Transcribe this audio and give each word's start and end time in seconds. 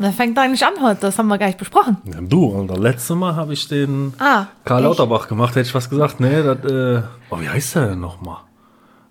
Das 0.00 0.14
fängt 0.14 0.38
eigentlich 0.38 0.64
an 0.64 0.74
heute, 0.80 1.00
das 1.00 1.18
haben 1.18 1.26
wir 1.26 1.38
gar 1.38 1.46
nicht 1.46 1.58
besprochen. 1.58 1.96
Ja, 2.04 2.20
du, 2.20 2.56
Alter, 2.56 2.78
letztes 2.78 3.16
Mal 3.16 3.34
habe 3.34 3.52
ich 3.52 3.66
den 3.66 4.14
Ah, 4.20 4.46
Karl 4.64 4.80
ich. 4.82 4.84
Lauterbach 4.86 5.26
gemacht, 5.26 5.50
hätte 5.56 5.68
ich 5.68 5.74
was 5.74 5.90
gesagt. 5.90 6.20
Nee, 6.20 6.42
das, 6.42 6.58
äh, 6.70 7.02
oh, 7.30 7.40
wie 7.40 7.48
heißt 7.48 7.74
der 7.74 7.88
denn 7.88 8.00
nochmal? 8.00 8.38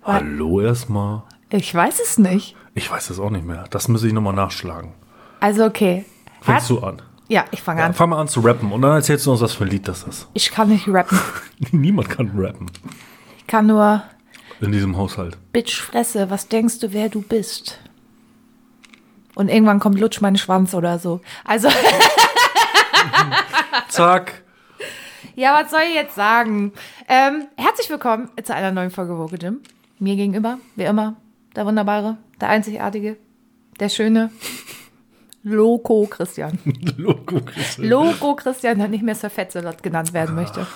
Hallo 0.02 0.60
erstmal. 0.62 1.22
Ich 1.50 1.74
weiß 1.74 2.00
es 2.00 2.16
nicht. 2.16 2.56
Ich 2.74 2.90
weiß 2.90 3.10
es 3.10 3.18
auch 3.20 3.28
nicht 3.30 3.44
mehr. 3.44 3.64
Das 3.70 3.88
muss 3.88 4.02
ich 4.02 4.12
nochmal 4.14 4.32
nachschlagen. 4.34 4.94
Also 5.40 5.64
okay. 5.66 6.06
Fängst 6.40 6.46
Herz- 6.46 6.68
du 6.68 6.80
an? 6.80 7.02
Ja, 7.28 7.44
ich 7.50 7.60
fange 7.60 7.80
Ja, 7.80 7.86
an. 7.86 7.92
fang 7.94 8.08
mal 8.08 8.20
an 8.20 8.28
zu 8.28 8.40
rappen 8.40 8.72
und 8.72 8.80
dann 8.80 8.92
erzählst 8.94 9.26
du 9.26 9.32
uns, 9.32 9.42
was 9.42 9.52
für 9.52 9.64
ein 9.64 9.70
Lied 9.70 9.86
das 9.86 10.04
ist. 10.04 10.28
Ich 10.32 10.50
kann 10.50 10.70
nicht 10.70 10.88
rappen. 10.88 11.18
Niemand 11.72 12.08
kann 12.08 12.32
rappen 12.34 12.70
Ich 13.36 13.46
kann 13.46 13.66
nur 13.66 14.02
in 14.62 14.72
diesem 14.72 14.96
Haushalt. 14.96 15.36
Bitch 15.52 15.78
Fresse, 15.82 16.30
was 16.30 16.48
denkst 16.48 16.78
du, 16.78 16.92
wer 16.94 17.10
du 17.10 17.20
bist? 17.20 17.78
Und 19.38 19.48
irgendwann 19.50 19.78
kommt 19.78 20.00
Lutsch 20.00 20.20
mein 20.20 20.36
Schwanz 20.36 20.74
oder 20.74 20.98
so. 20.98 21.20
Also, 21.44 21.68
Zack. 23.88 24.42
ja, 25.36 25.54
was 25.62 25.70
soll 25.70 25.82
ich 25.88 25.94
jetzt 25.94 26.16
sagen? 26.16 26.72
Ähm, 27.08 27.46
herzlich 27.56 27.88
willkommen 27.88 28.30
zu 28.42 28.52
einer 28.52 28.72
neuen 28.72 28.90
Folge 28.90 29.16
Woke 29.16 29.36
Jim. 29.36 29.60
Mir 30.00 30.16
gegenüber, 30.16 30.58
wie 30.74 30.82
immer, 30.82 31.14
der 31.54 31.66
wunderbare, 31.66 32.16
der 32.40 32.48
einzigartige, 32.48 33.16
der 33.78 33.88
schöne 33.90 34.32
Loco 35.44 36.08
Christian. 36.10 36.58
Logo. 36.96 37.40
Christian. 37.40 37.88
Loco 37.88 38.34
Christian, 38.34 38.78
der 38.80 38.88
nicht 38.88 39.04
mehr 39.04 39.14
Sir 39.14 39.30
Fetzelot 39.30 39.84
genannt 39.84 40.12
werden 40.12 40.34
möchte. 40.34 40.66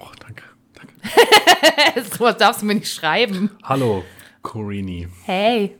Oh, 0.00 0.06
danke. 0.20 0.42
danke. 0.72 2.02
so 2.16 2.24
was 2.24 2.38
darfst 2.38 2.62
du 2.62 2.66
mir 2.66 2.76
nicht 2.76 2.90
schreiben. 2.90 3.50
Hallo, 3.62 4.04
Corini. 4.40 5.06
Hey, 5.26 5.76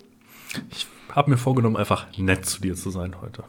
Ich 0.70 0.86
habe 1.16 1.30
mir 1.30 1.38
vorgenommen, 1.38 1.76
einfach 1.76 2.06
nett 2.16 2.46
zu 2.46 2.60
dir 2.60 2.74
zu 2.76 2.90
sein 2.90 3.16
heute. 3.20 3.42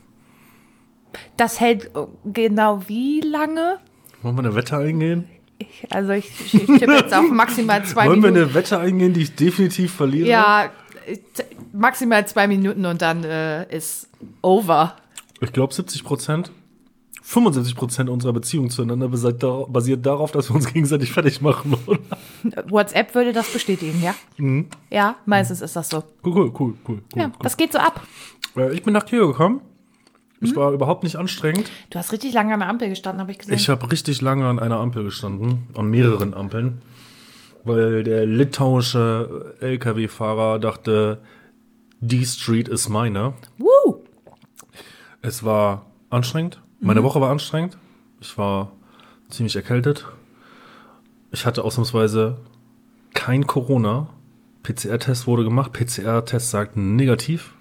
das 1.35 1.59
hält 1.59 1.91
genau 2.25 2.81
wie 2.87 3.21
lange? 3.21 3.77
Wollen 4.23 4.35
wir 4.35 4.43
eine 4.43 4.55
Wette 4.55 4.77
eingehen? 4.77 5.27
Ich, 5.59 5.87
also 5.91 6.11
ich, 6.11 6.53
ich 6.53 6.65
tippe 6.65 6.93
jetzt 6.93 7.13
auf 7.13 7.29
maximal 7.31 7.83
zwei 7.85 8.05
Wollen 8.07 8.21
wir 8.23 8.31
Minuten. 8.31 8.49
eine 8.49 8.53
Wette 8.53 8.79
eingehen, 8.79 9.13
die 9.13 9.21
ich 9.23 9.35
definitiv 9.35 9.93
verliere? 9.93 10.27
Ja, 10.27 10.69
maximal 11.73 12.25
zwei 12.27 12.47
Minuten 12.47 12.85
und 12.85 13.01
dann 13.01 13.23
äh, 13.23 13.75
ist 13.75 14.09
over. 14.41 14.95
Ich 15.41 15.51
glaube 15.53 15.73
70 15.73 16.03
Prozent, 16.03 16.51
75 17.29 17.75
Prozent 17.75 18.09
unserer 18.09 18.31
Beziehung 18.31 18.69
zueinander 18.69 19.09
basiert 19.09 19.43
da- 19.43 19.65
basiert 19.67 20.05
darauf, 20.05 20.31
dass 20.31 20.49
wir 20.49 20.55
uns 20.55 20.71
gegenseitig 20.71 21.11
fertig 21.11 21.41
machen, 21.41 21.75
oder? 21.85 21.99
WhatsApp 22.69 23.13
würde 23.15 23.33
das 23.33 23.49
bestätigen, 23.51 24.01
ja? 24.01 24.15
Ja, 24.89 25.17
meistens 25.25 25.59
ist 25.59 25.75
das 25.75 25.89
so. 25.89 26.05
Cool, 26.23 26.33
cool, 26.35 26.51
cool, 26.59 26.73
cool. 26.87 27.01
Ja, 27.15 27.25
cool. 27.25 27.31
das 27.41 27.57
geht 27.57 27.73
so 27.73 27.79
ab. 27.79 28.01
Äh, 28.55 28.73
Ich 28.73 28.81
bin 28.81 28.93
nach 28.93 29.05
hier 29.09 29.27
gekommen. 29.27 29.59
Es 30.39 30.55
war 30.55 30.71
überhaupt 30.71 31.03
nicht 31.03 31.17
anstrengend. 31.17 31.69
Du 31.89 31.99
hast 31.99 32.13
richtig 32.13 32.31
lange 32.33 32.53
an 32.53 32.61
der 32.61 32.69
Ampel 32.69 32.87
gestanden, 32.87 33.19
habe 33.19 33.31
ich 33.31 33.39
gesehen. 33.39 33.55
Ich 33.55 33.67
habe 33.67 33.91
richtig 33.91 34.21
lange 34.21 34.47
an 34.47 34.59
einer 34.59 34.77
Ampel 34.79 35.03
gestanden, 35.03 35.67
an 35.75 35.89
mehreren 35.89 36.33
Ampeln, 36.33 36.81
weil 37.65 38.03
der 38.05 38.25
litauische 38.25 39.55
LKW-Fahrer 39.59 40.59
dachte, 40.59 41.21
die 41.99 42.23
Street 42.25 42.69
ist 42.69 42.87
meine. 42.87 43.33
Woo! 43.57 44.03
Es 45.21 45.43
war 45.43 45.87
anstrengend. 46.09 46.61
Meine 46.79 47.03
Woche 47.03 47.21
war 47.21 47.31
anstrengend. 47.31 47.77
Ich 48.19 48.37
war 48.37 48.71
ziemlich 49.29 49.55
erkältet. 49.55 50.05
Ich 51.31 51.45
hatte 51.45 51.63
ausnahmsweise 51.63 52.37
kein 53.13 53.47
Corona. 53.47 54.07
PCR-Test 54.63 55.27
wurde 55.27 55.43
gemacht. 55.43 55.73
PCR-Test 55.73 56.51
sagt 56.51 56.77
negativ. 56.77 57.53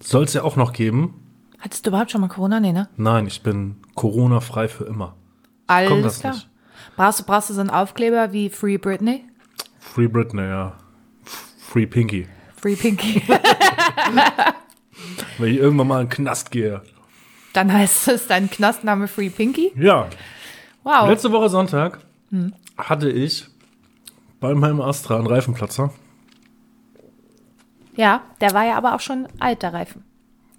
Soll 0.00 0.24
es 0.24 0.34
ja 0.34 0.42
auch 0.42 0.56
noch 0.56 0.72
geben. 0.72 1.14
Hattest 1.60 1.86
du 1.86 1.90
überhaupt 1.90 2.10
schon 2.10 2.20
mal 2.20 2.28
Corona? 2.28 2.60
Nee, 2.60 2.72
ne? 2.72 2.88
Nein, 2.96 3.26
ich 3.26 3.42
bin 3.42 3.76
Corona-frei 3.94 4.68
für 4.68 4.84
immer. 4.84 5.14
Alles 5.68 5.90
Kommt 5.90 6.04
das 6.04 6.20
klar. 6.20 6.34
nicht. 6.34 6.48
Brauchst 6.96 7.20
du, 7.20 7.24
brauchst 7.24 7.50
du 7.50 7.54
so 7.54 7.60
einen 7.60 7.70
Aufkleber 7.70 8.32
wie 8.32 8.50
Free 8.50 8.78
Britney? 8.78 9.24
Free 9.78 10.08
Britney, 10.08 10.42
ja. 10.42 10.76
Free 11.58 11.86
Pinky. 11.86 12.26
Free 12.56 12.76
Pinky. 12.76 13.22
Wenn 15.38 15.52
ich 15.52 15.58
irgendwann 15.58 15.88
mal 15.88 16.00
in 16.02 16.08
den 16.08 16.12
Knast 16.12 16.50
gehe. 16.50 16.82
Dann 17.52 17.72
heißt 17.72 18.08
es 18.08 18.26
dein 18.26 18.50
Knastname 18.50 19.08
Free 19.08 19.30
Pinky. 19.30 19.72
Ja. 19.76 20.08
Wow. 20.84 21.08
Letzte 21.08 21.30
Woche 21.32 21.48
Sonntag 21.48 22.00
hatte 22.76 23.10
ich 23.10 23.46
bei 24.40 24.54
meinem 24.54 24.80
Astra 24.80 25.16
einen 25.16 25.26
Reifenplatzer. 25.26 25.92
Ja, 27.94 28.22
der 28.40 28.52
war 28.54 28.64
ja 28.64 28.76
aber 28.76 28.94
auch 28.94 29.00
schon 29.00 29.28
alt, 29.38 29.62
der 29.62 29.72
Reifen. 29.74 30.02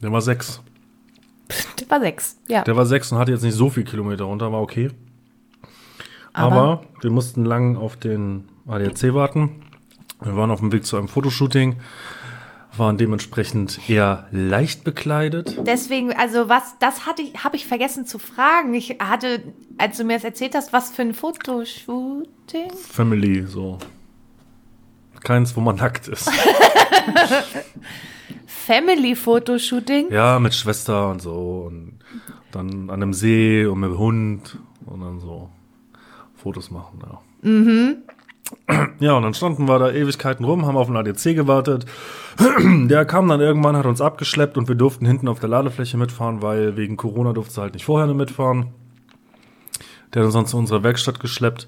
Der 0.01 0.11
war 0.11 0.21
sechs. 0.21 0.61
Der 1.79 1.89
war 1.89 1.99
sechs. 1.99 2.37
Ja. 2.47 2.63
Der 2.63 2.75
war 2.77 2.85
sechs 2.85 3.11
und 3.11 3.17
hatte 3.17 3.31
jetzt 3.31 3.43
nicht 3.43 3.55
so 3.55 3.69
viel 3.69 3.83
Kilometer 3.83 4.25
runter, 4.25 4.51
war 4.51 4.61
okay. 4.61 4.91
Aber- 6.33 6.55
Aber, 6.55 6.83
wir 7.01 7.11
mussten 7.11 7.45
lang 7.45 7.75
auf 7.75 7.95
den 7.97 8.47
ADAC 8.67 9.13
warten. 9.13 9.61
Wir 10.21 10.35
waren 10.37 10.51
auf 10.51 10.59
dem 10.61 10.71
Weg 10.71 10.85
zu 10.85 10.95
einem 10.97 11.07
Fotoshooting, 11.07 11.75
waren 12.78 12.97
dementsprechend 12.97 13.89
eher 13.89 14.28
leicht 14.31 14.84
bekleidet. 14.84 15.59
Deswegen, 15.66 16.13
also 16.13 16.50
was, 16.50 16.78
das 16.79 17.06
hatte 17.06 17.22
ich, 17.22 17.44
habe 17.44 17.56
ich 17.56 17.67
vergessen 17.67 18.06
zu 18.06 18.19
fragen. 18.19 18.73
Ich 18.73 18.97
hatte, 19.00 19.41
als 19.78 19.97
du 19.97 20.03
mir 20.03 20.13
das 20.13 20.23
erzählt 20.23 20.56
hast, 20.56 20.73
was 20.73 20.91
für 20.91 21.03
ein 21.03 21.13
Fotoshooting? 21.13 22.72
Family, 22.89 23.45
so. 23.45 23.78
Keins, 25.23 25.56
wo 25.56 25.62
man 25.62 25.78
nackt 25.78 26.07
ist. 26.07 26.29
Family 28.45 29.16
Fotoshooting? 29.16 30.12
Ja, 30.12 30.39
mit 30.39 30.53
Schwester 30.53 31.12
und 31.12 31.22
so. 31.22 31.66
Und 31.67 32.00
dann 32.51 32.89
an 32.89 33.01
einem 33.01 33.13
See 33.13 33.66
und 33.66 33.79
mit 33.79 33.91
dem 33.91 33.97
Hund 33.97 34.57
und 34.85 35.01
dann 35.01 35.19
so 35.19 35.50
Fotos 36.35 36.72
machen, 36.72 37.00
ja. 37.03 37.22
Ja, 38.99 39.17
und 39.17 39.23
dann 39.23 39.33
standen 39.33 39.67
wir 39.67 39.79
da 39.79 39.91
Ewigkeiten 39.91 40.45
rum, 40.45 40.65
haben 40.65 40.77
auf 40.77 40.87
den 40.87 40.95
ADC 40.95 41.35
gewartet. 41.35 41.85
Der 42.87 43.05
kam 43.05 43.27
dann 43.27 43.41
irgendwann, 43.41 43.75
hat 43.75 43.85
uns 43.85 44.01
abgeschleppt 44.01 44.57
und 44.57 44.67
wir 44.67 44.75
durften 44.75 45.05
hinten 45.05 45.27
auf 45.27 45.39
der 45.39 45.49
Ladefläche 45.49 45.97
mitfahren, 45.97 46.41
weil 46.41 46.77
wegen 46.77 46.97
Corona 46.97 47.33
durfte 47.33 47.61
halt 47.61 47.73
nicht 47.73 47.85
vorher 47.85 48.11
mitfahren. 48.13 48.67
Der 50.13 50.21
hat 50.21 50.25
uns 50.27 50.35
dann 50.35 50.45
zu 50.45 50.57
unserer 50.57 50.83
Werkstatt 50.83 51.19
geschleppt 51.19 51.67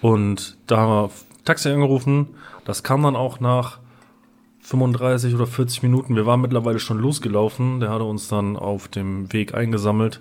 und 0.00 0.56
da 0.66 0.78
haben 0.78 0.90
wir 0.90 1.10
Taxi 1.44 1.68
angerufen. 1.68 2.28
Das 2.64 2.82
kam 2.82 3.02
dann 3.02 3.16
auch 3.16 3.40
nach 3.40 3.78
35 4.62 5.34
oder 5.34 5.46
40 5.46 5.82
Minuten. 5.82 6.16
Wir 6.16 6.26
waren 6.26 6.40
mittlerweile 6.40 6.80
schon 6.80 6.98
losgelaufen. 6.98 7.80
Der 7.80 7.90
hatte 7.90 8.04
uns 8.04 8.28
dann 8.28 8.56
auf 8.56 8.88
dem 8.88 9.32
Weg 9.32 9.54
eingesammelt. 9.54 10.20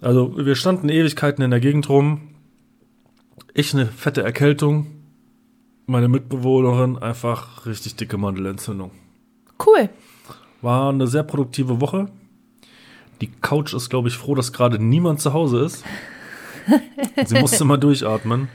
Also 0.00 0.34
wir 0.36 0.54
standen 0.54 0.88
Ewigkeiten 0.88 1.42
in 1.42 1.50
der 1.50 1.60
Gegend 1.60 1.88
rum. 1.88 2.27
Ich 3.58 3.74
eine 3.74 3.86
fette 3.86 4.22
Erkältung. 4.22 4.86
Meine 5.86 6.06
Mitbewohnerin 6.06 6.96
einfach 6.96 7.66
richtig 7.66 7.96
dicke 7.96 8.16
Mandelentzündung. 8.16 8.92
Cool. 9.66 9.88
War 10.62 10.90
eine 10.90 11.08
sehr 11.08 11.24
produktive 11.24 11.80
Woche. 11.80 12.06
Die 13.20 13.26
Couch 13.26 13.74
ist, 13.74 13.90
glaube 13.90 14.06
ich, 14.06 14.16
froh, 14.16 14.36
dass 14.36 14.52
gerade 14.52 14.78
niemand 14.78 15.20
zu 15.20 15.32
Hause 15.32 15.64
ist. 15.64 15.84
Sie 17.26 17.40
musste 17.40 17.64
mal 17.64 17.78
durchatmen. 17.78 18.46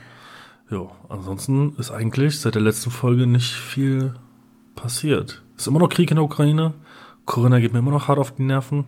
Ja, 0.70 0.86
ansonsten 1.10 1.76
ist 1.76 1.90
eigentlich 1.90 2.40
seit 2.40 2.54
der 2.54 2.62
letzten 2.62 2.90
Folge 2.90 3.26
nicht 3.26 3.52
viel 3.52 4.14
passiert. 4.74 5.42
Ist 5.58 5.66
immer 5.66 5.80
noch 5.80 5.90
Krieg 5.90 6.10
in 6.12 6.16
der 6.16 6.24
Ukraine. 6.24 6.72
Corinna 7.26 7.60
geht 7.60 7.74
mir 7.74 7.80
immer 7.80 7.90
noch 7.90 8.08
hart 8.08 8.18
auf 8.18 8.34
die 8.36 8.44
Nerven. 8.44 8.86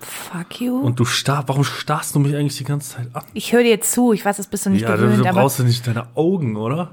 Fuck 0.00 0.60
you. 0.60 0.78
Und 0.80 1.00
du 1.00 1.04
starr, 1.04 1.44
warum 1.46 1.64
starrst 1.64 2.14
du 2.14 2.18
mich 2.18 2.34
eigentlich 2.34 2.56
die 2.58 2.64
ganze 2.64 2.96
Zeit 2.96 3.08
an? 3.14 3.22
ich 3.32 3.52
höre 3.52 3.62
dir 3.62 3.80
zu, 3.80 4.12
ich 4.12 4.24
weiß, 4.24 4.36
das 4.36 4.46
bist 4.46 4.66
du 4.66 4.70
nicht 4.70 4.82
ja, 4.82 4.96
du, 4.96 5.02
gewöhnt, 5.02 5.24
du 5.24 5.28
aber. 5.28 5.40
brauchst 5.42 5.58
ja 5.58 5.64
nicht 5.64 5.86
deine 5.86 6.06
Augen, 6.14 6.56
oder? 6.56 6.92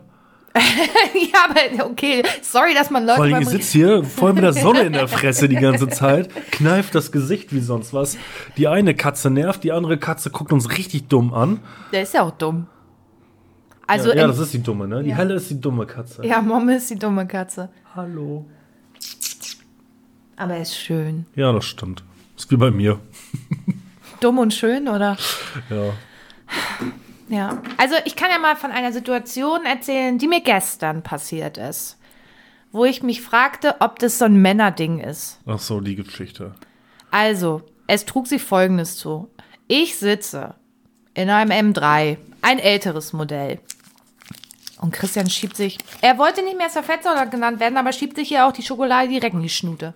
ja, 0.53 1.45
aber 1.49 1.85
okay, 1.89 2.23
sorry, 2.41 2.73
dass 2.73 2.89
man 2.89 3.03
Leute. 3.05 3.15
Vor 3.15 3.25
allem, 3.25 3.41
ich 3.41 3.47
sitze 3.47 3.71
hier 3.77 4.03
voll 4.03 4.33
mit 4.33 4.43
der 4.43 4.53
Sonne 4.53 4.81
in 4.81 4.93
der 4.93 5.07
Fresse 5.07 5.47
die 5.47 5.55
ganze 5.55 5.87
Zeit, 5.87 6.29
kneift 6.51 6.93
das 6.93 7.11
Gesicht 7.13 7.53
wie 7.53 7.61
sonst 7.61 7.93
was. 7.93 8.17
Die 8.57 8.67
eine 8.67 8.93
Katze 8.93 9.29
nervt, 9.29 9.63
die 9.63 9.71
andere 9.71 9.97
Katze 9.97 10.29
guckt 10.29 10.51
uns 10.51 10.69
richtig 10.77 11.07
dumm 11.07 11.33
an. 11.33 11.59
Der 11.93 12.01
ist 12.03 12.13
ja 12.13 12.23
auch 12.23 12.31
dumm. 12.31 12.67
Also, 13.87 14.09
ja, 14.09 14.15
ja, 14.15 14.27
das 14.27 14.39
ist 14.39 14.53
die 14.53 14.61
dumme, 14.61 14.87
ne? 14.87 15.03
Die 15.03 15.09
Ja. 15.09 15.17
helle 15.17 15.33
ist 15.35 15.49
die 15.49 15.59
dumme 15.59 15.85
Katze. 15.85 16.25
ja, 16.25 16.41
Mom 16.41 16.67
ist 16.69 16.89
die 16.89 16.99
dumme 16.99 17.25
Katze. 17.27 17.69
Hallo. 17.95 18.45
Aber 20.37 20.55
er 20.55 20.61
ist 20.61 20.75
schön. 20.77 21.25
Ja, 21.35 21.51
das 21.53 21.65
stimmt. 21.65 22.03
Ist 22.41 22.49
wie 22.49 22.57
bei 22.57 22.71
mir. 22.71 22.99
Dumm 24.19 24.39
und 24.39 24.51
schön, 24.51 24.87
oder? 24.87 25.15
Ja. 25.69 25.93
Ja. 27.29 27.61
Also, 27.77 27.93
ich 28.05 28.15
kann 28.15 28.31
ja 28.31 28.39
mal 28.39 28.55
von 28.55 28.71
einer 28.71 28.91
Situation 28.91 29.63
erzählen, 29.63 30.17
die 30.17 30.27
mir 30.27 30.41
gestern 30.41 31.03
passiert 31.03 31.59
ist. 31.59 31.99
Wo 32.71 32.83
ich 32.83 33.03
mich 33.03 33.21
fragte, 33.21 33.75
ob 33.79 33.99
das 33.99 34.17
so 34.17 34.25
ein 34.25 34.41
Männerding 34.41 35.01
ist. 35.01 35.37
Ach 35.45 35.59
so, 35.59 35.81
die 35.81 35.95
Geschichte. 35.95 36.55
Also, 37.11 37.61
es 37.85 38.05
trug 38.05 38.25
sich 38.25 38.41
folgendes 38.41 38.97
zu. 38.97 39.29
Ich 39.67 39.97
sitze 39.97 40.55
in 41.13 41.29
einem 41.29 41.73
M3, 41.73 42.17
ein 42.41 42.57
älteres 42.57 43.13
Modell. 43.13 43.59
Und 44.79 44.93
Christian 44.93 45.29
schiebt 45.29 45.55
sich, 45.55 45.77
er 46.01 46.17
wollte 46.17 46.43
nicht 46.43 46.57
mehr 46.57 46.71
Serfetzer 46.71 47.23
genannt 47.27 47.59
werden, 47.59 47.77
aber 47.77 47.93
schiebt 47.93 48.15
sich 48.15 48.29
hier 48.29 48.47
auch 48.47 48.51
die 48.51 48.63
Schokolade 48.63 49.09
direkt 49.09 49.35
in 49.35 49.43
die 49.43 49.49
Schnute. 49.49 49.93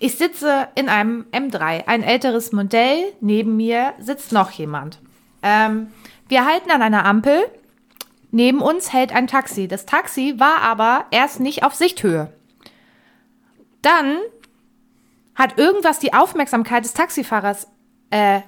Ich 0.00 0.16
sitze 0.16 0.68
in 0.76 0.88
einem 0.88 1.26
M3, 1.32 1.86
ein 1.86 2.02
älteres 2.02 2.52
Modell. 2.52 3.12
Neben 3.20 3.56
mir 3.56 3.94
sitzt 3.98 4.30
noch 4.30 4.50
jemand. 4.52 5.00
Ähm, 5.42 5.92
wir 6.28 6.44
halten 6.44 6.70
an 6.70 6.82
einer 6.82 7.04
Ampel. 7.04 7.50
Neben 8.30 8.60
uns 8.60 8.92
hält 8.92 9.12
ein 9.12 9.26
Taxi. 9.26 9.66
Das 9.66 9.86
Taxi 9.86 10.34
war 10.38 10.60
aber 10.60 11.06
erst 11.10 11.40
nicht 11.40 11.64
auf 11.64 11.74
Sichthöhe. 11.74 12.32
Dann 13.82 14.18
hat 15.34 15.58
irgendwas 15.58 15.98
die 15.98 16.14
Aufmerksamkeit 16.14 16.84
des 16.84 16.94
Taxifahrers 16.94 17.66
äh, 18.10 18.40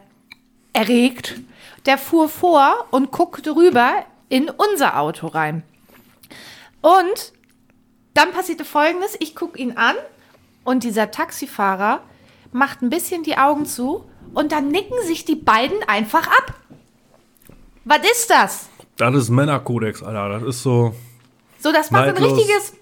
erregt. 0.72 1.40
Der 1.86 1.98
fuhr 1.98 2.28
vor 2.28 2.86
und 2.90 3.10
guckte 3.10 3.56
rüber 3.56 4.04
in 4.28 4.50
unser 4.50 5.00
Auto 5.00 5.26
rein. 5.26 5.64
Und 6.80 7.32
dann 8.14 8.30
passierte 8.32 8.64
Folgendes. 8.64 9.16
Ich 9.18 9.34
gucke 9.34 9.58
ihn 9.58 9.76
an 9.76 9.96
und 10.70 10.84
dieser 10.84 11.10
Taxifahrer 11.10 12.00
macht 12.52 12.80
ein 12.82 12.90
bisschen 12.90 13.22
die 13.24 13.36
Augen 13.36 13.66
zu 13.66 14.04
und 14.34 14.52
dann 14.52 14.68
nicken 14.68 14.96
sich 15.04 15.24
die 15.24 15.34
beiden 15.34 15.76
einfach 15.88 16.26
ab. 16.28 16.54
Was 17.84 17.98
ist 18.10 18.30
das? 18.30 18.68
Das 18.96 19.14
ist 19.16 19.30
Männerkodex, 19.30 20.02
Alter. 20.02 20.28
Das 20.28 20.42
ist 20.44 20.62
so 20.62 20.94
So, 21.58 21.72
das 21.72 21.92
war 21.92 22.04
so 22.08 22.14
ein 22.14 22.22
richtiges. 22.22 22.74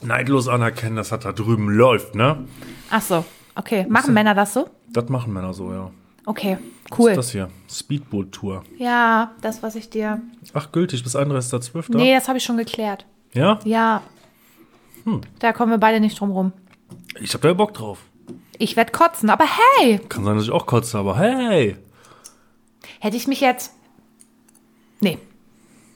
neidlos 0.00 0.48
anerkennen, 0.48 0.96
dass 0.96 1.10
das 1.10 1.20
da 1.20 1.32
drüben 1.32 1.68
läuft, 1.68 2.14
ne? 2.16 2.46
Ach 2.90 3.00
so, 3.02 3.24
okay. 3.54 3.86
Machen 3.88 4.12
Männer 4.12 4.34
das 4.34 4.52
so? 4.54 4.68
Das 4.88 5.08
machen 5.08 5.32
Männer 5.32 5.54
so, 5.54 5.72
ja. 5.72 5.90
Okay, 6.24 6.58
Was 6.88 6.98
cool. 6.98 7.10
ist 7.10 7.16
das 7.16 7.30
hier? 7.32 7.48
Speedboot-Tour. 7.70 8.62
Ja, 8.78 9.32
das, 9.40 9.62
was 9.62 9.74
ich 9.76 9.90
dir. 9.90 10.20
Ach, 10.54 10.70
gültig 10.72 11.02
bis 11.02 11.16
31.12. 11.16 11.96
Nee, 11.96 12.14
das 12.14 12.28
habe 12.28 12.38
ich 12.38 12.44
schon 12.44 12.56
geklärt. 12.56 13.06
Ja? 13.34 13.58
Ja. 13.64 14.02
Da 15.40 15.52
kommen 15.52 15.72
wir 15.72 15.78
beide 15.78 15.98
nicht 15.98 16.18
drum 16.20 16.30
rum. 16.30 16.52
Ich 17.20 17.34
hab 17.34 17.42
da 17.42 17.52
Bock 17.52 17.74
drauf. 17.74 17.98
Ich 18.58 18.76
werd 18.76 18.92
kotzen, 18.92 19.30
aber 19.30 19.44
hey, 19.78 19.98
Kann 20.08 20.24
sein, 20.24 20.36
dass 20.36 20.44
ich 20.44 20.50
auch 20.50 20.66
kotze, 20.66 20.98
aber 20.98 21.18
hey. 21.18 21.76
hätte 23.00 23.16
ich 23.16 23.26
mich 23.26 23.40
jetzt. 23.40 23.72
Nee. 25.00 25.18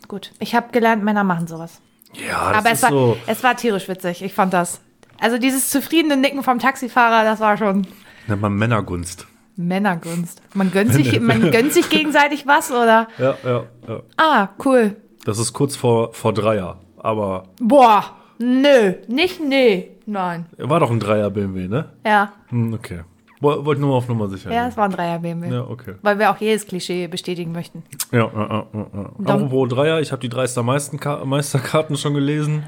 Gut. 0.08 0.32
Ich 0.40 0.54
habe 0.54 0.72
gelernt, 0.72 1.04
Männer 1.04 1.25
machen 1.25 1.46
sowas. 1.46 1.81
Ja, 2.14 2.52
das 2.52 2.58
aber 2.58 2.70
ist 2.70 2.78
es 2.78 2.82
war, 2.82 2.90
so. 2.90 3.16
es 3.26 3.43
war 3.43 3.56
tierisch 3.56 3.88
witzig. 3.88 4.22
Ich 4.22 4.34
fand 4.34 4.52
das. 4.52 4.81
Also 5.20 5.38
dieses 5.38 5.70
zufriedene 5.70 6.16
Nicken 6.16 6.43
vom 6.43 6.58
Taxifahrer, 6.58 7.25
das 7.25 7.40
war 7.40 7.56
schon 7.56 7.87
Nennt 8.26 8.42
man 8.42 8.54
Männergunst. 8.54 9.26
Männergunst. 9.56 10.42
Man 10.54 10.70
gönnt 10.70 10.92
sich, 10.92 11.19
man 11.20 11.50
gönnt 11.50 11.72
sich 11.72 11.88
gegenseitig 11.90 12.46
was, 12.46 12.70
oder? 12.70 13.08
Ja, 13.19 13.37
ja, 13.44 13.64
ja. 13.88 14.02
Ah, 14.16 14.49
cool. 14.64 14.96
Das 15.25 15.38
ist 15.38 15.52
kurz 15.52 15.76
vor, 15.76 16.12
vor 16.12 16.32
Dreier. 16.34 16.81
Aber 16.99 17.44
Boah, 17.60 18.16
nö, 18.38 18.94
nicht 19.09 19.41
nee. 19.43 19.91
Nein. 20.06 20.47
war 20.56 20.81
doch 20.81 20.91
ein 20.91 21.00
Dreier 21.00 21.31
BMW, 21.31 21.67
ne? 21.69 21.87
Ja, 22.05 22.33
Hm, 22.49 22.73
okay. 22.75 23.00
Woll- 23.41 23.65
Wollte 23.67 23.81
nur 23.83 23.91
mal 23.91 23.97
auf 23.97 24.09
Nummer 24.09 24.29
sicher 24.29 24.50
ja, 24.53 24.67
es 24.69 24.77
war 24.79 24.85
ein 24.87 24.93
Dreier 24.93 25.19
BMW. 25.19 25.50
Ja, 25.53 25.62
okay. 25.69 25.94
Weil 26.03 26.19
wir 26.19 26.31
auch 26.31 26.38
jedes 26.38 26.67
Klischee 26.67 27.06
bestätigen 27.06 27.53
möchten. 27.53 27.83
Ja, 28.12 28.31
ja, 28.35 28.49
ja, 28.73 28.87
ja. 28.94 29.35
Apropos 29.35 29.69
Dreier, 29.69 30.00
ich 30.00 30.11
habe 30.12 30.21
die 30.23 30.29
Dreister 30.31 30.62
Meisten 30.62 30.99
Meisterkarten 31.25 31.97
schon 31.97 32.15
gelesen. 32.15 32.62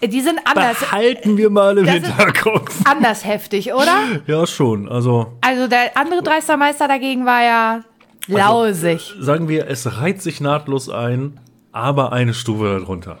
Äh, 0.00 0.08
Die 0.08 0.20
sind 0.20 0.40
anders, 0.44 0.80
Behalten 0.80 1.36
wir 1.36 1.50
mal 1.50 1.76
im 1.78 1.84
Das 1.86 1.94
Hinterkopf. 1.94 2.80
anders 2.84 3.24
heftig, 3.24 3.72
oder? 3.74 3.96
Ja, 4.26 4.44
schon. 4.46 4.88
Also 4.88 5.34
Also 5.40 5.68
der 5.68 5.96
andere 5.96 6.22
Dreistermeister 6.22 6.88
dagegen 6.88 7.24
war 7.26 7.42
ja 7.44 7.80
lausig. 8.26 9.14
sagen 9.20 9.48
wir, 9.48 9.68
es 9.68 10.00
reiht 10.00 10.20
sich 10.22 10.40
nahtlos 10.40 10.88
ein, 10.88 11.38
aber 11.72 12.12
eine 12.12 12.34
Stufe 12.34 12.78
darunter. 12.80 13.18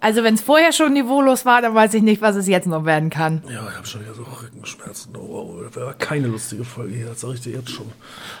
Also 0.00 0.22
wenn 0.22 0.34
es 0.34 0.42
vorher 0.42 0.72
schon 0.72 0.92
niveaulos 0.92 1.44
war, 1.46 1.62
dann 1.62 1.74
weiß 1.74 1.94
ich 1.94 2.02
nicht, 2.02 2.20
was 2.20 2.36
es 2.36 2.46
jetzt 2.46 2.66
noch 2.66 2.84
werden 2.84 3.08
kann. 3.10 3.42
Ja, 3.48 3.66
ich 3.68 3.76
habe 3.76 3.86
schon 3.86 4.02
wieder 4.02 4.14
so 4.14 4.22
Rückenschmerzen. 4.24 5.16
Oh, 5.16 5.20
oh, 5.58 5.62
das 5.62 5.76
war 5.76 5.94
keine 5.94 6.26
lustige 6.28 6.64
Folge 6.64 6.94
hier, 6.94 7.06
das 7.06 7.22
sag 7.22 7.34
ich 7.34 7.40
dir 7.40 7.54
jetzt 7.54 7.70
schon. 7.70 7.86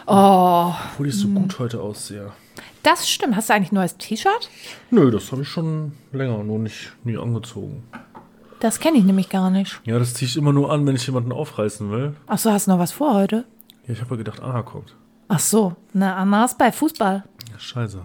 Oh, 0.06 0.72
Obwohl 0.92 1.08
ich 1.08 1.14
so 1.18 1.28
gut 1.28 1.58
heute 1.58 1.80
aussehe. 1.80 2.30
das 2.82 3.08
stimmt. 3.08 3.36
Hast 3.36 3.48
du 3.48 3.54
eigentlich 3.54 3.72
ein 3.72 3.76
neues 3.76 3.96
T-Shirt? 3.96 4.50
Nö, 4.90 5.10
das 5.10 5.32
habe 5.32 5.42
ich 5.42 5.48
schon 5.48 5.92
länger, 6.12 6.44
nur 6.44 6.58
nicht 6.58 6.92
nie 7.04 7.16
angezogen. 7.16 7.82
Das 8.60 8.78
kenne 8.80 8.98
ich 8.98 9.04
nämlich 9.04 9.28
gar 9.28 9.50
nicht. 9.50 9.80
Ja, 9.84 9.98
das 9.98 10.14
ziehe 10.14 10.28
ich 10.28 10.36
immer 10.36 10.52
nur 10.52 10.70
an, 10.72 10.86
wenn 10.86 10.96
ich 10.96 11.06
jemanden 11.06 11.32
aufreißen 11.32 11.90
will. 11.90 12.16
Ach 12.26 12.38
so, 12.38 12.50
hast 12.52 12.66
du 12.66 12.70
noch 12.72 12.78
was 12.78 12.92
vor 12.92 13.14
heute? 13.14 13.44
Ja, 13.86 13.94
ich 13.94 14.00
habe 14.00 14.10
ja 14.12 14.16
gedacht, 14.16 14.40
Anna 14.42 14.62
kommt. 14.62 14.94
Ach 15.28 15.38
so, 15.40 15.74
na, 15.92 16.16
Anna 16.16 16.44
ist 16.44 16.56
bei 16.58 16.70
Fußball. 16.70 17.24
Ja, 17.52 17.58
scheiße. 17.58 18.00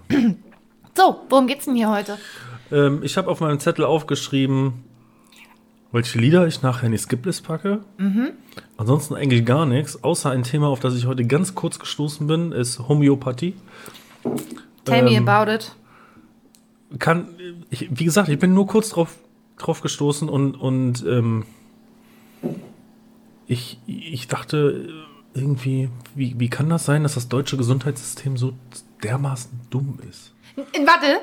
So, 0.97 1.21
worum 1.29 1.47
geht's 1.47 1.65
denn 1.65 1.75
hier 1.75 1.89
heute? 1.89 2.17
Ähm, 2.71 3.01
ich 3.03 3.17
habe 3.17 3.29
auf 3.29 3.39
meinem 3.41 3.59
Zettel 3.59 3.85
aufgeschrieben, 3.85 4.83
welche 5.91 6.19
Lieder 6.19 6.47
ich 6.47 6.61
nachher 6.61 6.85
in 6.85 6.93
die 6.93 6.97
Skiplist 6.97 7.43
packe. 7.45 7.79
Ansonsten 8.77 9.13
eigentlich 9.15 9.45
gar 9.45 9.65
nichts, 9.65 10.03
außer 10.03 10.29
ein 10.31 10.43
Thema, 10.43 10.67
auf 10.67 10.79
das 10.79 10.95
ich 10.95 11.05
heute 11.05 11.25
ganz 11.25 11.53
kurz 11.53 11.79
gestoßen 11.79 12.27
bin, 12.27 12.51
ist 12.53 12.79
Homöopathie. 12.87 13.55
Tell 14.85 15.05
Ähm, 15.07 15.23
me 15.23 15.31
about 15.31 15.51
it. 15.51 15.75
kann, 16.99 17.27
ich, 17.69 17.89
wie 17.91 18.05
gesagt, 18.05 18.29
ich 18.29 18.39
bin 18.39 18.53
nur 18.53 18.67
kurz 18.67 18.89
drauf, 18.89 19.17
drauf 19.57 19.81
gestoßen 19.81 20.29
und, 20.29 20.55
und 20.55 21.05
ähm, 21.05 21.43
ich, 23.47 23.79
ich 23.85 24.27
dachte 24.29 24.89
irgendwie, 25.33 25.89
wie, 26.15 26.39
wie 26.39 26.49
kann 26.49 26.69
das 26.69 26.85
sein, 26.85 27.03
dass 27.03 27.15
das 27.15 27.27
deutsche 27.27 27.57
Gesundheitssystem 27.57 28.37
so 28.37 28.53
dermaßen 29.03 29.51
dumm 29.69 29.99
ist? 30.09 30.33
Warte. 30.55 31.19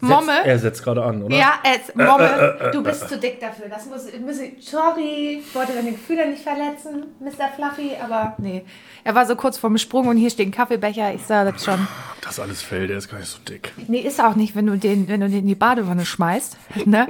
Momme. 0.00 0.32
Setzt, 0.32 0.46
er 0.46 0.58
setzt 0.58 0.82
gerade 0.82 1.02
an, 1.04 1.22
oder? 1.22 1.36
Ja, 1.36 1.54
es, 1.64 1.94
Momme, 1.94 2.70
du 2.72 2.82
bist 2.82 3.08
zu 3.08 3.18
dick 3.18 3.40
dafür. 3.40 3.68
Das 3.68 3.86
muss, 3.86 4.06
muss 4.20 4.38
ich, 4.38 4.52
sorry, 4.60 5.40
ich 5.40 5.54
wollte 5.54 5.72
deine 5.72 5.92
Gefühle 5.92 6.28
nicht 6.28 6.42
verletzen, 6.42 7.04
Mr. 7.20 7.48
Fluffy, 7.54 7.92
aber 8.02 8.34
nee. 8.38 8.64
Er 9.04 9.14
war 9.14 9.26
so 9.26 9.36
kurz 9.36 9.58
vorm 9.58 9.78
Sprung 9.78 10.08
und 10.08 10.16
hier 10.16 10.30
steht 10.30 10.48
ein 10.48 10.52
Kaffeebecher. 10.52 11.14
Ich 11.14 11.22
sah 11.22 11.44
das 11.44 11.64
schon. 11.64 11.86
Das 12.20 12.40
alles 12.40 12.62
fällt, 12.62 12.90
der 12.90 12.98
ist 12.98 13.08
gar 13.08 13.18
nicht 13.18 13.30
so 13.30 13.38
dick. 13.48 13.72
Nee, 13.86 14.00
ist 14.00 14.20
auch 14.20 14.34
nicht, 14.34 14.56
wenn 14.56 14.66
du 14.66 14.76
den, 14.76 15.08
wenn 15.08 15.20
du 15.20 15.28
den 15.28 15.40
in 15.40 15.46
die 15.46 15.54
Badewanne 15.54 16.04
schmeißt. 16.04 16.56
Ne? 16.84 17.08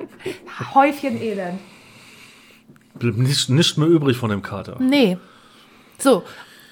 Häufchen 0.74 1.20
Elend. 1.20 1.58
Blieb 2.94 3.16
nicht, 3.16 3.48
nicht 3.48 3.78
mehr 3.78 3.88
übrig 3.88 4.16
von 4.16 4.30
dem 4.30 4.42
Kater. 4.42 4.76
Nee. 4.78 5.18
So. 5.98 6.22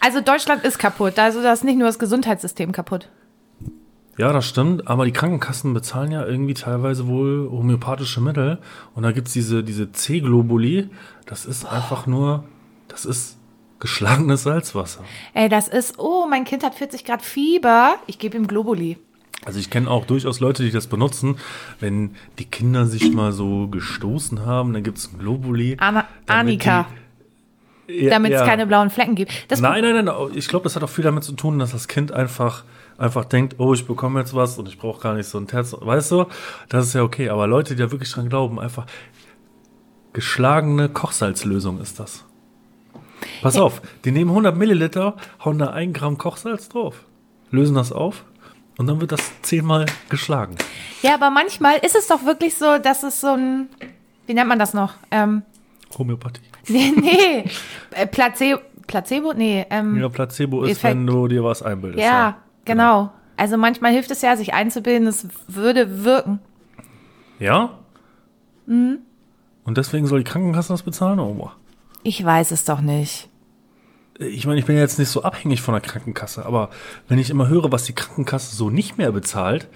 Also 0.00 0.20
Deutschland 0.20 0.64
ist 0.64 0.78
kaputt. 0.78 1.18
Also 1.18 1.42
da 1.42 1.52
ist 1.52 1.64
nicht 1.64 1.76
nur 1.76 1.86
das 1.86 1.98
Gesundheitssystem 1.98 2.72
kaputt. 2.72 3.08
Ja, 4.16 4.32
das 4.32 4.46
stimmt, 4.48 4.86
aber 4.86 5.04
die 5.06 5.12
Krankenkassen 5.12 5.74
bezahlen 5.74 6.12
ja 6.12 6.24
irgendwie 6.24 6.54
teilweise 6.54 7.08
wohl 7.08 7.48
homöopathische 7.50 8.20
Mittel. 8.20 8.58
Und 8.94 9.02
da 9.02 9.10
gibt's 9.12 9.32
diese, 9.32 9.64
diese 9.64 9.90
C-Globuli. 9.90 10.88
Das 11.26 11.46
ist 11.46 11.64
einfach 11.66 12.06
nur, 12.06 12.44
das 12.88 13.04
ist 13.04 13.36
geschlagenes 13.80 14.44
Salzwasser. 14.44 15.00
Ey, 15.34 15.48
das 15.48 15.66
ist, 15.68 15.98
oh, 15.98 16.26
mein 16.30 16.44
Kind 16.44 16.62
hat 16.62 16.74
40 16.76 17.04
Grad 17.04 17.22
Fieber. 17.22 17.96
Ich 18.06 18.18
gebe 18.18 18.36
ihm 18.36 18.46
Globuli. 18.46 18.98
Also 19.44 19.58
ich 19.58 19.68
kenne 19.68 19.90
auch 19.90 20.06
durchaus 20.06 20.40
Leute, 20.40 20.62
die 20.62 20.70
das 20.70 20.86
benutzen. 20.86 21.36
Wenn 21.80 22.14
die 22.38 22.44
Kinder 22.46 22.86
sich 22.86 23.12
mal 23.12 23.32
so 23.32 23.66
gestoßen 23.68 24.46
haben, 24.46 24.72
dann 24.72 24.82
gibt's 24.84 25.10
ein 25.12 25.18
Globuli. 25.18 25.76
Anna, 25.80 26.06
damit 26.24 26.40
Annika, 26.40 26.86
die- 27.88 28.04
Ja, 28.04 28.10
damit 28.10 28.32
es 28.32 28.40
ja. 28.40 28.46
keine 28.46 28.66
blauen 28.66 28.88
Flecken 28.90 29.16
gibt. 29.16 29.32
Das 29.50 29.60
Nein, 29.60 29.82
nein, 29.82 30.04
nein. 30.06 30.14
Ich 30.34 30.48
glaube, 30.48 30.62
das 30.62 30.76
hat 30.76 30.82
auch 30.82 30.88
viel 30.88 31.04
damit 31.04 31.24
zu 31.24 31.32
tun, 31.32 31.58
dass 31.58 31.72
das 31.72 31.88
Kind 31.88 32.10
einfach, 32.12 32.64
einfach 32.98 33.24
denkt, 33.24 33.56
oh, 33.58 33.74
ich 33.74 33.86
bekomme 33.86 34.20
jetzt 34.20 34.34
was 34.34 34.58
und 34.58 34.68
ich 34.68 34.78
brauche 34.78 35.00
gar 35.02 35.14
nicht 35.14 35.26
so 35.28 35.38
ein 35.38 35.46
Terz. 35.46 35.74
Weißt 35.78 36.10
du? 36.12 36.26
Das 36.68 36.86
ist 36.86 36.94
ja 36.94 37.02
okay. 37.02 37.28
Aber 37.30 37.46
Leute, 37.46 37.74
die 37.74 37.82
da 37.82 37.90
wirklich 37.90 38.10
dran 38.12 38.28
glauben, 38.28 38.58
einfach 38.60 38.86
geschlagene 40.12 40.88
Kochsalzlösung 40.88 41.80
ist 41.80 41.98
das. 41.98 42.24
Pass 43.42 43.56
auf, 43.56 43.80
die 44.04 44.10
nehmen 44.12 44.30
100 44.30 44.56
Milliliter, 44.56 45.16
hauen 45.44 45.58
da 45.58 45.70
ein 45.70 45.92
Gramm 45.92 46.18
Kochsalz 46.18 46.68
drauf, 46.68 47.04
lösen 47.50 47.74
das 47.74 47.90
auf 47.90 48.24
und 48.78 48.86
dann 48.86 49.00
wird 49.00 49.12
das 49.12 49.32
zehnmal 49.42 49.86
geschlagen. 50.08 50.56
Ja, 51.02 51.14
aber 51.14 51.30
manchmal 51.30 51.78
ist 51.78 51.96
es 51.96 52.06
doch 52.06 52.24
wirklich 52.24 52.54
so, 52.54 52.78
dass 52.78 53.02
es 53.02 53.20
so 53.20 53.28
ein, 53.28 53.68
wie 54.26 54.34
nennt 54.34 54.48
man 54.48 54.58
das 54.58 54.74
noch? 54.74 54.94
Ähm, 55.10 55.42
Homöopathie. 55.98 56.42
nee, 56.68 56.92
nee, 56.96 57.44
äh, 57.92 58.06
Placebo, 58.06 58.60
Placebo? 58.86 59.32
Nee, 59.34 59.66
ähm, 59.70 60.00
Ja, 60.00 60.08
Placebo 60.08 60.64
ist, 60.64 60.72
Effekt. 60.78 60.94
wenn 60.94 61.06
du 61.06 61.26
dir 61.28 61.42
was 61.44 61.62
einbildest. 61.62 62.02
ja, 62.04 62.36
genau. 62.64 63.10
Also 63.36 63.56
manchmal 63.56 63.92
hilft 63.92 64.10
es 64.10 64.22
ja, 64.22 64.36
sich 64.36 64.54
einzubilden, 64.54 65.08
es 65.08 65.26
würde 65.48 66.04
wirken. 66.04 66.38
Ja? 67.38 67.78
Mhm. 68.66 68.98
Und 69.64 69.78
deswegen 69.78 70.06
soll 70.06 70.22
die 70.22 70.30
Krankenkasse 70.30 70.72
das 70.72 70.82
bezahlen? 70.82 71.16
Boah. 71.16 71.56
Ich 72.02 72.22
weiß 72.22 72.50
es 72.50 72.64
doch 72.64 72.80
nicht. 72.80 73.28
ich 74.18 74.46
meine, 74.46 74.60
ich 74.60 74.66
bin 74.66 74.76
ja 74.76 74.82
jetzt 74.82 74.98
nicht 74.98 75.08
so 75.08 75.22
abhängig 75.22 75.62
von 75.62 75.72
der 75.74 75.80
Krankenkasse, 75.80 76.46
aber 76.46 76.70
wenn 77.08 77.18
ich 77.18 77.30
immer 77.30 77.48
höre, 77.48 77.72
was 77.72 77.84
die 77.84 77.94
Krankenkasse 77.94 78.54
so 78.54 78.70
nicht 78.70 78.98
mehr 78.98 79.10
bezahlt 79.10 79.68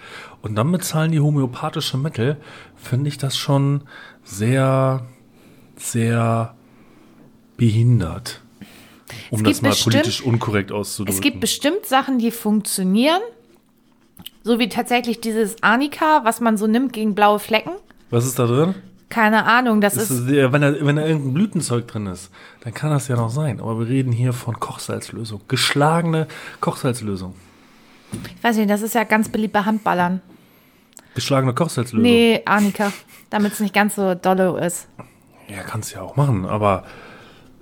und 0.42 0.54
dann 0.54 0.71
bezahlen 0.71 1.11
die 1.11 1.21
homöopathische 1.21 1.97
Mittel, 1.97 2.37
finde 2.76 3.09
ich 3.09 3.18
das 3.18 3.37
schon 3.37 3.83
sehr, 4.23 5.07
sehr 5.76 6.54
behindert. 7.57 8.42
Um 9.30 9.42
das 9.44 9.62
mal 9.62 9.70
bestimmt- 9.70 9.94
politisch 9.94 10.22
unkorrekt 10.22 10.72
auszudrücken. 10.72 11.14
Es 11.14 11.20
gibt 11.20 11.40
bestimmt 11.40 11.86
Sachen, 11.86 12.18
die 12.18 12.30
funktionieren. 12.30 13.20
So 14.42 14.58
wie 14.58 14.68
tatsächlich 14.68 15.20
dieses 15.20 15.62
Arnika, 15.62 16.20
was 16.24 16.40
man 16.40 16.56
so 16.56 16.66
nimmt 16.66 16.92
gegen 16.92 17.14
blaue 17.14 17.38
Flecken. 17.38 17.72
was 18.10 18.24
ist 18.26 18.38
da 18.38 18.46
drin? 18.46 18.74
Keine 19.10 19.44
Ahnung, 19.46 19.80
das, 19.80 19.96
ist. 19.96 20.10
ist, 20.10 20.26
wenn, 20.26 20.60
da, 20.60 20.74
wenn 20.84 20.96
da 20.96 21.06
irgendein 21.06 21.32
Blütenzeug 21.34 21.88
drin 21.88 22.06
ist, 22.06 22.30
dann 22.60 22.74
kann 22.74 22.90
das 22.90 23.08
ja 23.08 23.16
noch 23.16 23.30
sein. 23.30 23.58
Aber 23.60 23.78
wir 23.78 23.88
reden 23.88 24.12
hier 24.12 24.34
von 24.34 24.60
Kochsalzlösung. 24.60 25.40
Geschlagene 25.48 26.26
Kochsalzlösung. 26.60 27.34
Ich 28.36 28.44
weiß 28.44 28.56
nicht, 28.56 28.68
das 28.68 28.82
ist 28.82 28.94
ja 28.94 29.04
ganz 29.04 29.30
beliebt 29.30 29.54
bei 29.54 29.62
Handballern. 29.62 30.20
Geschlagene 31.14 31.54
Kochsalzlösung. 31.54 32.02
Nee, 32.02 32.42
Annika. 32.44 32.92
Damit 33.30 33.52
es 33.52 33.60
nicht 33.60 33.74
ganz 33.74 33.94
so 33.96 34.14
dolle 34.14 34.58
ist. 34.64 34.88
Ja, 35.48 35.62
kannst 35.62 35.94
ja 35.94 36.02
auch 36.02 36.16
machen, 36.16 36.44
aber 36.44 36.84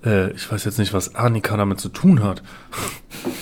äh, 0.07 0.31
ich 0.31 0.51
weiß 0.51 0.65
jetzt 0.65 0.79
nicht, 0.79 0.95
was 0.95 1.15
Annika 1.15 1.57
damit 1.57 1.81
zu 1.81 1.89
tun 1.89 2.23
hat. 2.23 2.43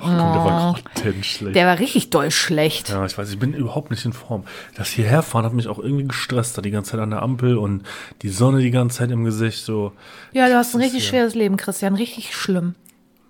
oh, 0.00 0.02
komm, 0.02 0.16
der 0.16 0.44
war 0.44 0.78
grottenschlecht. 0.94 1.56
Der 1.56 1.66
war 1.66 1.78
richtig 1.78 2.10
doll 2.10 2.30
schlecht. 2.30 2.90
Ja, 2.90 3.06
ich 3.06 3.16
weiß, 3.16 3.30
ich 3.30 3.38
bin 3.38 3.54
überhaupt 3.54 3.90
nicht 3.90 4.04
in 4.04 4.12
Form. 4.12 4.44
Das 4.76 4.88
hierherfahren 4.88 5.46
hat 5.46 5.52
mich 5.52 5.68
auch 5.68 5.78
irgendwie 5.78 6.08
gestresst, 6.08 6.58
da 6.58 6.62
die 6.62 6.70
ganze 6.70 6.92
Zeit 6.92 7.00
an 7.00 7.10
der 7.10 7.22
Ampel 7.22 7.56
und 7.56 7.84
die 8.22 8.28
Sonne 8.28 8.60
die 8.60 8.70
ganze 8.70 8.98
Zeit 8.98 9.10
im 9.10 9.24
Gesicht, 9.24 9.64
so. 9.64 9.92
Ja, 10.32 10.48
du 10.48 10.56
hast 10.56 10.74
ein 10.74 10.80
Das 10.80 10.88
ist 10.88 10.94
richtig 10.94 11.08
schweres 11.08 11.34
Leben, 11.34 11.56
Christian. 11.56 11.94
Richtig 11.94 12.34
schlimm. 12.34 12.74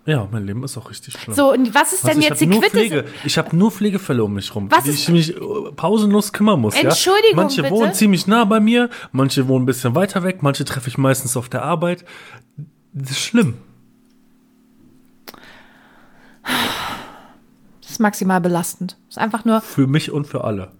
Ja, 0.09 0.27
mein 0.33 0.47
Leben 0.47 0.65
ist 0.65 0.79
auch 0.79 0.88
richtig 0.88 1.19
schlimm. 1.19 1.37
So, 1.37 1.53
und 1.53 1.75
was 1.75 1.93
ist 1.93 2.03
Also 2.03 2.19
denn 2.19 2.23
jetzt 2.27 2.41
die? 2.41 2.49
Pflege, 2.49 3.05
ich 3.27 3.37
habe 3.37 3.55
nur 3.55 3.71
Pflegefälle 3.71 4.25
um 4.25 4.33
mich 4.33 4.55
rum, 4.55 4.71
Was 4.71 4.85
die 4.85 4.93
ich 4.93 5.11
mich 5.11 5.37
äh, 5.37 5.41
pausenlos 5.77 6.33
kümmern 6.33 6.59
muss. 6.61 6.75
Entschuldigung, 6.77 7.31
ja? 7.31 7.37
Manche 7.37 7.62
bitte? 7.62 7.75
wohnen 7.75 7.93
ziemlich 7.93 8.27
nah 8.27 8.47
bei 8.47 8.59
mir, 8.59 8.88
manche 9.12 9.47
wohnen 9.49 9.65
ein 9.65 9.67
bisschen 9.67 9.95
weiter 9.95 10.23
weg, 10.23 10.43
manche 10.43 10.65
treffe 10.65 10.88
ich 10.88 10.97
meistens 10.97 11.37
auf 11.37 11.50
der 11.50 11.62
Arbeit. 11.62 12.07
Das 12.95 13.11
ist 13.11 13.21
schlimm. 13.21 13.59
Das 17.83 17.91
ist 17.91 18.00
maximal 18.00 18.41
belastend. 18.41 18.97
Das 19.09 19.19
ist 19.19 19.23
einfach 19.23 19.45
nur 19.45 19.61
Für 19.61 19.87
mich 19.87 20.11
und 20.11 20.27
für 20.27 20.45
alle. 20.45 20.73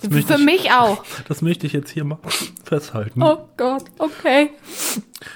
Das 0.00 0.12
für 0.12 0.34
ich, 0.34 0.44
mich 0.44 0.70
auch. 0.70 1.02
Das 1.28 1.42
möchte 1.42 1.66
ich 1.66 1.72
jetzt 1.72 1.90
hier 1.90 2.04
mal 2.04 2.18
festhalten. 2.62 3.20
Oh 3.20 3.48
Gott, 3.56 3.86
okay. 3.98 4.52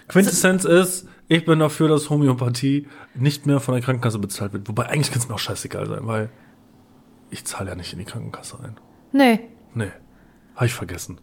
Quintessenz 0.06 0.64
ist, 0.64 1.08
ich 1.30 1.44
bin 1.44 1.60
dafür, 1.60 1.88
dass 1.88 2.10
Homöopathie 2.10 2.88
nicht 3.14 3.46
mehr 3.46 3.60
von 3.60 3.74
der 3.74 3.82
Krankenkasse 3.82 4.18
bezahlt 4.18 4.52
wird. 4.52 4.68
Wobei 4.68 4.86
eigentlich 4.86 5.10
kann 5.12 5.20
es 5.22 5.28
mir 5.28 5.34
auch 5.36 5.38
scheißegal 5.38 5.86
sein, 5.86 6.00
weil 6.02 6.28
ich 7.30 7.44
zahle 7.44 7.70
ja 7.70 7.76
nicht 7.76 7.92
in 7.92 8.00
die 8.00 8.04
Krankenkasse 8.04 8.58
ein. 8.62 8.76
Nee. 9.12 9.48
Nee, 9.74 9.92
habe 10.56 10.66
ich 10.66 10.74
vergessen. 10.74 11.20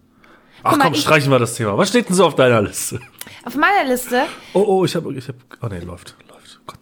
Ach 0.63 0.71
Guck 0.73 0.81
komm, 0.81 0.93
ich- 0.93 1.01
streichen 1.01 1.29
wir 1.29 1.39
das 1.39 1.55
Thema. 1.55 1.77
Was 1.77 1.89
steht 1.89 2.07
denn 2.07 2.15
so 2.15 2.25
auf 2.25 2.35
deiner 2.35 2.61
Liste? 2.61 2.99
Auf 3.43 3.55
meiner 3.55 3.83
Liste, 3.87 4.23
Oh, 4.53 4.63
oh, 4.65 4.85
ich 4.85 4.95
habe, 4.95 5.13
ich 5.13 5.27
habe, 5.27 5.37
oh 5.61 5.67
nee, 5.67 5.79
läuft, 5.79 6.15
läuft. 6.29 6.59
Gott. 6.65 6.79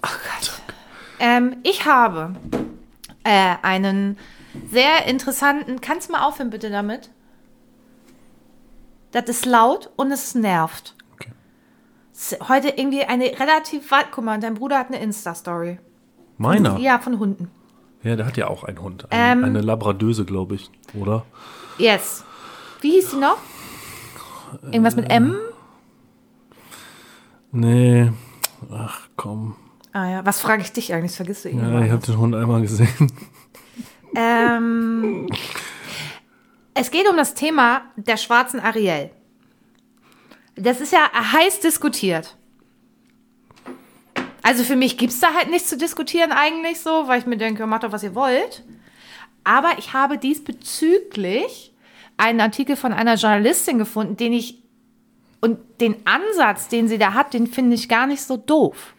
ähm, 1.19 1.57
ich 1.63 1.85
habe 1.85 2.35
äh, 3.23 3.55
einen 3.63 4.17
sehr 4.71 5.05
interessanten. 5.07 5.81
Kannst 5.81 6.07
du 6.09 6.13
mal 6.13 6.23
aufhören, 6.25 6.51
bitte 6.51 6.69
damit? 6.69 7.09
Das 9.11 9.25
ist 9.25 9.45
laut 9.45 9.89
und 9.95 10.11
es 10.11 10.35
nervt. 10.35 10.95
Heute 12.47 12.69
irgendwie 12.69 13.03
eine 13.03 13.25
relativ 13.39 13.91
weit. 13.91 14.07
Guck 14.11 14.23
mal, 14.23 14.39
dein 14.39 14.53
Bruder 14.55 14.79
hat 14.79 14.87
eine 14.87 14.99
Insta-Story. 15.01 15.79
Meiner? 16.37 16.77
Ja, 16.79 16.99
von 16.99 17.19
Hunden. 17.19 17.49
Ja, 18.03 18.15
der 18.15 18.25
hat 18.25 18.37
ja 18.37 18.47
auch 18.47 18.63
einen 18.63 18.81
Hund. 18.81 19.07
Ein, 19.11 19.39
Ähm. 19.39 19.43
eine 19.43 19.61
Labradöse, 19.61 20.25
glaube 20.25 20.55
ich, 20.55 20.69
oder? 20.93 21.25
Yes. 21.77 22.23
Wie 22.81 22.91
hieß 22.91 23.11
die 23.11 23.15
noch? 23.17 23.37
Irgendwas 24.63 24.95
mit 24.95 25.09
M? 25.09 25.35
Nee. 27.51 28.11
Ach 28.71 29.07
komm. 29.15 29.55
Ah 29.91 30.09
ja, 30.09 30.25
was 30.25 30.39
frage 30.41 30.61
ich 30.61 30.71
dich 30.73 30.93
eigentlich? 30.93 31.11
Das 31.11 31.15
vergisst 31.17 31.45
du 31.45 31.49
Ja, 31.49 31.55
irgendwann. 31.55 31.85
ich 31.85 31.91
habe 31.91 32.05
den 32.05 32.17
Hund 32.17 32.35
einmal 32.35 32.61
gesehen. 32.61 33.11
Ähm, 34.15 35.27
es 36.73 36.91
geht 36.91 37.09
um 37.09 37.17
das 37.17 37.33
Thema 37.33 37.81
der 37.95 38.17
schwarzen 38.17 38.59
Ariel. 38.59 39.09
Das 40.55 40.79
ist 40.81 40.93
ja 40.93 41.09
heiß 41.13 41.59
diskutiert. 41.59 42.35
Also 44.41 44.63
für 44.63 44.75
mich 44.75 44.97
gibt 44.97 45.11
es 45.11 45.19
da 45.19 45.33
halt 45.33 45.49
nichts 45.49 45.69
zu 45.69 45.77
diskutieren 45.77 46.31
eigentlich 46.31 46.79
so, 46.79 47.07
weil 47.07 47.19
ich 47.19 47.25
mir 47.25 47.37
denke, 47.37 47.65
macht 47.65 47.83
doch, 47.83 47.91
was 47.91 48.03
ihr 48.03 48.13
wollt. 48.15 48.63
Aber 49.43 49.71
ich 49.77 49.93
habe 49.93 50.17
diesbezüglich 50.17 51.73
einen 52.17 52.39
Artikel 52.39 52.75
von 52.75 52.93
einer 52.93 53.15
Journalistin 53.15 53.77
gefunden, 53.77 54.17
den 54.17 54.33
ich 54.33 54.63
und 55.41 55.59
den 55.79 55.95
Ansatz, 56.05 56.67
den 56.69 56.87
sie 56.87 56.97
da 56.97 57.13
hat, 57.13 57.33
den 57.33 57.47
finde 57.47 57.75
ich 57.75 57.89
gar 57.89 58.07
nicht 58.07 58.21
so 58.21 58.37
doof. 58.37 58.93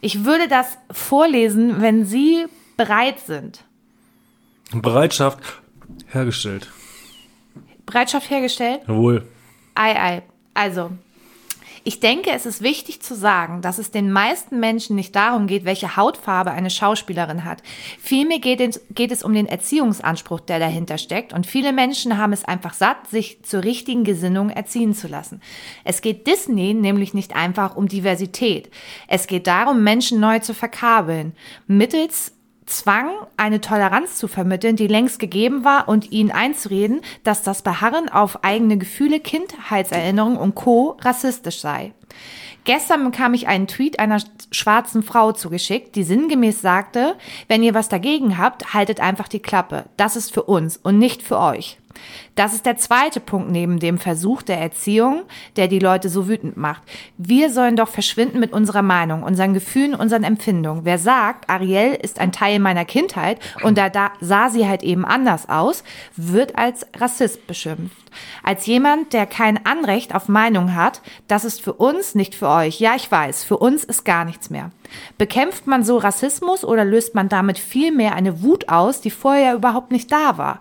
Ich 0.00 0.24
würde 0.24 0.48
das 0.48 0.78
vorlesen, 0.90 1.80
wenn 1.80 2.04
Sie 2.04 2.46
bereit 2.76 3.20
sind. 3.20 3.64
Bereitschaft 4.72 5.40
hergestellt. 6.06 6.70
Bereitschaft 7.86 8.30
hergestellt? 8.30 8.82
Jawohl. 8.86 9.26
Ei, 9.74 10.00
ei. 10.00 10.22
Also, 10.54 10.90
ich 11.82 11.98
denke, 11.98 12.30
es 12.30 12.44
ist 12.44 12.60
wichtig 12.60 13.00
zu 13.00 13.14
sagen, 13.14 13.62
dass 13.62 13.78
es 13.78 13.90
den 13.90 14.12
meisten 14.12 14.60
Menschen 14.60 14.96
nicht 14.96 15.16
darum 15.16 15.46
geht, 15.46 15.64
welche 15.64 15.96
Hautfarbe 15.96 16.50
eine 16.50 16.68
Schauspielerin 16.68 17.44
hat. 17.44 17.62
Vielmehr 17.98 18.38
geht 18.38 18.60
es, 18.60 18.82
geht 18.90 19.10
es 19.10 19.22
um 19.22 19.32
den 19.32 19.46
Erziehungsanspruch, 19.46 20.40
der 20.40 20.58
dahinter 20.58 20.98
steckt. 20.98 21.32
Und 21.32 21.46
viele 21.46 21.72
Menschen 21.72 22.18
haben 22.18 22.34
es 22.34 22.44
einfach 22.44 22.74
satt, 22.74 23.08
sich 23.08 23.42
zur 23.44 23.64
richtigen 23.64 24.04
Gesinnung 24.04 24.50
erziehen 24.50 24.92
zu 24.92 25.08
lassen. 25.08 25.40
Es 25.82 26.02
geht 26.02 26.26
Disney 26.26 26.74
nämlich 26.74 27.14
nicht 27.14 27.34
einfach 27.34 27.76
um 27.76 27.88
Diversität. 27.88 28.70
Es 29.08 29.26
geht 29.26 29.46
darum, 29.46 29.82
Menschen 29.82 30.20
neu 30.20 30.38
zu 30.40 30.52
verkabeln. 30.52 31.32
Mittels 31.66 32.32
Zwang, 32.70 33.10
eine 33.36 33.60
Toleranz 33.60 34.16
zu 34.16 34.28
vermitteln, 34.28 34.76
die 34.76 34.86
längst 34.86 35.18
gegeben 35.18 35.64
war 35.64 35.88
und 35.88 36.12
ihnen 36.12 36.30
einzureden, 36.30 37.00
dass 37.24 37.42
das 37.42 37.62
Beharren 37.62 38.08
auf 38.08 38.44
eigene 38.44 38.78
Gefühle, 38.78 39.20
Kindheitserinnerungen 39.20 40.38
und 40.38 40.54
Co. 40.54 40.96
rassistisch 41.00 41.60
sei. 41.60 41.92
Gestern 42.64 43.04
bekam 43.04 43.34
ich 43.34 43.48
einen 43.48 43.66
Tweet 43.66 43.98
einer 43.98 44.22
schwarzen 44.52 45.02
Frau 45.02 45.32
zugeschickt, 45.32 45.96
die 45.96 46.04
sinngemäß 46.04 46.60
sagte, 46.60 47.16
wenn 47.48 47.62
ihr 47.62 47.74
was 47.74 47.88
dagegen 47.88 48.38
habt, 48.38 48.74
haltet 48.74 49.00
einfach 49.00 49.28
die 49.28 49.40
Klappe. 49.40 49.86
Das 49.96 50.14
ist 50.14 50.32
für 50.32 50.44
uns 50.44 50.76
und 50.76 50.98
nicht 50.98 51.22
für 51.22 51.38
euch. 51.38 51.79
Das 52.34 52.54
ist 52.54 52.64
der 52.64 52.76
zweite 52.76 53.20
Punkt 53.20 53.50
neben 53.50 53.78
dem 53.78 53.98
Versuch 53.98 54.42
der 54.42 54.58
Erziehung, 54.58 55.22
der 55.56 55.68
die 55.68 55.78
Leute 55.78 56.08
so 56.08 56.28
wütend 56.28 56.56
macht. 56.56 56.82
Wir 57.18 57.50
sollen 57.50 57.76
doch 57.76 57.88
verschwinden 57.88 58.40
mit 58.40 58.52
unserer 58.52 58.82
Meinung, 58.82 59.22
unseren 59.22 59.52
Gefühlen, 59.52 59.94
unseren 59.94 60.24
Empfindungen. 60.24 60.84
Wer 60.84 60.98
sagt, 60.98 61.50
Ariel 61.50 61.94
ist 61.94 62.20
ein 62.20 62.32
Teil 62.32 62.58
meiner 62.58 62.84
Kindheit 62.84 63.38
und 63.62 63.76
da, 63.76 63.88
da 63.88 64.12
sah 64.20 64.48
sie 64.48 64.66
halt 64.66 64.82
eben 64.82 65.04
anders 65.04 65.48
aus, 65.48 65.84
wird 66.16 66.56
als 66.56 66.86
Rassist 66.96 67.46
beschimpft. 67.46 67.96
Als 68.42 68.66
jemand, 68.66 69.12
der 69.12 69.26
kein 69.26 69.64
Anrecht 69.66 70.14
auf 70.14 70.28
Meinung 70.28 70.74
hat, 70.74 71.00
das 71.28 71.44
ist 71.44 71.60
für 71.60 71.74
uns, 71.74 72.14
nicht 72.14 72.34
für 72.34 72.48
euch. 72.48 72.80
Ja, 72.80 72.94
ich 72.96 73.10
weiß, 73.10 73.44
für 73.44 73.58
uns 73.58 73.84
ist 73.84 74.04
gar 74.04 74.24
nichts 74.24 74.50
mehr. 74.50 74.70
Bekämpft 75.18 75.66
man 75.66 75.84
so 75.84 75.98
Rassismus 75.98 76.64
oder 76.64 76.84
löst 76.84 77.14
man 77.14 77.28
damit 77.28 77.58
viel 77.58 77.92
mehr 77.92 78.14
eine 78.14 78.42
Wut 78.42 78.68
aus, 78.68 79.00
die 79.00 79.10
vorher 79.10 79.54
überhaupt 79.54 79.92
nicht 79.92 80.10
da 80.10 80.38
war? 80.38 80.60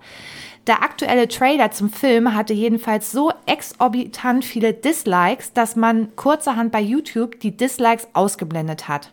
Der 0.69 0.83
aktuelle 0.83 1.27
Trailer 1.27 1.71
zum 1.71 1.89
Film 1.89 2.35
hatte 2.35 2.53
jedenfalls 2.53 3.11
so 3.11 3.31
exorbitant 3.47 4.45
viele 4.45 4.71
Dislikes, 4.71 5.51
dass 5.51 5.75
man 5.75 6.15
kurzerhand 6.15 6.71
bei 6.71 6.79
YouTube 6.79 7.39
die 7.39 7.57
Dislikes 7.57 8.07
ausgeblendet 8.13 8.87
hat. 8.87 9.11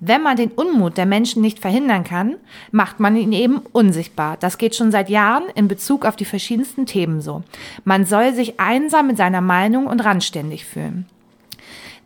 Wenn 0.00 0.20
man 0.20 0.36
den 0.36 0.50
Unmut 0.50 0.96
der 0.96 1.06
Menschen 1.06 1.42
nicht 1.42 1.60
verhindern 1.60 2.02
kann, 2.02 2.38
macht 2.72 2.98
man 2.98 3.14
ihn 3.14 3.32
eben 3.32 3.58
unsichtbar. 3.70 4.36
Das 4.40 4.58
geht 4.58 4.74
schon 4.74 4.90
seit 4.90 5.08
Jahren 5.08 5.44
in 5.54 5.68
Bezug 5.68 6.04
auf 6.04 6.16
die 6.16 6.24
verschiedensten 6.24 6.86
Themen 6.86 7.20
so. 7.20 7.44
Man 7.84 8.04
soll 8.04 8.34
sich 8.34 8.58
einsam 8.58 9.06
mit 9.06 9.16
seiner 9.16 9.42
Meinung 9.42 9.86
und 9.86 10.04
randständig 10.04 10.64
fühlen. 10.64 11.06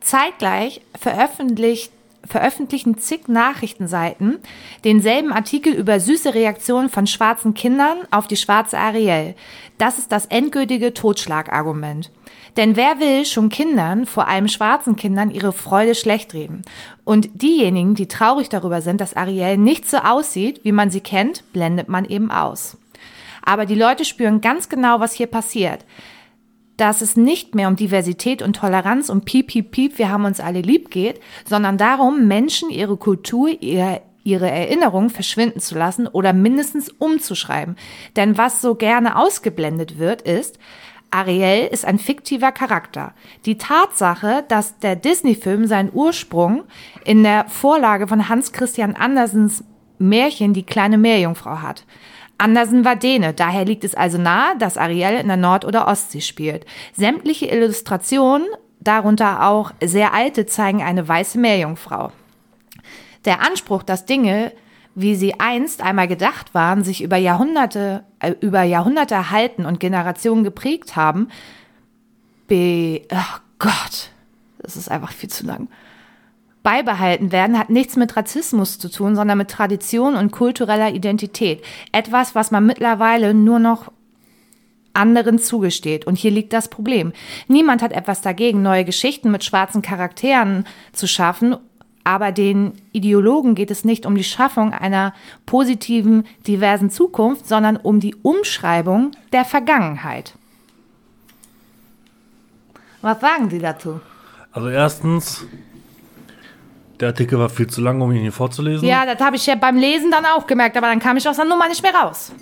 Zeitgleich 0.00 0.82
veröffentlicht 1.00 1.90
veröffentlichen 2.26 2.98
zig 2.98 3.28
Nachrichtenseiten 3.28 4.38
denselben 4.84 5.32
Artikel 5.32 5.72
über 5.72 6.00
süße 6.00 6.34
Reaktionen 6.34 6.88
von 6.88 7.06
schwarzen 7.06 7.54
Kindern 7.54 7.98
auf 8.10 8.26
die 8.26 8.36
schwarze 8.36 8.78
Ariel. 8.78 9.34
Das 9.78 9.98
ist 9.98 10.12
das 10.12 10.26
endgültige 10.26 10.94
Totschlagargument. 10.94 12.10
Denn 12.56 12.76
wer 12.76 13.00
will 13.00 13.24
schon 13.24 13.48
Kindern, 13.48 14.06
vor 14.06 14.28
allem 14.28 14.48
schwarzen 14.48 14.94
Kindern, 14.94 15.30
ihre 15.30 15.52
Freude 15.52 15.94
schlecht 15.94 16.34
reden? 16.34 16.62
Und 17.04 17.28
diejenigen, 17.34 17.94
die 17.94 18.06
traurig 18.06 18.48
darüber 18.48 18.80
sind, 18.80 19.00
dass 19.00 19.16
Ariel 19.16 19.56
nicht 19.56 19.88
so 19.88 19.98
aussieht, 19.98 20.60
wie 20.62 20.72
man 20.72 20.90
sie 20.90 21.00
kennt, 21.00 21.52
blendet 21.52 21.88
man 21.88 22.04
eben 22.04 22.30
aus. 22.30 22.76
Aber 23.44 23.66
die 23.66 23.74
Leute 23.74 24.04
spüren 24.04 24.40
ganz 24.40 24.68
genau, 24.68 25.00
was 25.00 25.12
hier 25.12 25.26
passiert 25.26 25.84
dass 26.76 27.00
es 27.00 27.16
nicht 27.16 27.54
mehr 27.54 27.68
um 27.68 27.76
Diversität 27.76 28.42
und 28.42 28.56
Toleranz 28.56 29.08
und 29.08 29.24
piep, 29.24 29.48
piep, 29.48 29.70
piep, 29.70 29.98
wir 29.98 30.10
haben 30.10 30.24
uns 30.24 30.40
alle 30.40 30.60
lieb 30.60 30.90
geht, 30.90 31.20
sondern 31.44 31.78
darum, 31.78 32.26
Menschen 32.26 32.70
ihre 32.70 32.96
Kultur, 32.96 33.50
ihr, 33.60 34.00
ihre 34.24 34.50
Erinnerungen 34.50 35.10
verschwinden 35.10 35.60
zu 35.60 35.76
lassen 35.76 36.06
oder 36.08 36.32
mindestens 36.32 36.88
umzuschreiben. 36.88 37.76
Denn 38.16 38.36
was 38.36 38.60
so 38.60 38.74
gerne 38.74 39.16
ausgeblendet 39.16 39.98
wird, 39.98 40.22
ist, 40.22 40.58
Ariel 41.10 41.68
ist 41.68 41.84
ein 41.84 42.00
fiktiver 42.00 42.50
Charakter. 42.50 43.14
Die 43.46 43.56
Tatsache, 43.56 44.44
dass 44.48 44.80
der 44.80 44.96
Disney-Film 44.96 45.68
seinen 45.68 45.90
Ursprung 45.92 46.64
in 47.04 47.22
der 47.22 47.48
Vorlage 47.48 48.08
von 48.08 48.28
Hans 48.28 48.52
Christian 48.52 48.96
Andersens 48.96 49.62
Märchen 49.98 50.54
Die 50.54 50.64
kleine 50.64 50.98
Meerjungfrau 50.98 51.62
hat. 51.62 51.84
Andersen 52.38 52.84
war 52.84 52.96
Däne, 52.96 53.32
daher 53.32 53.64
liegt 53.64 53.84
es 53.84 53.94
also 53.94 54.18
nahe, 54.18 54.56
dass 54.58 54.76
Ariel 54.76 55.18
in 55.20 55.28
der 55.28 55.36
Nord- 55.36 55.64
oder 55.64 55.86
Ostsee 55.86 56.20
spielt. 56.20 56.66
Sämtliche 56.92 57.46
Illustrationen, 57.46 58.46
darunter 58.80 59.46
auch 59.48 59.72
sehr 59.82 60.12
alte, 60.12 60.46
zeigen 60.46 60.82
eine 60.82 61.06
weiße 61.06 61.38
Meerjungfrau. 61.38 62.12
Der 63.24 63.40
Anspruch, 63.40 63.82
dass 63.82 64.04
Dinge, 64.04 64.52
wie 64.94 65.14
sie 65.14 65.40
einst 65.40 65.82
einmal 65.82 66.08
gedacht 66.08 66.54
waren, 66.54 66.84
sich 66.84 67.02
über 67.02 67.16
Jahrhunderte, 67.16 68.04
äh, 68.18 68.34
über 68.40 68.62
Jahrhunderte 68.62 69.14
erhalten 69.14 69.64
und 69.64 69.80
Generationen 69.80 70.44
geprägt 70.44 70.96
haben, 70.96 71.28
be, 72.46 73.02
oh 73.10 73.38
Gott, 73.58 74.10
das 74.58 74.76
ist 74.76 74.90
einfach 74.90 75.12
viel 75.12 75.30
zu 75.30 75.46
lang. 75.46 75.68
Beibehalten 76.64 77.30
werden 77.30 77.58
hat 77.58 77.68
nichts 77.70 77.94
mit 77.94 78.16
Rassismus 78.16 78.78
zu 78.78 78.90
tun, 78.90 79.14
sondern 79.14 79.38
mit 79.38 79.50
Tradition 79.50 80.16
und 80.16 80.32
kultureller 80.32 80.92
Identität. 80.92 81.62
Etwas, 81.92 82.34
was 82.34 82.50
man 82.50 82.66
mittlerweile 82.66 83.34
nur 83.34 83.58
noch 83.58 83.92
anderen 84.94 85.38
zugesteht. 85.38 86.06
Und 86.06 86.16
hier 86.16 86.30
liegt 86.30 86.54
das 86.54 86.68
Problem. 86.68 87.12
Niemand 87.48 87.82
hat 87.82 87.92
etwas 87.92 88.22
dagegen, 88.22 88.62
neue 88.62 88.84
Geschichten 88.84 89.30
mit 89.30 89.44
schwarzen 89.44 89.82
Charakteren 89.82 90.64
zu 90.92 91.06
schaffen, 91.06 91.56
aber 92.02 92.32
den 92.32 92.72
Ideologen 92.92 93.54
geht 93.54 93.70
es 93.70 93.84
nicht 93.84 94.06
um 94.06 94.14
die 94.14 94.24
Schaffung 94.24 94.72
einer 94.72 95.12
positiven, 95.44 96.26
diversen 96.46 96.90
Zukunft, 96.90 97.46
sondern 97.46 97.76
um 97.76 98.00
die 98.00 98.14
Umschreibung 98.14 99.12
der 99.32 99.44
Vergangenheit. 99.44 100.34
Was 103.02 103.20
sagen 103.20 103.50
Sie 103.50 103.58
dazu? 103.58 104.00
Also 104.52 104.68
erstens, 104.68 105.44
der 107.04 107.10
Artikel 107.10 107.38
war 107.38 107.50
viel 107.50 107.66
zu 107.66 107.82
lang, 107.82 108.00
um 108.00 108.10
ihn 108.12 108.22
hier 108.22 108.32
vorzulesen. 108.32 108.88
Ja, 108.88 109.04
das 109.04 109.20
habe 109.20 109.36
ich 109.36 109.44
ja 109.44 109.56
beim 109.56 109.76
Lesen 109.76 110.10
dann 110.10 110.24
auch 110.24 110.46
gemerkt, 110.46 110.74
aber 110.78 110.86
dann 110.86 111.00
kam 111.00 111.18
ich 111.18 111.28
aus 111.28 111.36
der 111.36 111.44
Nummer 111.44 111.68
nicht 111.68 111.82
mehr 111.82 111.94
raus. 111.94 112.32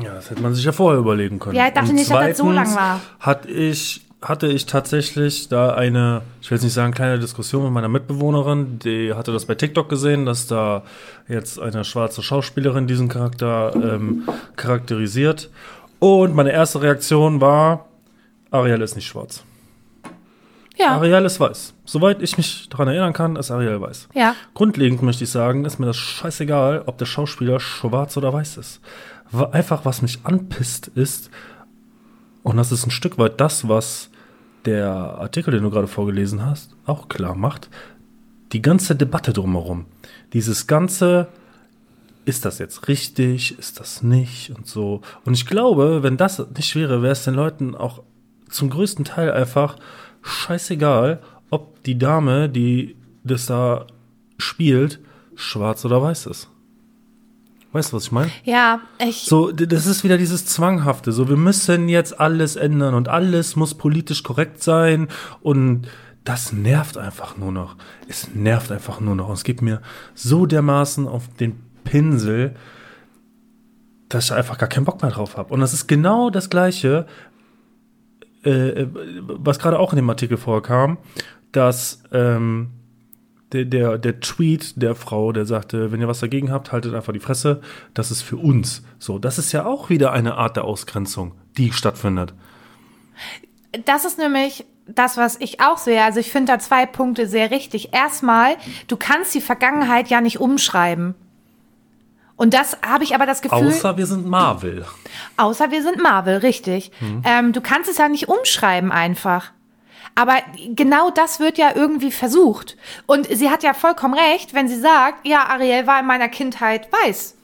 Ja, 0.00 0.14
das 0.14 0.30
hätte 0.30 0.40
man 0.40 0.54
sich 0.54 0.64
ja 0.64 0.70
vorher 0.70 1.00
überlegen 1.00 1.40
können. 1.40 1.56
Ja, 1.56 1.66
ich 1.66 1.72
dachte 1.72 1.88
Und 1.88 1.96
nicht, 1.96 2.08
dass 2.08 2.28
das 2.28 2.38
so 2.38 2.52
lang 2.52 2.72
war. 2.76 3.00
Hatte 3.18 3.50
ich, 3.50 4.06
hatte 4.22 4.46
ich 4.46 4.66
tatsächlich 4.66 5.48
da 5.48 5.74
eine, 5.74 6.22
ich 6.40 6.48
will 6.50 6.56
jetzt 6.56 6.62
nicht 6.62 6.72
sagen, 6.72 6.94
kleine 6.94 7.18
Diskussion 7.18 7.64
mit 7.64 7.72
meiner 7.72 7.88
Mitbewohnerin, 7.88 8.78
die 8.78 9.12
hatte 9.12 9.32
das 9.32 9.46
bei 9.46 9.56
TikTok 9.56 9.88
gesehen, 9.88 10.24
dass 10.24 10.46
da 10.46 10.84
jetzt 11.26 11.58
eine 11.58 11.84
schwarze 11.84 12.22
Schauspielerin 12.22 12.86
diesen 12.86 13.08
Charakter 13.08 13.72
ähm, 13.74 14.28
charakterisiert. 14.54 15.50
Und 15.98 16.36
meine 16.36 16.52
erste 16.52 16.80
Reaktion 16.80 17.40
war, 17.40 17.86
Ariel 18.52 18.82
ist 18.82 18.94
nicht 18.94 19.08
schwarz. 19.08 19.42
Ja, 20.76 20.96
Ariel 20.96 21.24
ist 21.24 21.38
weiß. 21.38 21.74
Soweit 21.84 22.22
ich 22.22 22.36
mich 22.36 22.68
daran 22.68 22.88
erinnern 22.88 23.12
kann, 23.12 23.36
ist 23.36 23.50
Ariel 23.50 23.80
weiß. 23.80 24.08
ja. 24.14 24.34
Grundlegend 24.54 25.02
möchte 25.02 25.24
ich 25.24 25.30
sagen, 25.30 25.64
ist 25.64 25.78
mir 25.78 25.86
das 25.86 25.96
scheißegal, 25.96 26.84
ob 26.86 26.98
der 26.98 27.06
Schauspieler 27.06 27.60
schwarz 27.60 28.16
oder 28.16 28.32
weiß 28.32 28.56
ist. 28.56 28.80
Einfach, 29.52 29.84
was 29.84 30.02
mich 30.02 30.20
anpisst, 30.24 30.88
ist, 30.88 31.30
und 32.42 32.56
das 32.56 32.72
ist 32.72 32.86
ein 32.86 32.90
Stück 32.90 33.18
weit 33.18 33.40
das, 33.40 33.68
was 33.68 34.10
der 34.64 34.88
Artikel, 34.88 35.52
den 35.52 35.62
du 35.62 35.70
gerade 35.70 35.88
vorgelesen 35.88 36.44
hast, 36.44 36.74
auch 36.86 37.08
klar 37.08 37.34
macht, 37.34 37.68
die 38.52 38.62
ganze 38.62 38.94
Debatte 38.94 39.32
drumherum. 39.32 39.86
Dieses 40.32 40.66
ganze, 40.66 41.28
ist 42.24 42.44
das 42.44 42.58
jetzt 42.58 42.88
richtig, 42.88 43.58
ist 43.58 43.80
das 43.80 44.02
nicht 44.02 44.50
und 44.50 44.66
so. 44.66 45.00
Und 45.24 45.34
ich 45.34 45.46
glaube, 45.46 46.02
wenn 46.02 46.16
das 46.16 46.44
nicht 46.54 46.74
wäre, 46.76 47.02
wäre 47.02 47.12
es 47.12 47.24
den 47.24 47.34
Leuten 47.34 47.74
auch 47.74 48.02
zum 48.48 48.70
größten 48.70 49.04
Teil 49.04 49.32
einfach 49.32 49.76
scheißegal, 50.22 51.20
ob 51.50 51.82
die 51.84 51.98
Dame, 51.98 52.48
die 52.48 52.96
das 53.24 53.46
da 53.46 53.86
spielt, 54.38 55.00
schwarz 55.34 55.84
oder 55.84 56.02
weiß 56.02 56.26
ist. 56.26 56.48
Weißt 57.72 57.92
du, 57.92 57.96
was 57.96 58.04
ich 58.04 58.12
meine? 58.12 58.30
Ja, 58.44 58.80
ich. 58.98 59.24
So, 59.24 59.50
das 59.50 59.86
ist 59.86 60.04
wieder 60.04 60.18
dieses 60.18 60.44
Zwanghafte. 60.44 61.10
So, 61.10 61.28
wir 61.28 61.38
müssen 61.38 61.88
jetzt 61.88 62.20
alles 62.20 62.56
ändern 62.56 62.94
und 62.94 63.08
alles 63.08 63.56
muss 63.56 63.74
politisch 63.74 64.22
korrekt 64.22 64.62
sein 64.62 65.08
und 65.40 65.88
das 66.24 66.52
nervt 66.52 66.98
einfach 66.98 67.36
nur 67.36 67.50
noch. 67.50 67.76
Es 68.08 68.34
nervt 68.34 68.70
einfach 68.70 69.00
nur 69.00 69.16
noch. 69.16 69.28
Und 69.28 69.34
es 69.34 69.44
geht 69.44 69.62
mir 69.62 69.80
so 70.14 70.46
dermaßen 70.46 71.08
auf 71.08 71.28
den 71.40 71.60
Pinsel, 71.84 72.54
dass 74.08 74.26
ich 74.26 74.32
einfach 74.32 74.58
gar 74.58 74.68
keinen 74.68 74.84
Bock 74.84 75.02
mehr 75.02 75.10
drauf 75.10 75.36
habe. 75.36 75.52
Und 75.52 75.60
das 75.60 75.72
ist 75.72 75.86
genau 75.88 76.30
das 76.30 76.50
Gleiche, 76.50 77.06
äh, 78.44 78.86
was 79.26 79.58
gerade 79.58 79.78
auch 79.78 79.92
in 79.92 79.96
dem 79.96 80.10
Artikel 80.10 80.36
vorkam, 80.36 80.98
dass 81.52 82.02
ähm, 82.12 82.70
der, 83.52 83.64
der, 83.66 83.98
der 83.98 84.20
Tweet 84.20 84.80
der 84.80 84.94
Frau, 84.94 85.32
der 85.32 85.44
sagte, 85.44 85.92
wenn 85.92 86.00
ihr 86.00 86.08
was 86.08 86.20
dagegen 86.20 86.50
habt, 86.50 86.72
haltet 86.72 86.94
einfach 86.94 87.12
die 87.12 87.20
Fresse. 87.20 87.60
Das 87.94 88.10
ist 88.10 88.22
für 88.22 88.36
uns. 88.36 88.82
So, 88.98 89.18
das 89.18 89.38
ist 89.38 89.52
ja 89.52 89.66
auch 89.66 89.90
wieder 89.90 90.12
eine 90.12 90.34
Art 90.34 90.56
der 90.56 90.64
Ausgrenzung, 90.64 91.34
die 91.56 91.72
stattfindet. 91.72 92.34
Das 93.84 94.04
ist 94.04 94.18
nämlich 94.18 94.64
das, 94.86 95.16
was 95.16 95.36
ich 95.40 95.60
auch 95.60 95.78
sehe. 95.78 96.02
Also 96.02 96.20
ich 96.20 96.30
finde 96.30 96.52
da 96.52 96.58
zwei 96.58 96.86
Punkte 96.86 97.26
sehr 97.26 97.50
richtig. 97.50 97.92
Erstmal, 97.92 98.56
du 98.88 98.96
kannst 98.96 99.34
die 99.34 99.40
Vergangenheit 99.40 100.08
ja 100.08 100.20
nicht 100.20 100.40
umschreiben. 100.40 101.14
Und 102.36 102.54
das 102.54 102.76
habe 102.86 103.04
ich 103.04 103.14
aber 103.14 103.26
das 103.26 103.42
Gefühl. 103.42 103.68
Außer 103.68 103.96
wir 103.96 104.06
sind 104.06 104.26
Marvel. 104.26 104.86
Außer 105.36 105.70
wir 105.70 105.82
sind 105.82 106.02
Marvel, 106.02 106.38
richtig. 106.38 106.90
Ähm, 107.24 107.52
du 107.52 107.60
kannst 107.60 107.90
es 107.90 107.98
ja 107.98 108.08
nicht 108.08 108.28
umschreiben 108.28 108.90
einfach. 108.90 109.50
Aber 110.14 110.34
genau 110.74 111.10
das 111.10 111.40
wird 111.40 111.56
ja 111.56 111.70
irgendwie 111.74 112.10
versucht. 112.10 112.76
Und 113.06 113.26
sie 113.28 113.50
hat 113.50 113.62
ja 113.62 113.74
vollkommen 113.74 114.14
recht, 114.14 114.52
wenn 114.54 114.68
sie 114.68 114.78
sagt, 114.78 115.26
ja, 115.26 115.44
Ariel 115.48 115.86
war 115.86 116.00
in 116.00 116.06
meiner 116.06 116.28
Kindheit 116.28 116.88
weiß. 116.92 117.34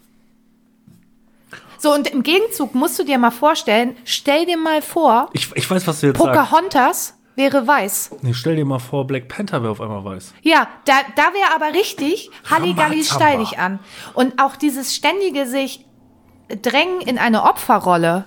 So, 1.78 1.94
und 1.94 2.08
im 2.10 2.22
Gegenzug 2.24 2.74
musst 2.74 2.98
du 2.98 3.04
dir 3.04 3.18
mal 3.18 3.30
vorstellen, 3.30 3.96
stell 4.04 4.46
dir 4.46 4.58
mal 4.58 4.82
vor, 4.82 5.30
Ich, 5.32 5.50
ich 5.54 5.70
weiß, 5.70 5.86
was 5.86 6.00
du 6.00 6.08
jetzt 6.08 6.18
sagst. 6.34 6.52
Wäre 7.38 7.64
weiß. 7.68 8.16
Nee, 8.22 8.34
stell 8.34 8.56
dir 8.56 8.64
mal 8.64 8.80
vor, 8.80 9.06
Black 9.06 9.28
Panther 9.28 9.62
wäre 9.62 9.70
auf 9.70 9.80
einmal 9.80 10.04
weiß. 10.04 10.34
Ja, 10.42 10.66
da, 10.86 10.94
da 11.14 11.22
wäre 11.22 11.54
aber 11.54 11.72
richtig 11.78 12.30
Halligalli 12.50 13.04
steil 13.04 13.38
dich 13.38 13.60
an. 13.60 13.78
Und 14.14 14.42
auch 14.42 14.56
dieses 14.56 14.92
ständige 14.96 15.46
sich 15.46 15.84
drängen 16.62 17.00
in 17.00 17.16
eine 17.16 17.44
Opferrolle, 17.44 18.24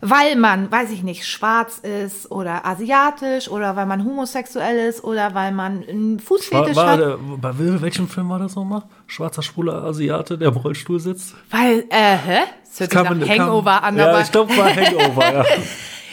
weil 0.00 0.36
man, 0.36 0.70
weiß 0.70 0.92
ich 0.92 1.02
nicht, 1.02 1.26
schwarz 1.26 1.78
ist 1.78 2.30
oder 2.30 2.64
asiatisch 2.64 3.48
oder 3.48 3.74
weil 3.74 3.86
man 3.86 4.04
homosexuell 4.04 4.78
ist 4.90 5.02
oder 5.02 5.34
weil 5.34 5.50
man 5.50 5.82
einen 5.88 6.18
War, 6.20 6.24
Fußfetisch 6.26 6.76
war 6.76 6.90
hat. 6.92 7.00
der, 7.00 7.18
bei 7.18 7.58
welchem 7.58 8.06
Film 8.08 8.28
war 8.28 8.38
das 8.38 8.54
nochmal? 8.54 8.82
Schwarzer 9.08 9.42
schwuler 9.42 9.82
Asiate, 9.82 10.38
der 10.38 10.50
im 10.50 10.56
Rollstuhl 10.56 11.00
sitzt? 11.00 11.34
Weil, 11.50 11.84
äh, 11.90 12.16
hä? 12.16 12.38
Das 12.78 12.78
hört 12.94 13.08
sich 13.08 13.26
nach 13.26 13.28
Hangover 13.38 13.70
kam- 13.72 13.84
an, 13.84 13.96
Ja, 13.96 14.20
ich 14.20 14.30
glaube, 14.30 14.56
war 14.56 14.66
Hangover, 14.76 15.32
ja. 15.32 15.44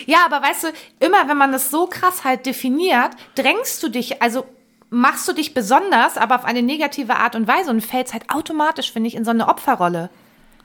Ja, 0.05 0.25
aber 0.25 0.41
weißt 0.41 0.63
du, 0.63 0.67
immer 0.99 1.27
wenn 1.27 1.37
man 1.37 1.51
das 1.51 1.71
so 1.71 1.87
krass 1.87 2.23
halt 2.23 2.45
definiert, 2.45 3.11
drängst 3.35 3.81
du 3.83 3.89
dich, 3.89 4.21
also 4.21 4.45
machst 4.89 5.27
du 5.27 5.33
dich 5.33 5.53
besonders, 5.53 6.17
aber 6.17 6.35
auf 6.35 6.45
eine 6.45 6.61
negative 6.61 7.15
Art 7.15 7.35
und 7.35 7.47
Weise 7.47 7.71
und 7.71 7.81
fällst 7.81 8.13
halt 8.13 8.29
automatisch, 8.29 8.91
finde 8.91 9.07
ich, 9.07 9.15
in 9.15 9.25
so 9.25 9.31
eine 9.31 9.47
Opferrolle. 9.47 10.09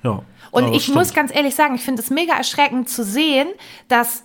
ja. 0.03 0.23
Und 0.51 0.73
ich 0.75 0.85
stimmt. 0.85 0.99
muss 0.99 1.15
ganz 1.15 1.35
ehrlich 1.35 1.55
sagen, 1.55 1.75
ich 1.75 1.83
finde 1.83 2.03
es 2.03 2.11
mega 2.11 2.35
erschreckend 2.35 2.89
zu 2.89 3.05
sehen, 3.05 3.49
dass 3.89 4.23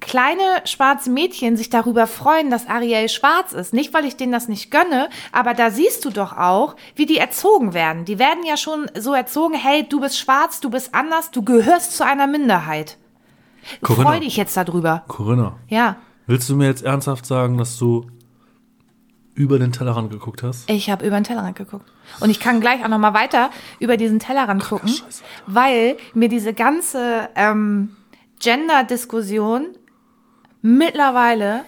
kleine 0.00 0.42
schwarze 0.64 1.10
Mädchen 1.10 1.56
sich 1.56 1.70
darüber 1.70 2.06
freuen, 2.06 2.50
dass 2.50 2.68
Ariel 2.68 3.08
schwarz 3.08 3.52
ist. 3.52 3.72
Nicht, 3.72 3.92
weil 3.92 4.04
ich 4.04 4.16
denen 4.16 4.32
das 4.32 4.48
nicht 4.48 4.70
gönne, 4.70 5.10
aber 5.32 5.54
da 5.54 5.70
siehst 5.70 6.04
du 6.04 6.10
doch 6.10 6.36
auch, 6.36 6.76
wie 6.94 7.06
die 7.06 7.18
erzogen 7.18 7.74
werden. 7.74 8.04
Die 8.04 8.18
werden 8.18 8.44
ja 8.44 8.56
schon 8.56 8.90
so 8.98 9.12
erzogen, 9.12 9.54
hey, 9.54 9.86
du 9.88 10.00
bist 10.00 10.18
schwarz, 10.18 10.60
du 10.60 10.70
bist 10.70 10.94
anders, 10.94 11.30
du 11.30 11.42
gehörst 11.42 11.96
zu 11.96 12.04
einer 12.04 12.26
Minderheit. 12.26 12.96
Corinna. 13.82 14.10
Freu 14.10 14.20
dich 14.20 14.36
jetzt 14.36 14.56
darüber. 14.56 15.04
Corinna, 15.08 15.56
Ja, 15.68 15.96
willst 16.26 16.48
du 16.48 16.56
mir 16.56 16.66
jetzt 16.66 16.82
ernsthaft 16.84 17.26
sagen, 17.26 17.58
dass 17.58 17.76
du 17.78 18.06
über 19.34 19.58
den 19.58 19.72
Tellerrand 19.72 20.10
geguckt 20.10 20.42
hast? 20.42 20.68
ich 20.70 20.90
habe 20.90 21.06
über 21.06 21.16
den 21.18 21.24
Tellerrand 21.24 21.56
geguckt. 21.56 21.90
Und 22.20 22.30
ich 22.30 22.38
kann 22.40 22.60
gleich 22.60 22.84
auch 22.84 22.88
noch 22.88 22.98
mal 22.98 23.14
weiter 23.14 23.50
über 23.80 23.96
diesen 23.96 24.18
Tellerrand 24.18 24.62
gucken, 24.64 24.88
Scheiße. 24.88 25.22
weil 25.46 25.96
mir 26.14 26.28
diese 26.28 26.52
ganze 26.52 27.28
ähm, 27.36 27.96
Gender-Diskussion 28.40 29.68
mittlerweile 30.60 31.62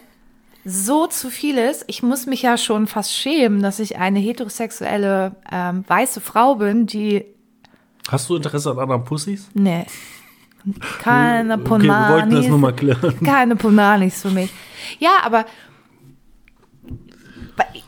so 0.65 1.07
zu 1.07 1.31
viel 1.31 1.59
ist. 1.59 1.85
Ich 1.89 2.03
muss 2.03 2.27
mich 2.27 2.43
ja 2.43 2.57
schon 2.57 2.87
fast 2.87 3.15
schämen, 3.15 3.63
dass 3.63 3.79
ich 3.81 3.99
eine 3.99 4.19
heterosexuelle 4.19 5.37
ähm, 5.53 5.85
weiße 5.87 6.21
Frau 6.21 6.55
bin, 6.57 6.87
die 6.87 7.25
Hast 8.09 8.29
du 8.29 8.37
Interesse 8.37 8.71
an 8.71 8.79
anderen 8.79 9.05
Pussys? 9.05 9.49
nee, 9.55 9.87
keine 11.01 11.55
Okay, 11.55 11.83
wir 11.83 11.89
wollten 11.89 12.31
das 12.31 12.41
Punanis. 12.41 12.49
nur 12.49 12.59
mal 12.59 12.73
klären. 12.75 13.21
Keine 13.25 13.57
Punanis 13.57 14.23
für 14.23 14.31
mich. 14.31 14.51
Ja, 14.99 15.19
aber 15.23 15.45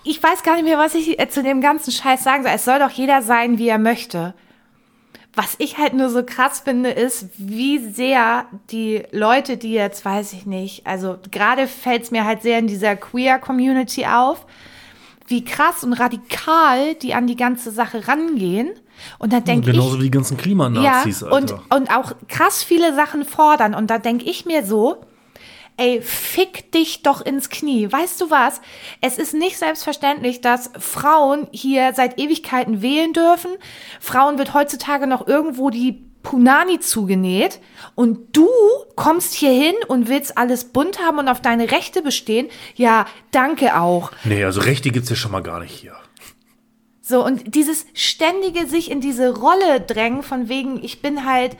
ich 0.04 0.22
weiß 0.22 0.42
gar 0.42 0.54
nicht 0.54 0.64
mehr, 0.64 0.78
was 0.78 0.94
ich 0.94 1.18
äh, 1.18 1.28
zu 1.28 1.42
dem 1.42 1.60
ganzen 1.60 1.90
Scheiß 1.90 2.22
sagen 2.22 2.44
soll. 2.44 2.52
Es 2.54 2.64
soll 2.64 2.78
doch 2.78 2.90
jeder 2.90 3.22
sein, 3.22 3.58
wie 3.58 3.68
er 3.68 3.78
möchte. 3.78 4.34
Was 5.34 5.56
ich 5.58 5.76
halt 5.76 5.92
nur 5.92 6.08
so 6.08 6.24
krass 6.24 6.60
finde, 6.60 6.90
ist, 6.90 7.28
wie 7.36 7.78
sehr 7.78 8.46
die 8.70 9.02
Leute, 9.10 9.56
die 9.58 9.72
jetzt, 9.72 10.04
weiß 10.04 10.32
ich 10.32 10.46
nicht, 10.46 10.86
also 10.86 11.18
gerade 11.30 11.66
fällt 11.66 12.04
es 12.04 12.10
mir 12.10 12.24
halt 12.24 12.40
sehr 12.40 12.58
in 12.58 12.68
dieser 12.68 12.96
Queer-Community 12.96 14.06
auf, 14.06 14.46
wie 15.26 15.44
krass 15.44 15.84
und 15.84 15.92
radikal 15.92 16.94
die 16.94 17.12
an 17.12 17.26
die 17.26 17.36
ganze 17.36 17.70
Sache 17.70 18.08
rangehen. 18.08 18.70
Und 19.18 19.32
da 19.32 19.40
denke 19.40 19.70
ich. 19.70 19.76
Genauso 19.76 19.98
wie 19.98 20.04
die 20.04 20.10
ganzen 20.10 20.36
Klimanazis, 20.36 21.20
ja, 21.20 21.28
und, 21.28 21.52
Alter. 21.52 21.62
und 21.74 21.90
auch 21.90 22.12
krass 22.28 22.62
viele 22.62 22.94
Sachen 22.94 23.24
fordern. 23.24 23.74
Und 23.74 23.88
da 23.88 23.98
denke 23.98 24.24
ich 24.24 24.46
mir 24.46 24.64
so, 24.64 25.04
ey, 25.76 26.00
fick 26.00 26.72
dich 26.72 27.02
doch 27.02 27.20
ins 27.20 27.50
Knie. 27.50 27.90
Weißt 27.90 28.20
du 28.20 28.30
was? 28.30 28.60
Es 29.00 29.18
ist 29.18 29.34
nicht 29.34 29.58
selbstverständlich, 29.58 30.40
dass 30.40 30.70
Frauen 30.78 31.48
hier 31.52 31.92
seit 31.94 32.18
Ewigkeiten 32.18 32.82
wählen 32.82 33.12
dürfen. 33.12 33.50
Frauen 34.00 34.38
wird 34.38 34.54
heutzutage 34.54 35.06
noch 35.06 35.26
irgendwo 35.26 35.70
die 35.70 36.06
Punani 36.22 36.80
zugenäht 36.80 37.60
und 37.94 38.36
du 38.36 38.48
kommst 38.96 39.34
hier 39.34 39.52
hin 39.52 39.74
und 39.86 40.08
willst 40.08 40.36
alles 40.36 40.64
bunt 40.64 40.98
haben 40.98 41.18
und 41.18 41.28
auf 41.28 41.40
deine 41.40 41.70
Rechte 41.70 42.02
bestehen. 42.02 42.48
Ja, 42.74 43.06
danke 43.30 43.78
auch. 43.78 44.10
Nee, 44.24 44.42
also 44.42 44.60
Rechte 44.60 44.90
gibt's 44.90 45.08
ja 45.08 45.14
schon 45.14 45.30
mal 45.30 45.42
gar 45.42 45.60
nicht 45.60 45.72
hier. 45.72 45.94
So, 47.08 47.24
und 47.24 47.54
dieses 47.54 47.86
ständige 47.94 48.66
sich 48.66 48.90
in 48.90 49.00
diese 49.00 49.32
Rolle 49.32 49.80
drängen, 49.80 50.24
von 50.24 50.48
wegen, 50.48 50.82
ich 50.82 51.02
bin 51.02 51.24
halt, 51.24 51.56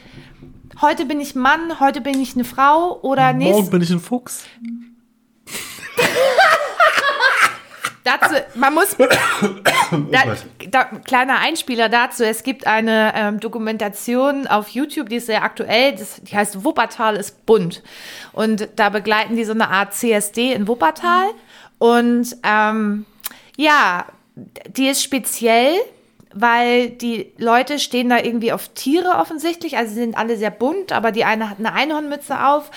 heute 0.80 1.06
bin 1.06 1.20
ich 1.20 1.36
Mann, 1.36 1.78
heute 1.78 2.00
bin 2.00 2.20
ich 2.20 2.34
eine 2.34 2.44
Frau 2.44 2.98
oder 3.02 3.26
Morgen 3.26 3.38
nächstes. 3.38 3.70
bin 3.70 3.80
ich 3.80 3.90
ein 3.90 4.00
Fuchs. 4.00 4.44
Dazu, 8.02 8.34
man 8.56 8.74
muss. 8.74 8.96
Da, 10.10 10.36
da, 10.68 10.84
kleiner 11.04 11.38
Einspieler 11.38 11.88
dazu. 11.88 12.24
Es 12.24 12.42
gibt 12.42 12.66
eine 12.66 13.12
ähm, 13.14 13.38
Dokumentation 13.38 14.48
auf 14.48 14.70
YouTube, 14.70 15.08
die 15.08 15.16
ist 15.16 15.26
sehr 15.26 15.44
aktuell. 15.44 15.94
Das, 15.94 16.20
die 16.22 16.36
heißt 16.36 16.64
Wuppertal 16.64 17.14
ist 17.14 17.46
bunt. 17.46 17.84
Und 18.32 18.68
da 18.74 18.88
begleiten 18.88 19.36
die 19.36 19.44
so 19.44 19.52
eine 19.52 19.68
Art 19.68 19.94
CSD 19.94 20.54
in 20.54 20.66
Wuppertal. 20.66 21.28
Und 21.78 22.36
ähm, 22.42 23.06
ja, 23.56 24.06
die 24.36 24.88
ist 24.88 25.02
speziell, 25.02 25.74
weil 26.32 26.90
die 26.90 27.32
Leute 27.38 27.78
stehen 27.78 28.10
da 28.10 28.18
irgendwie 28.18 28.52
auf 28.52 28.68
Tiere 28.68 29.16
offensichtlich. 29.16 29.76
Also 29.76 29.94
sie 29.94 30.00
sind 30.00 30.18
alle 30.18 30.36
sehr 30.36 30.50
bunt, 30.50 30.92
aber 30.92 31.10
die 31.12 31.24
eine 31.24 31.50
hat 31.50 31.58
eine 31.58 31.72
Einhornmütze 31.72 32.46
auf. 32.46 32.70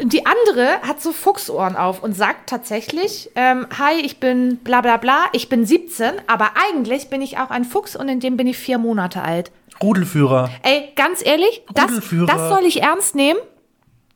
Und 0.00 0.12
die 0.12 0.24
andere 0.24 0.80
hat 0.82 1.02
so 1.02 1.12
Fuchsohren 1.12 1.76
auf 1.76 2.02
und 2.02 2.16
sagt 2.16 2.48
tatsächlich, 2.48 3.30
ähm, 3.34 3.66
hi, 3.78 4.00
ich 4.00 4.18
bin 4.18 4.56
bla 4.58 4.80
bla 4.80 4.96
bla, 4.96 5.24
ich 5.32 5.48
bin 5.48 5.66
17, 5.66 6.12
aber 6.26 6.52
eigentlich 6.68 7.10
bin 7.10 7.20
ich 7.20 7.38
auch 7.38 7.50
ein 7.50 7.64
Fuchs 7.64 7.94
und 7.94 8.08
in 8.08 8.20
dem 8.20 8.36
bin 8.36 8.46
ich 8.46 8.56
vier 8.56 8.78
Monate 8.78 9.22
alt. 9.22 9.52
Rudelführer. 9.82 10.50
Ey, 10.62 10.92
ganz 10.96 11.24
ehrlich, 11.24 11.62
das, 11.74 11.90
das 12.26 12.48
soll 12.48 12.64
ich 12.64 12.82
ernst 12.82 13.14
nehmen. 13.14 13.38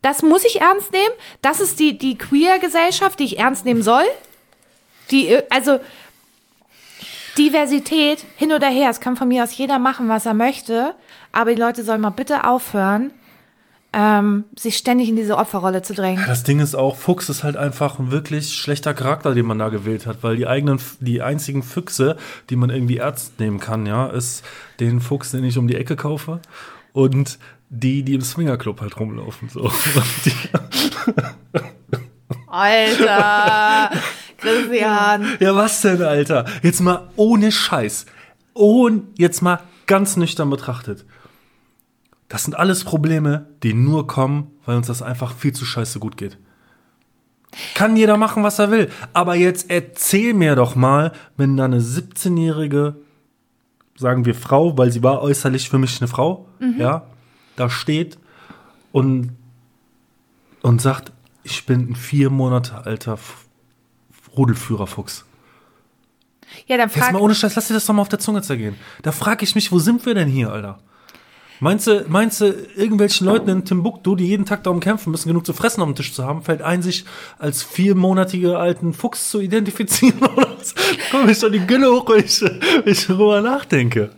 Das 0.01 0.21
muss 0.21 0.45
ich 0.45 0.61
ernst 0.61 0.91
nehmen. 0.93 1.13
Das 1.41 1.59
ist 1.59 1.79
die, 1.79 1.97
die 1.97 2.17
Queer-Gesellschaft, 2.17 3.19
die 3.19 3.25
ich 3.25 3.39
ernst 3.39 3.65
nehmen 3.65 3.83
soll. 3.83 4.05
Die, 5.11 5.37
also, 5.49 5.79
Diversität 7.39 8.25
hin 8.35 8.51
oder 8.51 8.67
her. 8.67 8.89
Es 8.89 8.99
kann 8.99 9.15
von 9.15 9.29
mir 9.29 9.43
aus 9.43 9.57
jeder 9.57 9.79
machen, 9.79 10.09
was 10.09 10.25
er 10.25 10.33
möchte. 10.33 10.93
Aber 11.31 11.55
die 11.55 11.61
Leute 11.61 11.83
sollen 11.83 12.01
mal 12.01 12.09
bitte 12.09 12.43
aufhören, 12.43 13.11
ähm, 13.93 14.43
sich 14.57 14.77
ständig 14.77 15.07
in 15.09 15.15
diese 15.15 15.37
Opferrolle 15.37 15.81
zu 15.81 15.93
drängen. 15.93 16.23
Das 16.27 16.43
Ding 16.43 16.59
ist 16.59 16.75
auch, 16.75 16.97
Fuchs 16.97 17.29
ist 17.29 17.43
halt 17.43 17.55
einfach 17.55 17.97
ein 17.97 18.11
wirklich 18.11 18.53
schlechter 18.53 18.93
Charakter, 18.93 19.33
den 19.33 19.45
man 19.45 19.57
da 19.57 19.69
gewählt 19.69 20.05
hat, 20.05 20.17
weil 20.21 20.35
die 20.35 20.47
eigenen, 20.47 20.79
die 20.99 21.21
einzigen 21.21 21.63
Füchse, 21.63 22.17
die 22.49 22.57
man 22.57 22.69
irgendwie 22.69 22.97
ernst 22.97 23.39
nehmen 23.39 23.59
kann, 23.59 23.85
ja, 23.85 24.07
ist 24.07 24.43
den 24.79 24.99
Fuchs, 24.99 25.31
den 25.31 25.43
ich 25.45 25.57
um 25.57 25.67
die 25.67 25.75
Ecke 25.75 25.95
kaufe 25.95 26.41
und 26.91 27.39
die, 27.69 28.03
die 28.03 28.15
im 28.15 28.21
Swingerclub 28.21 28.81
halt 28.81 28.99
rumlaufen, 28.99 29.47
so. 29.49 29.71
Alter, 32.47 33.91
Christian. 34.39 35.25
ja, 35.39 35.55
was 35.55 35.81
denn, 35.81 36.01
Alter? 36.01 36.45
Jetzt 36.61 36.81
mal 36.81 37.09
ohne 37.15 37.51
Scheiß. 37.51 38.05
Und 38.53 39.17
jetzt 39.17 39.41
mal 39.41 39.59
ganz 39.85 40.17
nüchtern 40.17 40.49
betrachtet. 40.49 41.05
Das 42.27 42.43
sind 42.43 42.53
alles 42.53 42.83
Probleme, 42.83 43.47
die 43.63 43.73
nur 43.73 44.05
kommen, 44.05 44.51
weil 44.65 44.77
uns 44.77 44.87
das 44.87 45.01
einfach 45.01 45.33
viel 45.33 45.53
zu 45.53 45.65
scheiße 45.65 45.99
gut 45.99 46.15
geht. 46.15 46.37
Kann 47.73 47.97
jeder 47.97 48.17
machen, 48.17 48.43
was 48.43 48.59
er 48.59 48.69
will. 48.69 48.91
Aber 49.13 49.35
jetzt 49.35 49.71
erzähl 49.71 50.35
mir 50.35 50.55
doch 50.55 50.75
mal, 50.75 51.11
wenn 51.37 51.57
da 51.57 51.65
eine 51.65 51.79
17-jährige, 51.79 52.97
sagen 53.95 54.25
wir 54.25 54.35
Frau, 54.35 54.77
weil 54.77 54.91
sie 54.91 55.01
war 55.01 55.21
äußerlich 55.21 55.69
für 55.69 55.79
mich 55.79 55.99
eine 55.99 56.07
Frau, 56.07 56.47
ja, 56.77 57.07
da 57.55 57.69
steht 57.69 58.19
und, 58.91 59.31
und 60.61 60.81
sagt, 60.81 61.11
ich 61.43 61.65
bin 61.65 61.89
ein 61.89 61.95
vier 61.95 62.29
Monate 62.29 62.85
alter 62.85 63.17
Rudelführerfuchs. 64.35 65.25
Ja, 66.67 66.77
dann 66.77 66.89
Jetzt 66.89 66.97
frag, 66.97 67.13
mal 67.13 67.21
ohne 67.21 67.35
Scheiß, 67.35 67.55
lass 67.55 67.67
dir 67.67 67.75
das 67.75 67.85
doch 67.85 67.93
mal 67.93 68.01
auf 68.01 68.09
der 68.09 68.19
Zunge 68.19 68.41
zergehen. 68.41 68.75
Da 69.01 69.11
frage 69.11 69.43
ich 69.43 69.55
mich, 69.55 69.71
wo 69.71 69.79
sind 69.79 70.05
wir 70.05 70.15
denn 70.15 70.27
hier, 70.27 70.51
Alter? 70.51 70.79
Meinst 71.61 71.87
du, 71.87 72.05
meinst 72.07 72.39
du, 72.39 72.55
irgendwelchen 72.75 73.27
Leuten 73.27 73.49
in 73.49 73.65
Timbuktu, 73.65 74.15
die 74.15 74.25
jeden 74.25 74.45
Tag 74.45 74.63
darum 74.63 74.79
kämpfen 74.79 75.11
müssen, 75.11 75.27
genug 75.27 75.45
zu 75.45 75.51
fressen 75.51 75.81
auf 75.81 75.89
dem 75.89 75.95
Tisch 75.95 76.13
zu 76.13 76.23
haben, 76.23 76.41
fällt 76.41 76.61
ein, 76.61 76.81
sich 76.81 77.03
als 77.37 77.63
viermonatige 77.63 78.57
alten 78.57 78.93
Fuchs 78.93 79.29
zu 79.29 79.41
identifizieren? 79.41 80.19
Oder? 80.35 80.47
Da 80.47 81.17
komme 81.17 81.31
ich 81.31 81.39
doch 81.39 81.51
die 81.51 81.59
Gülle 81.59 81.91
hoch, 81.91 82.07
wenn 82.09 82.23
ich, 82.23 82.41
wenn 82.41 82.83
ich 82.85 83.07
darüber 83.07 83.41
nachdenke. 83.41 84.11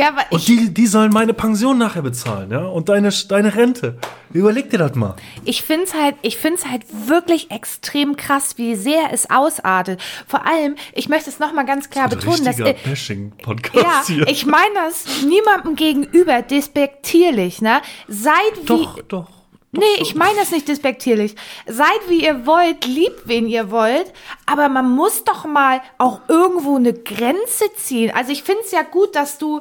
Ja, 0.00 0.08
aber 0.08 0.22
Und 0.30 0.48
die, 0.48 0.72
die 0.72 0.86
sollen 0.86 1.12
meine 1.12 1.34
Pension 1.34 1.78
nachher 1.78 2.02
bezahlen, 2.02 2.50
ja? 2.50 2.64
Und 2.64 2.88
deine, 2.88 3.10
deine 3.28 3.54
Rente. 3.54 3.98
Überleg 4.32 4.70
dir 4.70 4.78
das 4.78 4.94
mal. 4.94 5.16
ich 5.44 5.62
find's 5.62 5.92
halt, 5.92 6.14
ich 6.22 6.36
find's 6.36 6.64
halt 6.64 6.84
wirklich 7.08 7.50
extrem 7.50 8.16
krass, 8.16 8.56
wie 8.56 8.76
sehr 8.76 9.12
es 9.12 9.28
ausartet. 9.28 10.00
Vor 10.26 10.46
allem, 10.46 10.76
ich 10.94 11.08
möchte 11.08 11.28
es 11.30 11.38
nochmal 11.38 11.66
ganz 11.66 11.90
klar 11.90 12.08
betonen, 12.08 12.44
dass, 12.44 12.58
äh, 12.60 12.74
Bashing-Podcast 12.84 13.74
ja, 13.74 14.02
hier. 14.06 14.28
ich 14.28 14.46
meine 14.46 14.74
das 14.74 15.22
niemandem 15.22 15.76
gegenüber 15.76 16.42
despektierlich, 16.42 17.60
ne? 17.60 17.82
Seid 18.08 18.34
wie, 18.62 18.66
doch, 18.66 19.02
doch. 19.08 19.40
Nee, 19.72 19.84
ich 20.00 20.16
meine 20.16 20.34
das 20.36 20.50
nicht 20.50 20.66
despektierlich. 20.66 21.36
Seid 21.66 22.08
wie 22.08 22.24
ihr 22.24 22.44
wollt, 22.44 22.86
liebt 22.86 23.28
wen 23.28 23.46
ihr 23.46 23.70
wollt, 23.70 24.12
aber 24.44 24.68
man 24.68 24.90
muss 24.90 25.22
doch 25.22 25.44
mal 25.44 25.80
auch 25.96 26.22
irgendwo 26.26 26.74
eine 26.74 26.92
Grenze 26.92 27.72
ziehen. 27.76 28.10
Also 28.12 28.32
ich 28.32 28.42
finde 28.42 28.62
es 28.64 28.72
ja 28.72 28.82
gut, 28.82 29.14
dass 29.14 29.38
du 29.38 29.60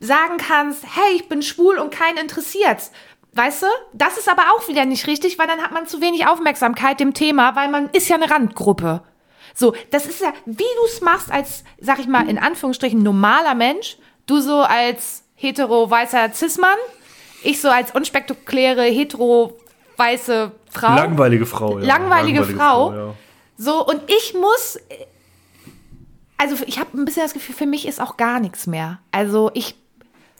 sagen 0.00 0.38
kannst, 0.38 0.84
hey, 0.84 1.14
ich 1.14 1.28
bin 1.28 1.42
schwul 1.42 1.78
und 1.78 1.90
keinen 1.92 2.18
interessiert's. 2.18 2.90
Weißt 3.32 3.62
du? 3.62 3.66
Das 3.92 4.18
ist 4.18 4.28
aber 4.28 4.42
auch 4.54 4.66
wieder 4.66 4.84
nicht 4.86 5.06
richtig, 5.06 5.38
weil 5.38 5.46
dann 5.46 5.62
hat 5.62 5.72
man 5.72 5.86
zu 5.86 6.00
wenig 6.00 6.26
Aufmerksamkeit 6.26 6.98
dem 6.98 7.14
Thema, 7.14 7.54
weil 7.54 7.68
man 7.68 7.88
ist 7.90 8.08
ja 8.08 8.16
eine 8.16 8.30
Randgruppe. 8.30 9.02
So, 9.54 9.74
das 9.90 10.06
ist 10.06 10.20
ja, 10.20 10.32
wie 10.46 10.56
du 10.56 10.84
es 10.86 11.00
machst 11.00 11.30
als, 11.30 11.64
sag 11.80 11.98
ich 11.98 12.08
mal, 12.08 12.28
in 12.28 12.38
Anführungsstrichen 12.38 13.02
normaler 13.02 13.54
Mensch, 13.54 13.98
du 14.26 14.40
so 14.40 14.60
als 14.60 15.24
hetero 15.34 15.90
weißer 15.90 16.32
Cis-Mann, 16.32 16.78
ich 17.42 17.60
so 17.60 17.68
als 17.68 17.92
unspektakuläre 17.92 18.82
hetero 18.84 19.58
weiße 19.96 20.52
Frau. 20.70 20.94
Langweilige 20.94 21.46
Frau, 21.46 21.78
ja. 21.78 21.86
Langweilige 21.86 22.44
Frau. 22.44 22.92
ja. 22.92 23.14
So, 23.56 23.86
und 23.86 24.02
ich 24.06 24.34
muss. 24.34 24.78
Also, 26.38 26.56
ich 26.66 26.78
habe 26.78 26.96
ein 26.96 27.04
bisschen 27.04 27.22
das 27.22 27.34
Gefühl, 27.34 27.54
für 27.54 27.66
mich 27.66 27.86
ist 27.86 28.00
auch 28.00 28.16
gar 28.16 28.40
nichts 28.40 28.66
mehr. 28.66 29.00
Also, 29.12 29.50
ich. 29.54 29.76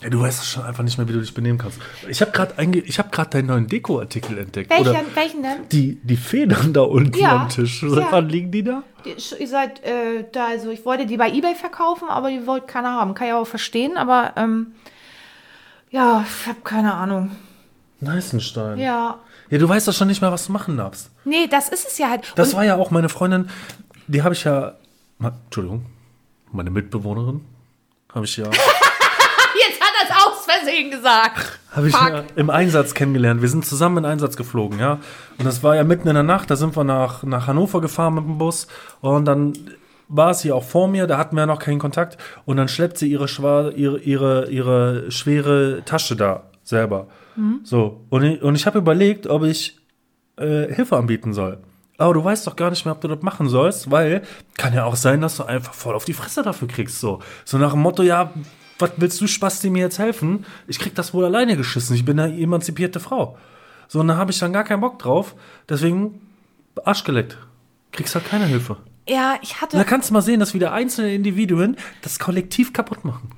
Ja, 0.03 0.09
du 0.09 0.21
weißt 0.21 0.47
schon 0.47 0.63
einfach 0.65 0.83
nicht 0.83 0.97
mehr, 0.97 1.07
wie 1.09 1.13
du 1.13 1.21
dich 1.21 1.35
benehmen 1.35 1.59
kannst. 1.59 1.79
Ich 2.09 2.23
habe 2.23 2.31
gerade 2.31 2.55
habe 2.57 3.11
gerade 3.11 3.31
deinen 3.31 3.47
neuen 3.47 3.67
Deko-Artikel 3.67 4.39
entdeckt. 4.39 4.71
Welchen, 4.71 4.89
Oder 4.89 5.01
welchen 5.15 5.43
denn? 5.43 5.69
die, 5.71 5.97
die 6.03 6.17
Federn 6.17 6.73
da 6.73 6.81
unten 6.83 7.19
Ja, 7.19 7.43
am 7.43 7.49
Tisch. 7.51 7.83
ja. 7.83 7.91
Seit 7.91 8.11
wann 8.13 8.29
liegen 8.31 8.51
die 8.51 8.63
da? 8.63 8.83
Die- 9.05 9.15
Ihr 9.39 9.49
seid 9.49 9.85
äh, 9.85 10.25
da, 10.33 10.47
also 10.49 10.71
ich 10.71 10.85
wollte 10.87 11.05
die 11.05 11.19
bei 11.19 11.31
Ebay 11.31 11.55
verkaufen, 11.55 12.09
aber 12.09 12.31
die 12.31 12.47
wollte 12.47 12.67
keiner 12.67 12.93
haben. 12.95 13.13
Kann 13.15 13.27
ich 13.29 13.33
auch 13.35 13.47
verstehen, 13.47 13.99
aber 13.99 14.33
ähm, 14.37 14.69
ja, 15.91 16.25
ich 16.27 16.47
habe 16.49 16.61
keine 16.65 16.95
Ahnung. 16.95 17.33
Neißenstein. 18.01 18.79
Ja. 18.79 19.19
Ja, 19.51 19.59
du 19.59 19.69
weißt 19.69 19.87
doch 19.89 19.93
schon 19.93 20.09
nicht 20.09 20.23
mehr, 20.23 20.33
was 20.33 20.47
du 20.47 20.53
machen 20.53 20.77
darfst. 20.79 21.11
Nee, 21.25 21.47
das 21.49 21.69
ist 21.69 21.87
es 21.89 21.99
ja 21.99 22.09
halt. 22.09 22.33
Das 22.37 22.51
Und- 22.51 22.57
war 22.57 22.65
ja 22.65 22.77
auch 22.77 22.91
meine 22.91 23.09
Freundin, 23.11 23.51
die 24.07 24.23
habe 24.23 24.35
ich 24.35 24.45
ja, 24.45 24.75
Entschuldigung, 25.23 25.85
meine 26.53 26.71
Mitbewohnerin, 26.71 27.43
habe 28.15 28.25
ich 28.25 28.37
ja, 28.39 28.47
er 30.61 30.65
Versehen 30.67 30.91
gesagt. 30.91 31.59
habe 31.73 31.89
ich 31.89 31.95
ja 31.95 32.23
im 32.37 32.51
Einsatz 32.51 32.95
kennengelernt. 32.95 33.43
Wir 33.43 33.49
sind 33.49 33.65
zusammen 33.65 33.99
in 33.99 34.05
Einsatz 34.05 34.37
geflogen, 34.37 34.79
ja. 34.79 34.99
Und 35.39 35.45
das 35.45 35.63
war 35.63 35.77
ja 35.77 35.85
mitten 35.85 36.09
in 36.09 36.15
der 36.15 36.23
Nacht, 36.23 36.51
da 36.51 36.57
sind 36.57 36.77
wir 36.77 36.85
nach, 36.85 37.23
nach 37.23 37.47
Hannover 37.47 37.81
gefahren 37.81 38.15
mit 38.15 38.25
dem 38.25 38.39
Bus 38.39 38.67
und 39.01 39.25
dann 39.25 39.53
war 40.09 40.35
sie 40.35 40.51
auch 40.51 40.65
vor 40.65 40.89
mir, 40.89 41.07
da 41.07 41.19
hatten 41.19 41.37
wir 41.37 41.47
noch 41.47 41.61
keinen 41.61 41.79
Kontakt 41.79 42.19
und 42.45 42.57
dann 42.57 42.67
schleppt 42.67 42.99
sie 42.99 43.09
ihre, 43.11 43.27
schwa- 43.27 43.73
ihre, 43.73 43.99
ihre, 44.01 44.51
ihre 44.51 45.11
schwere 45.13 45.83
Tasche 45.85 46.17
da 46.17 46.43
selber. 46.65 47.07
So, 47.63 48.05
und 48.11 48.23
ich, 48.25 48.43
und 48.43 48.55
ich 48.57 48.67
habe 48.67 48.79
überlegt, 48.79 49.27
ob 49.29 49.45
ich 49.45 49.79
äh, 50.37 50.67
Hilfe 50.75 50.97
anbieten 50.97 51.33
soll. 51.33 51.59
Aber 51.97 52.13
du 52.13 52.25
weißt 52.25 52.47
doch 52.47 52.57
gar 52.57 52.71
nicht 52.71 52.85
mehr, 52.85 52.93
ob 52.95 53.01
du 53.01 53.09
das 53.09 53.23
machen 53.23 53.49
sollst, 53.49 53.91
weil 53.91 54.23
kann 54.57 54.75
ja 54.75 54.85
auch 54.85 54.97
sein, 54.97 55.21
dass 55.21 55.37
du 55.37 55.45
einfach 55.45 55.73
voll 55.75 55.95
auf 55.95 56.05
die 56.05 56.13
Fresse 56.13 56.43
dafür 56.43 56.67
kriegst. 56.67 56.99
So, 56.99 57.21
so 57.45 57.57
nach 57.59 57.73
dem 57.73 57.81
Motto, 57.81 58.03
ja, 58.03 58.33
was 58.81 58.93
willst 58.97 59.21
du, 59.21 59.27
Spasti, 59.27 59.71
mir 59.71 59.81
jetzt 59.83 59.99
helfen? 59.99 60.45
Ich 60.67 60.79
krieg 60.79 60.95
das 60.95 61.13
wohl 61.15 61.25
alleine 61.25 61.57
geschissen. 61.57 61.95
Ich 61.97 62.05
bin 62.05 62.19
eine 62.19 62.37
emanzipierte 62.39 63.01
Frau. 63.01 63.37
So, 63.89 64.01
und 64.01 64.09
da 64.09 64.17
habe 64.17 64.31
ich 64.31 64.39
dann 64.39 64.53
gar 64.53 64.65
keinen 64.65 64.81
Bock 64.81 64.99
drauf. 64.99 65.35
Deswegen 65.69 66.21
Arsch 66.85 67.05
geleckt. 67.05 67.37
Kriegst 67.93 68.15
halt 68.15 68.25
keine 68.27 68.47
Hilfe. 68.47 68.77
Ja, 69.09 69.35
ich 69.43 69.61
hatte, 69.61 69.77
da 69.77 69.83
kannst 69.85 70.11
du 70.11 70.15
mal 70.15 70.23
sehen, 70.23 70.39
dass 70.41 70.55
wieder 70.55 70.73
einzelne 70.73 71.13
Individuen 71.13 71.77
das 72.03 72.19
Kollektiv 72.21 72.73
kaputt 72.73 73.05
machen. 73.05 73.31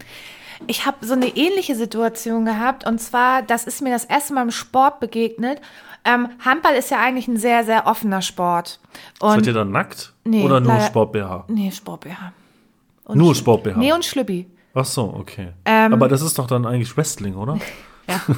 ich 0.66 0.84
habe 0.84 1.04
so 1.06 1.14
eine 1.14 1.28
ähnliche 1.28 1.74
Situation 1.74 2.44
gehabt 2.44 2.86
und 2.86 2.98
zwar, 3.00 3.42
das 3.42 3.64
ist 3.64 3.80
mir 3.80 3.90
das 3.90 4.04
erste 4.04 4.34
Mal 4.34 4.42
im 4.42 4.50
Sport 4.50 5.00
begegnet. 5.00 5.60
Ähm, 6.04 6.28
Handball 6.44 6.74
ist 6.74 6.90
ja 6.90 6.98
eigentlich 7.00 7.28
ein 7.28 7.36
sehr, 7.38 7.64
sehr 7.64 7.86
offener 7.86 8.20
Sport. 8.22 8.80
Seid 9.20 9.38
Und 9.38 9.46
ihr 9.46 9.52
dann 9.54 9.70
nackt? 9.70 10.12
Nee, 10.24 10.44
Oder 10.44 10.60
nur 10.60 10.72
leider- 10.74 10.86
Sport-BH? 10.86 11.44
nee, 11.48 11.70
Sport 11.70 12.00
BH. 12.02 12.32
Und 13.04 13.16
Nur 13.18 13.32
Sch- 13.32 13.38
Sport-BH? 13.38 13.78
Nee, 13.78 13.92
und 13.92 14.04
Schlüppi. 14.04 14.46
Ach 14.74 14.84
so, 14.84 15.14
okay. 15.18 15.52
Ähm, 15.64 15.92
Aber 15.92 16.08
das 16.08 16.22
ist 16.22 16.38
doch 16.38 16.46
dann 16.46 16.66
eigentlich 16.66 16.96
Wrestling, 16.96 17.36
oder? 17.36 17.58
Ja. 18.08 18.20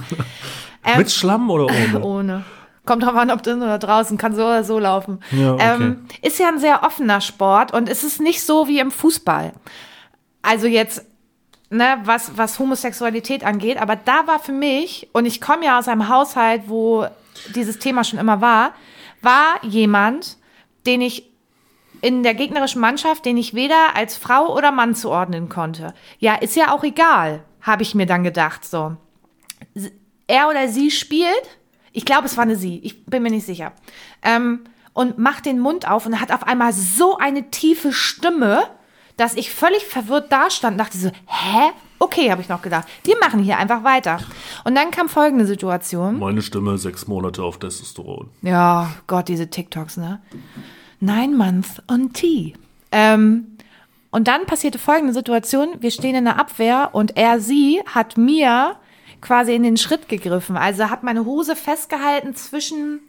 Ähm, 0.87 0.99
Mit 0.99 1.11
Schlamm 1.11 1.49
oder 1.49 1.65
ohne? 1.65 2.01
Ohne. 2.05 2.45
Kommt 2.85 3.03
drauf 3.03 3.15
an, 3.15 3.31
ob 3.31 3.43
drin 3.43 3.63
oder 3.63 3.79
draußen, 3.79 4.19
kann 4.19 4.35
so 4.35 4.43
oder 4.43 4.63
so 4.65 4.79
laufen. 4.79 5.21
Ja, 5.31 5.55
okay. 5.55 5.75
ähm, 5.77 6.07
ist 6.21 6.39
ja 6.39 6.49
ein 6.49 6.59
sehr 6.59 6.83
offener 6.83 7.23
Sport 7.23 7.73
und 7.73 7.89
es 7.89 8.05
ist 8.05 8.21
nicht 8.21 8.43
so 8.43 8.69
wie 8.69 8.79
im 8.79 8.91
Fußball. 8.91 9.55
Also 10.43 10.67
jetzt, 10.67 11.07
ne, 11.71 11.97
was, 12.05 12.37
was 12.37 12.59
Homosexualität 12.59 13.45
angeht, 13.45 13.81
aber 13.81 13.97
da 13.97 14.27
war 14.27 14.39
für 14.39 14.53
mich, 14.53 15.09
und 15.15 15.25
ich 15.25 15.41
komme 15.41 15.65
ja 15.65 15.79
aus 15.79 15.89
einem 15.89 16.11
Haushalt, 16.11 16.65
wo 16.67 17.07
dieses 17.55 17.79
Thema 17.79 18.05
schon 18.05 18.19
immer 18.19 18.43
war, 18.43 18.75
war 19.23 19.55
jemand, 19.63 20.37
den 20.85 21.01
ich 21.01 21.31
in 22.05 22.23
der 22.23 22.35
gegnerischen 22.35 22.81
Mannschaft, 22.81 23.25
den 23.25 23.39
ich 23.39 23.55
weder 23.55 23.97
als 23.97 24.17
Frau 24.17 24.55
oder 24.55 24.73
Mann 24.73 24.95
zuordnen 24.95 25.49
konnte. 25.49 25.95
Ja, 26.19 26.35
ist 26.35 26.55
ja 26.55 26.75
auch 26.75 26.85
egal, 26.85 27.43
habe 27.63 27.83
ich 27.83 27.95
mir 27.95 28.07
dann 28.07 28.23
gedacht, 28.25 28.65
so 28.65 28.97
er 30.27 30.49
oder 30.49 30.69
sie 30.69 30.91
spielt, 30.91 31.59
ich 31.93 32.05
glaube, 32.05 32.27
es 32.27 32.37
war 32.37 32.43
eine 32.43 32.57
sie, 32.57 32.79
ich 32.81 33.07
bin 33.07 33.23
mir 33.23 33.31
nicht 33.31 33.47
sicher, 33.47 33.73
ähm, 34.23 34.61
und 34.93 35.19
macht 35.19 35.47
den 35.47 35.59
Mund 35.59 35.89
auf 35.89 36.07
und 36.07 36.21
hat 36.21 36.31
auf 36.31 36.47
einmal 36.47 36.73
so 36.73 37.17
eine 37.17 37.51
tiefe 37.51 37.93
Stimme, 37.93 38.65
dass 39.17 39.35
ich 39.35 39.51
völlig 39.51 39.85
verwirrt 39.85 40.31
dastand 40.31 40.75
und 40.75 40.79
dachte 40.79 40.99
so, 40.99 41.09
hä? 41.09 41.71
Okay, 41.99 42.31
habe 42.31 42.43
ich 42.43 42.49
noch 42.49 42.61
gedacht. 42.61 42.87
Die 43.07 43.15
machen 43.21 43.41
hier 43.41 43.57
einfach 43.57 43.83
weiter. 43.83 44.19
Und 44.65 44.75
dann 44.75 44.91
kam 44.91 45.09
folgende 45.09 45.47
Situation. 45.47 46.19
Meine 46.19 46.43
Stimme 46.43 46.77
sechs 46.77 47.07
Monate 47.07 47.43
auf 47.43 47.59
Testosteron. 47.59 48.29
Ja, 48.43 48.91
Gott, 49.07 49.29
diese 49.29 49.49
TikToks, 49.49 49.97
ne? 49.97 50.21
Nine 51.05 51.37
months 51.37 51.83
on 51.91 52.13
tea. 52.13 52.55
Ähm, 52.93 53.59
und 54.11 54.29
dann 54.29 54.47
passierte 54.47 54.79
folgende 54.79 55.13
Situation. 55.13 55.77
Wir 55.81 55.91
stehen 55.91 56.15
in 56.15 56.25
der 56.25 56.39
Abwehr 56.39 56.91
und 56.93 57.17
er, 57.17 57.41
sie 57.41 57.83
hat 57.87 58.17
mir 58.17 58.77
quasi 59.21 59.55
in 59.55 59.63
den 59.65 59.77
Schritt 59.77 60.09
gegriffen. 60.09 60.57
Also 60.57 60.89
hat 60.91 61.03
meine 61.03 61.25
Hose 61.25 61.57
festgehalten 61.57 62.35
zwischen 62.37 63.01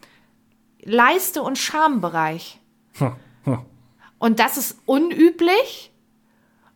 Leiste 0.84 1.42
und 1.44 1.58
Schambereich. 1.58 2.60
Und 4.18 4.40
das 4.40 4.58
ist 4.58 4.80
unüblich. 4.86 5.92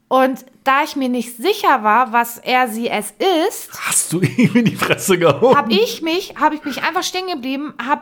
Und 0.07 0.45
da 0.63 0.83
ich 0.83 0.95
mir 0.95 1.09
nicht 1.09 1.37
sicher 1.37 1.83
war, 1.83 2.13
was 2.13 2.37
er, 2.39 2.67
sie, 2.67 2.89
es 2.89 3.13
ist, 3.47 3.71
Hast 3.87 4.11
du 4.13 4.21
ihm 4.37 4.55
in 4.55 4.65
die 4.65 4.75
Fresse 4.75 5.17
gehauen? 5.17 5.55
habe 5.55 5.71
ich 5.71 6.01
mich, 6.01 6.35
habe 6.37 6.55
ich 6.55 6.63
mich 6.63 6.83
einfach 6.83 7.03
stehen 7.03 7.27
geblieben, 7.27 7.73
habe 7.83 8.01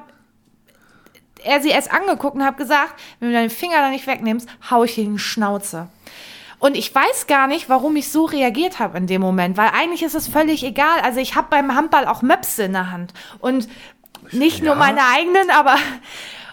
er 1.43 1.62
sie 1.62 1.69
erst 1.69 1.91
angeguckt 1.91 2.36
und 2.36 2.45
habe 2.45 2.58
gesagt, 2.58 3.00
wenn 3.19 3.30
du 3.30 3.36
deinen 3.36 3.50
Finger 3.50 3.78
da 3.78 3.89
nicht 3.89 4.08
wegnimmst, 4.08 4.47
hau 4.69 4.84
ich 4.84 4.97
in 4.97 5.13
die 5.13 5.19
Schnauze. 5.19 5.88
Und 6.60 6.76
ich 6.76 6.93
weiß 6.93 7.28
gar 7.28 7.47
nicht, 7.47 7.69
warum 7.69 7.95
ich 7.95 8.12
so 8.12 8.26
reagiert 8.26 8.80
habe 8.80 8.97
in 8.97 9.08
dem 9.08 9.21
Moment, 9.21 9.58
weil 9.58 9.69
eigentlich 9.73 10.02
ist 10.02 10.15
es 10.15 10.28
völlig 10.28 10.63
egal. 10.63 11.00
Also 11.04 11.19
ich 11.19 11.36
habe 11.36 11.47
beim 11.50 11.76
Handball 11.76 12.08
auch 12.08 12.23
Möpse 12.23 12.63
in 12.63 12.73
der 12.73 12.91
Hand 12.91 13.13
und 13.39 13.67
nicht 14.32 14.63
nur 14.63 14.73
Ja? 14.73 14.80
meine 14.80 15.02
eigenen, 15.06 15.52
aber 15.52 15.76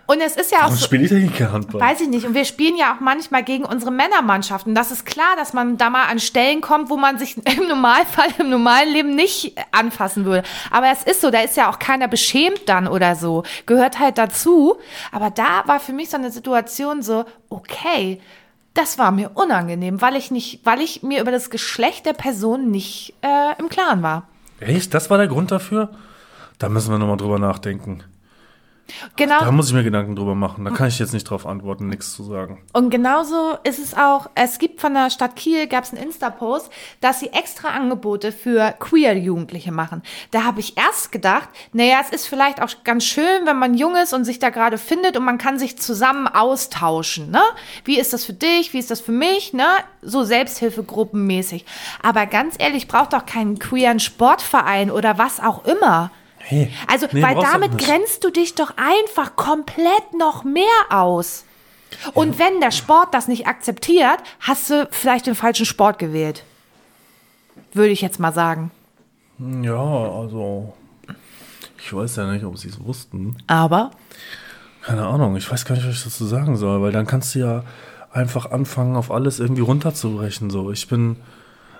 und 0.07 0.21
es 0.21 0.37
ist 0.37 0.53
ja 0.53 0.59
auch 0.59 0.62
Warum 0.64 0.77
so, 0.77 0.85
spiele 0.85 1.05
ich 1.05 1.12
eigentlich 1.12 1.40
Handball? 1.40 1.81
Weiß 1.81 2.01
ich 2.01 2.09
nicht. 2.09 2.27
Und 2.27 2.35
wir 2.35 2.45
spielen 2.45 2.77
ja 2.77 2.95
auch 2.95 3.01
manchmal 3.01 3.43
gegen 3.43 3.64
unsere 3.64 3.90
Männermannschaften. 3.90 4.75
Das 4.75 4.90
ist 4.90 5.07
klar, 5.07 5.37
dass 5.37 5.53
man 5.53 5.79
da 5.79 5.88
mal 5.88 6.05
an 6.05 6.19
Stellen 6.19 6.61
kommt, 6.61 6.90
wo 6.90 6.97
man 6.97 7.19
sich 7.19 7.37
im 7.59 7.69
Normalfall, 7.69 8.29
im 8.38 8.51
normalen 8.51 8.93
Leben 8.93 9.14
nicht 9.14 9.57
anfassen 9.73 10.25
würde. 10.25 10.43
Aber 10.71 10.88
es 10.90 11.03
ist 11.03 11.21
so, 11.21 11.31
da 11.31 11.40
ist 11.40 11.57
ja 11.57 11.71
auch 11.71 11.79
keiner 11.79 12.09
beschämt 12.09 12.62
dann 12.67 12.87
oder 12.87 13.17
so. 13.17 13.45
Gehört 13.67 13.99
halt 13.99 14.19
dazu. 14.19 14.77
Aber 15.11 15.31
da 15.31 15.62
war 15.67 15.81
für 15.81 15.93
mich 15.93 16.11
so 16.11 16.17
eine 16.17 16.31
Situation 16.31 17.03
so, 17.03 17.25
okay, 17.49 18.21
das 18.75 18.99
war 18.99 19.12
mir 19.12 19.31
unangenehm, 19.35 20.03
weil 20.03 20.17
ich 20.17 20.31
nicht, 20.31 20.61
weil 20.64 20.81
ich 20.81 21.03
mir 21.03 21.21
über 21.21 21.31
das 21.31 21.49
Geschlecht 21.49 22.07
der 22.07 22.12
Person 22.12 22.71
nicht 22.71 23.14
äh, 23.23 23.59
im 23.59 23.69
Klaren 23.69 24.03
war. 24.03 24.29
Echt? 24.61 24.93
Das 24.93 25.11
war 25.11 25.19
der 25.19 25.29
Grund 25.29 25.51
dafür? 25.51 25.90
Da 26.59 26.69
müssen 26.69 26.90
wir 26.90 26.99
nochmal 26.99 27.17
drüber 27.17 27.38
nachdenken. 27.38 28.03
Genau. 29.16 29.40
Da 29.40 29.51
muss 29.51 29.68
ich 29.68 29.75
mir 29.75 29.83
Gedanken 29.83 30.14
drüber 30.14 30.35
machen. 30.35 30.64
Da 30.64 30.70
kann 30.70 30.88
ich 30.88 30.99
jetzt 30.99 31.12
nicht 31.12 31.25
drauf 31.25 31.47
antworten, 31.47 31.88
nichts 31.88 32.14
zu 32.14 32.23
sagen. 32.23 32.62
Und 32.73 32.90
genauso 32.90 33.57
ist 33.64 33.79
es 33.79 33.94
auch, 33.94 34.29
es 34.35 34.59
gibt 34.59 34.81
von 34.81 34.94
der 34.94 35.11
Stadt 35.11 35.37
Kiel, 35.37 35.66
gab 35.66 35.85
es 35.85 35.92
einen 35.92 36.03
Insta-Post, 36.03 36.70
dass 37.01 37.20
sie 37.20 37.29
extra 37.33 37.68
Angebote 37.68 38.33
für 38.33 38.75
queer-Jugendliche 38.79 39.73
machen. 39.73 40.03
Da 40.31 40.44
habe 40.44 40.61
ich 40.61 40.77
erst 40.77 41.12
gedacht, 41.12 41.49
naja, 41.73 41.99
es 42.03 42.11
ist 42.11 42.27
vielleicht 42.27 42.61
auch 42.61 42.70
ganz 42.85 43.05
schön, 43.05 43.47
wenn 43.47 43.59
man 43.59 43.75
jung 43.75 43.97
ist 43.97 44.12
und 44.12 44.25
sich 44.25 44.38
da 44.38 44.51
gerade 44.51 44.79
findet 44.79 45.16
und 45.16 45.25
man 45.25 45.38
kann 45.38 45.59
sich 45.59 45.79
zusammen 45.79 46.29
austauschen. 46.29 47.31
Ne? 47.31 47.42
Wie 47.85 47.99
ist 47.99 48.12
das 48.12 48.25
für 48.25 48.35
dich? 48.35 48.73
Wie 48.73 48.79
ist 48.79 48.90
das 48.90 49.01
für 49.01 49.12
mich? 49.12 49.53
Ne? 49.53 49.66
So 50.03 50.25
Selbsthilfegruppenmäßig. 50.25 51.64
Aber 52.03 52.27
ganz 52.27 52.57
ehrlich, 52.59 52.88
braucht 52.88 53.12
doch 53.12 53.27
keinen 53.27 53.59
queeren 53.59 54.01
Sportverein 54.01 54.90
oder 54.90 55.18
was 55.18 55.40
auch 55.40 55.64
immer. 55.64 56.11
Hey, 56.46 56.70
Also, 56.88 57.07
nee, 57.12 57.22
weil 57.22 57.37
damit 57.37 57.78
grenzt 57.78 58.22
du 58.22 58.30
dich 58.30 58.54
doch 58.54 58.74
einfach 58.76 59.35
komplett 59.35 60.12
noch 60.16 60.44
mehr 60.44 60.64
aus. 60.90 61.44
Und 62.12 62.38
wenn 62.38 62.61
der 62.61 62.70
Sport 62.70 63.14
das 63.14 63.28
nicht 63.28 63.46
akzeptiert, 63.46 64.18
hast 64.40 64.68
du 64.68 64.88
vielleicht 64.90 65.26
den 65.26 65.35
falschen 65.35 65.64
Sport 65.64 65.98
gewählt. 65.98 66.44
Würde 67.72 67.90
ich 67.90 68.00
jetzt 68.02 68.20
mal 68.20 68.33
sagen. 68.33 68.70
Ja, 69.38 69.74
also. 69.74 70.74
Ich 71.78 71.92
weiß 71.92 72.16
ja 72.16 72.30
nicht, 72.33 72.44
ob 72.44 72.59
sie 72.59 72.68
es 72.68 72.83
wussten. 72.83 73.37
Aber 73.46 73.90
Keine 74.83 75.07
Ahnung, 75.07 75.37
ich 75.37 75.50
weiß 75.50 75.64
gar 75.64 75.74
nicht, 75.74 75.87
was 75.87 75.96
ich 75.96 76.04
dazu 76.04 76.26
sagen 76.26 76.57
soll, 76.57 76.83
weil 76.83 76.92
dann 76.92 77.07
kannst 77.07 77.35
du 77.35 77.38
ja 77.40 77.64
einfach 78.12 78.50
anfangen, 78.50 78.96
auf 78.96 79.11
alles 79.11 79.40
irgendwie 79.40 79.62
runterzubrechen. 79.62 80.50
So, 80.50 80.70
ich 80.70 80.88
bin 80.88 81.16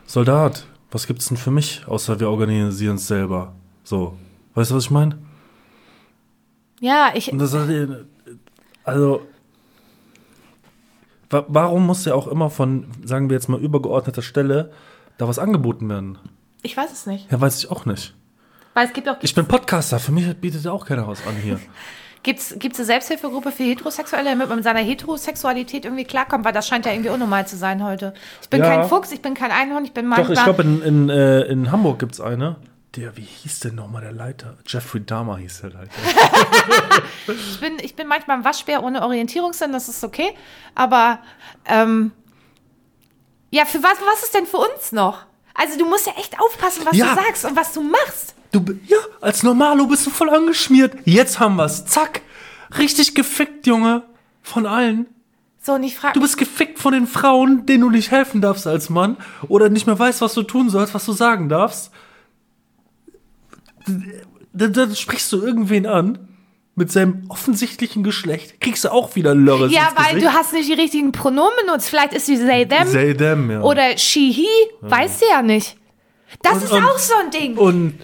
Soldat. 0.07 0.65
Was 0.91 1.07
gibt's 1.07 1.27
denn 1.27 1.37
für 1.37 1.51
mich, 1.51 1.83
außer 1.89 2.21
wir 2.21 2.31
organisieren 2.31 2.97
es 2.97 3.09
selber? 3.09 3.53
So, 3.83 4.17
weißt 4.55 4.71
du, 4.71 4.75
was 4.77 4.85
ich 4.85 4.91
meine? 4.91 5.19
ja, 6.81 7.11
ich, 7.15 7.33
Und 7.33 7.39
das 7.39 7.55
also 8.85 9.23
wa- 11.31 11.45
warum 11.49 11.87
muss 11.87 12.05
ja 12.05 12.15
auch 12.15 12.27
immer 12.27 12.51
von, 12.51 12.87
sagen 13.05 13.29
wir 13.31 13.35
jetzt 13.35 13.49
mal, 13.49 13.61
übergeordneter 13.61 14.23
Stelle 14.23 14.71
da 15.19 15.29
was 15.29 15.39
angeboten 15.39 15.89
werden? 15.89 16.19
ich 16.63 16.77
weiß 16.77 16.93
es 16.93 17.05
nicht. 17.07 17.31
Ja, 17.31 17.39
weiß 17.41 17.59
ich 17.63 17.71
auch 17.71 17.85
nicht. 17.85 18.15
Weil 18.73 18.87
es 18.87 18.93
gibt 18.95 19.09
auch, 19.09 19.17
Ich 19.21 19.35
bin 19.35 19.45
Podcaster, 19.47 19.99
für 19.99 20.13
mich 20.13 20.35
bietet 20.39 20.65
ja 20.65 20.73
auch 20.73 20.87
keiner 20.87 21.07
was 21.07 21.27
an 21.27 21.37
hier. 21.37 21.61
gibt's, 22.23 22.55
gibt's 22.59 22.79
eine 22.79 22.87
Selbsthilfegruppe 22.87 23.53
für 23.53 23.63
Heterosexuelle, 23.65 24.31
damit 24.31 24.49
man 24.49 24.57
mit 24.57 24.65
seiner 24.65 24.81
Heterosexualität 24.81 25.85
irgendwie 25.85 26.05
klarkommt, 26.05 26.45
weil 26.47 26.55
das 26.55 26.67
scheint 26.67 26.87
ja 26.87 26.93
irgendwie 26.93 27.11
unnormal 27.11 27.47
zu 27.47 27.57
sein 27.57 27.85
heute. 27.85 28.15
Ich 28.43 28.49
bin 28.49 28.61
Ja. 28.61 28.67
kein 28.77 28.89
Fuchs, 28.89 29.13
ich 29.13 29.21
bin 29.21 29.35
kein 29.35 29.51
Einhorn, 29.51 29.85
ich 29.85 29.93
bin 29.93 30.09
Doch, 30.11 30.17
manchmal. 30.17 30.37
ich 30.39 30.43
glaube, 30.43 30.63
in, 30.63 30.83
in, 30.83 31.09
äh, 31.11 31.43
in 31.43 31.71
Hamburg 31.71 31.99
gibt's 31.99 32.21
eine. 32.21 32.57
Der, 32.97 33.17
wie 33.17 33.23
hieß 33.23 33.61
denn 33.61 33.75
nochmal 33.75 34.03
der 34.03 34.13
Leiter? 34.13 34.57
Jeffrey 34.67 35.05
Dahmer 35.05 35.39
hieß 35.39 35.63
der 35.63 35.71
Leiter. 35.71 35.91
Ich 37.27 37.59
bin, 37.59 37.79
ich 37.81 37.97
bin 37.97 38.07
manchmal 38.07 38.37
ein 38.39 38.45
Waschbär 38.45 38.83
ohne 38.83 39.03
Orientierungssinn, 39.03 39.73
das 39.73 39.89
ist 39.89 40.05
okay. 40.05 40.35
Aber 40.75 41.19
ähm, 41.65 42.13
ja, 43.51 43.65
für 43.65 43.83
was, 43.83 43.95
was 44.13 44.23
ist 44.25 44.35
denn 44.35 44.47
für 44.47 44.59
uns 44.59 44.93
noch? 44.93 45.25
Also 45.55 45.79
du 45.79 45.87
musst 45.87 46.07
ja 46.07 46.13
echt 46.19 46.39
aufpassen, 46.39 46.83
was 46.85 46.95
Ja. 46.97 47.15
du 47.15 47.23
sagst 47.23 47.45
und 47.47 47.57
was 47.57 47.73
du 47.73 47.81
machst. 47.83 48.35
Du, 48.53 48.63
ja, 48.87 48.99
als 49.23 49.43
Normalo 49.43 49.87
bist 49.87 50.07
du 50.07 50.11
voll 50.11 50.29
angeschmiert. 50.31 50.95
Jetzt 51.05 51.41
haben 51.41 51.57
wir's. 51.57 51.87
Zack. 51.87 52.21
Richtig 52.79 53.15
gefickt, 53.15 53.67
Junge. 53.67 54.03
Von 54.43 54.67
allen. 54.67 55.07
So, 55.63 55.73
und 55.75 55.83
ich 55.83 55.97
frage 55.97 56.13
Du 56.15 56.21
bist 56.21 56.37
gefickt 56.37 56.79
von 56.79 56.93
den 56.93 57.07
Frauen, 57.07 57.65
denen 57.65 57.81
du 57.83 57.91
nicht 57.91 58.11
helfen 58.11 58.43
darfst 58.43 58.67
als 58.67 58.91
Mann. 58.91 59.17
Oder 59.49 59.71
nicht 59.71 59.87
mehr 59.87 59.99
weißt, 59.99 60.21
was 60.21 60.35
du 60.35 60.43
tun 60.43 60.69
sollst, 60.69 60.93
was 60.95 61.07
du 61.07 61.13
sagen 61.13 61.49
darfst. 61.49 61.91
Dann, 64.53 64.73
dann 64.73 64.95
sprichst 64.97 65.33
du 65.33 65.43
irgendwen 65.43 65.87
an. 65.87 66.29
Mit 66.77 66.91
seinem 66.91 67.27
offensichtlichen 67.29 68.03
Geschlecht. 68.03 68.61
Kriegst 68.61 68.83
du 68.85 68.91
auch 68.91 69.15
wieder 69.15 69.33
Lörres 69.33 69.71
Ja, 69.73 69.93
weil 69.95 70.15
Gesicht. 70.15 70.27
du 70.27 70.33
hast 70.33 70.53
nicht 70.53 70.69
die 70.69 70.73
richtigen 70.73 71.13
Pronomen 71.13 71.53
benutzt. 71.65 71.89
Vielleicht 71.89 72.13
ist 72.15 72.27
sie 72.27 72.37
they, 72.37 72.67
them 72.67 72.89
Say 72.89 73.15
them, 73.15 73.49
ja. 73.49 73.61
oder 73.61 73.97
she, 73.97 74.33
he. 74.33 74.49
Weißt 74.81 75.23
du 75.23 75.27
ja 75.31 75.41
nicht. 75.41 75.77
Das 76.43 76.55
Und- 76.55 76.63
ist 76.65 76.73
und- 76.73 76.83
auch 76.85 76.99
so 76.99 77.15
ein 77.25 77.31
Ding. 77.31 77.57
Und 77.57 77.95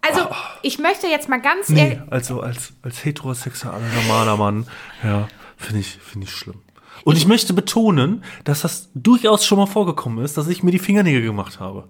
Also, 0.00 0.26
ich 0.62 0.78
möchte 0.78 1.06
jetzt 1.06 1.28
mal 1.28 1.36
ganz 1.36 1.68
Nee, 1.68 1.80
ehrlich. 1.96 1.98
also 2.10 2.40
als, 2.40 2.72
als 2.80 3.04
heterosexueller 3.04 3.78
normaler 3.94 4.38
Mann, 4.38 4.66
ja, 5.04 5.28
finde 5.58 5.80
ich, 5.80 5.98
finde 6.02 6.28
ich 6.28 6.32
schlimm. 6.32 6.62
Und 7.04 7.18
ich, 7.18 7.26
möchte 7.26 7.52
betonen, 7.52 8.24
dass 8.44 8.62
das 8.62 8.88
durchaus 8.94 9.44
schon 9.44 9.58
mal 9.58 9.66
vorgekommen 9.66 10.24
ist, 10.24 10.38
dass 10.38 10.48
ich 10.48 10.62
mir 10.62 10.70
die 10.70 10.78
Fingernägel 10.78 11.20
gemacht 11.20 11.60
habe. 11.60 11.88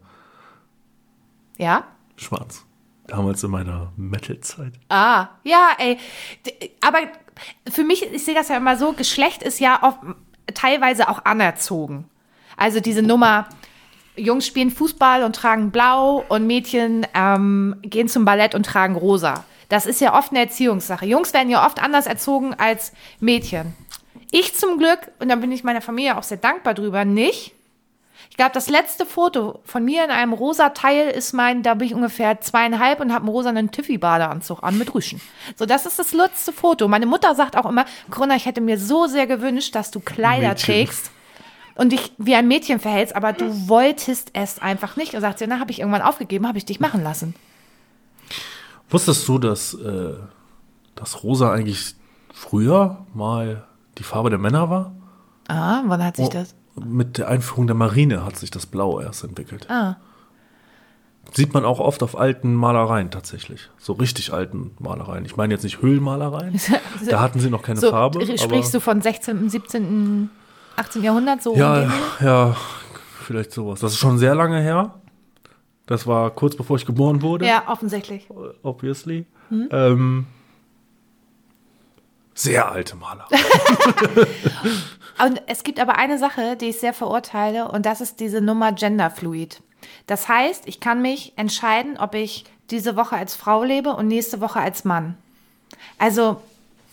Ja? 1.58 1.84
Schwarz. 2.16 2.64
Damals 3.06 3.42
in 3.44 3.50
meiner 3.50 3.92
Metal-Zeit. 3.96 4.72
Ah, 4.88 5.28
ja, 5.44 5.70
ey. 5.78 5.98
Aber 6.80 6.98
für 7.70 7.84
mich, 7.84 8.02
ich 8.12 8.24
sehe 8.24 8.34
das 8.34 8.48
ja 8.48 8.56
immer 8.56 8.76
so, 8.76 8.92
Geschlecht 8.92 9.42
ist 9.42 9.60
ja 9.60 9.82
oft, 9.82 9.98
teilweise 10.54 11.08
auch 11.08 11.24
anerzogen. 11.24 12.08
Also 12.56 12.80
diese 12.80 13.02
Nummer, 13.02 13.48
Jungs 14.16 14.46
spielen 14.46 14.70
Fußball 14.70 15.22
und 15.22 15.36
tragen 15.36 15.70
blau 15.70 16.24
und 16.28 16.46
Mädchen 16.46 17.06
ähm, 17.14 17.76
gehen 17.82 18.08
zum 18.08 18.24
Ballett 18.24 18.54
und 18.54 18.64
tragen 18.64 18.96
rosa. 18.96 19.44
Das 19.68 19.86
ist 19.86 20.00
ja 20.00 20.16
oft 20.16 20.30
eine 20.30 20.40
Erziehungssache. 20.40 21.06
Jungs 21.06 21.34
werden 21.34 21.50
ja 21.50 21.66
oft 21.66 21.82
anders 21.82 22.06
erzogen 22.06 22.54
als 22.54 22.92
Mädchen. 23.20 23.74
Ich 24.30 24.54
zum 24.54 24.78
Glück, 24.78 24.98
und 25.18 25.28
da 25.28 25.36
bin 25.36 25.52
ich 25.52 25.64
meiner 25.64 25.82
Familie 25.82 26.16
auch 26.16 26.22
sehr 26.22 26.38
dankbar 26.38 26.74
drüber, 26.74 27.04
nicht. 27.04 27.55
Ich 28.36 28.38
glaube, 28.38 28.52
das 28.52 28.68
letzte 28.68 29.06
Foto 29.06 29.60
von 29.64 29.82
mir 29.82 30.04
in 30.04 30.10
einem 30.10 30.34
rosa 30.34 30.68
Teil 30.68 31.08
ist 31.08 31.32
mein, 31.32 31.62
da 31.62 31.72
bin 31.72 31.86
ich 31.86 31.94
ungefähr 31.94 32.38
zweieinhalb 32.42 33.00
und 33.00 33.10
habe 33.10 33.22
einen 33.22 33.30
rosanen 33.30 33.70
Tiffy-Badeanzug 33.70 34.62
an 34.62 34.76
mit 34.76 34.94
Rüschen. 34.94 35.22
So, 35.56 35.64
das 35.64 35.86
ist 35.86 35.98
das 35.98 36.12
letzte 36.12 36.52
Foto. 36.52 36.86
Meine 36.86 37.06
Mutter 37.06 37.34
sagt 37.34 37.56
auch 37.56 37.64
immer, 37.64 37.86
Corona, 38.10 38.36
ich 38.36 38.44
hätte 38.44 38.60
mir 38.60 38.78
so 38.78 39.06
sehr 39.06 39.26
gewünscht, 39.26 39.74
dass 39.74 39.90
du 39.90 40.00
Kleider 40.00 40.50
Mädchen. 40.50 40.66
trägst 40.66 41.10
und 41.76 41.92
dich 41.92 42.12
wie 42.18 42.34
ein 42.34 42.46
Mädchen 42.46 42.78
verhältst, 42.78 43.16
aber 43.16 43.32
du 43.32 43.70
wolltest 43.70 44.32
es 44.34 44.58
einfach 44.58 44.96
nicht. 44.96 45.14
Und 45.14 45.22
sagt 45.22 45.38
sie, 45.38 45.46
na, 45.46 45.58
habe 45.58 45.70
ich 45.70 45.80
irgendwann 45.80 46.02
aufgegeben, 46.02 46.46
habe 46.46 46.58
ich 46.58 46.66
dich 46.66 46.78
machen 46.78 47.02
lassen. 47.02 47.34
Wusstest 48.90 49.26
du, 49.28 49.38
dass, 49.38 49.72
äh, 49.72 50.12
dass 50.94 51.22
Rosa 51.22 51.52
eigentlich 51.52 51.94
früher 52.34 53.06
mal 53.14 53.64
die 53.96 54.02
Farbe 54.02 54.28
der 54.28 54.38
Männer 54.38 54.68
war? 54.68 54.92
Ah, 55.48 55.82
wann 55.86 56.04
hat 56.04 56.16
sich 56.16 56.26
Oh, 56.26 56.30
das? 56.30 56.54
Mit 56.84 57.18
der 57.18 57.28
Einführung 57.28 57.66
der 57.66 57.76
Marine 57.76 58.24
hat 58.24 58.36
sich 58.36 58.50
das 58.50 58.66
Blau 58.66 59.00
erst 59.00 59.24
entwickelt. 59.24 59.68
Ah. 59.70 59.96
Sieht 61.32 61.52
man 61.54 61.64
auch 61.64 61.80
oft 61.80 62.02
auf 62.02 62.16
alten 62.18 62.54
Malereien 62.54 63.10
tatsächlich. 63.10 63.68
So 63.78 63.94
richtig 63.94 64.32
alten 64.32 64.72
Malereien. 64.78 65.24
Ich 65.24 65.36
meine 65.36 65.54
jetzt 65.54 65.64
nicht 65.64 65.82
Höhlenmalereien. 65.82 66.60
Da 67.10 67.20
hatten 67.20 67.40
sie 67.40 67.50
noch 67.50 67.62
keine 67.62 67.80
So, 67.80 67.90
Farbe. 67.90 68.20
sprichst 68.38 68.72
du 68.74 68.80
von 68.80 69.00
16., 69.02 69.50
17., 69.50 70.30
18. 70.76 71.02
Jahrhundert 71.02 71.42
so? 71.42 71.54
Ja, 71.56 71.90
ja, 72.20 72.56
vielleicht 73.22 73.52
sowas. 73.52 73.80
Das 73.80 73.92
ist 73.92 73.98
schon 73.98 74.18
sehr 74.18 74.34
lange 74.34 74.60
her. 74.60 74.94
Das 75.86 76.06
war 76.06 76.30
kurz 76.30 76.56
bevor 76.56 76.76
ich 76.76 76.86
geboren 76.86 77.22
wurde. 77.22 77.46
ja, 77.46 77.64
offensichtlich. 77.68 78.28
Obviously. 78.62 79.26
Ähm, 79.70 80.26
sehr 82.36 82.70
alte 82.70 82.94
Maler. 82.96 83.26
Und 85.24 85.42
es 85.46 85.64
gibt 85.64 85.80
aber 85.80 85.96
eine 85.96 86.18
Sache, 86.18 86.56
die 86.56 86.66
ich 86.66 86.78
sehr 86.78 86.92
verurteile, 86.92 87.68
und 87.68 87.86
das 87.86 88.02
ist 88.02 88.20
diese 88.20 88.42
Nummer 88.42 88.72
Genderfluid. 88.72 89.62
Das 90.06 90.28
heißt, 90.28 90.64
ich 90.66 90.78
kann 90.78 91.00
mich 91.00 91.32
entscheiden, 91.36 91.96
ob 91.98 92.14
ich 92.14 92.44
diese 92.70 92.96
Woche 92.96 93.16
als 93.16 93.34
Frau 93.34 93.64
lebe 93.64 93.94
und 93.94 94.08
nächste 94.08 94.42
Woche 94.42 94.60
als 94.60 94.84
Mann. 94.84 95.16
Also, 95.98 96.42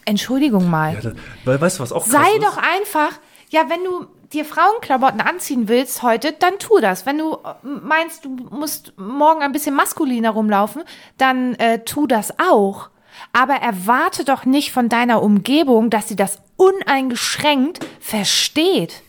Entschuldigung 0.06 0.70
mal. 0.70 0.98
Ja, 1.04 1.12
weil 1.44 1.60
weißt 1.60 1.80
du, 1.80 1.84
was 1.84 1.92
auch 1.92 2.06
Sei 2.06 2.32
ist? 2.36 2.44
doch 2.44 2.58
einfach, 2.58 3.12
ja, 3.50 3.70
wenn 3.70 3.84
du 3.84 4.08
dir 4.32 4.46
Frauenklamotten 4.46 5.22
anziehen 5.22 5.68
willst 5.68 6.02
heute, 6.02 6.32
dann 6.34 6.60
tu 6.60 6.80
das. 6.80 7.06
Wenn 7.06 7.18
du 7.18 7.34
äh, 7.34 7.54
meinst, 7.64 8.26
du 8.26 8.30
musst 8.30 8.94
morgen 8.98 9.42
ein 9.42 9.52
bisschen 9.52 9.76
maskuliner 9.76 10.32
rumlaufen, 10.32 10.84
dann 11.18 11.56
äh, 11.56 11.80
tu 11.80 12.08
das 12.08 12.40
auch. 12.40 12.90
Aber 13.32 13.54
erwarte 13.56 14.24
doch 14.26 14.46
nicht 14.46 14.72
von 14.72 14.90
deiner 14.90 15.22
Umgebung, 15.22 15.90
dass 15.90 16.08
sie 16.08 16.16
das 16.16 16.40
uneingeschränkt 16.58 17.86
versteht. 18.00 19.02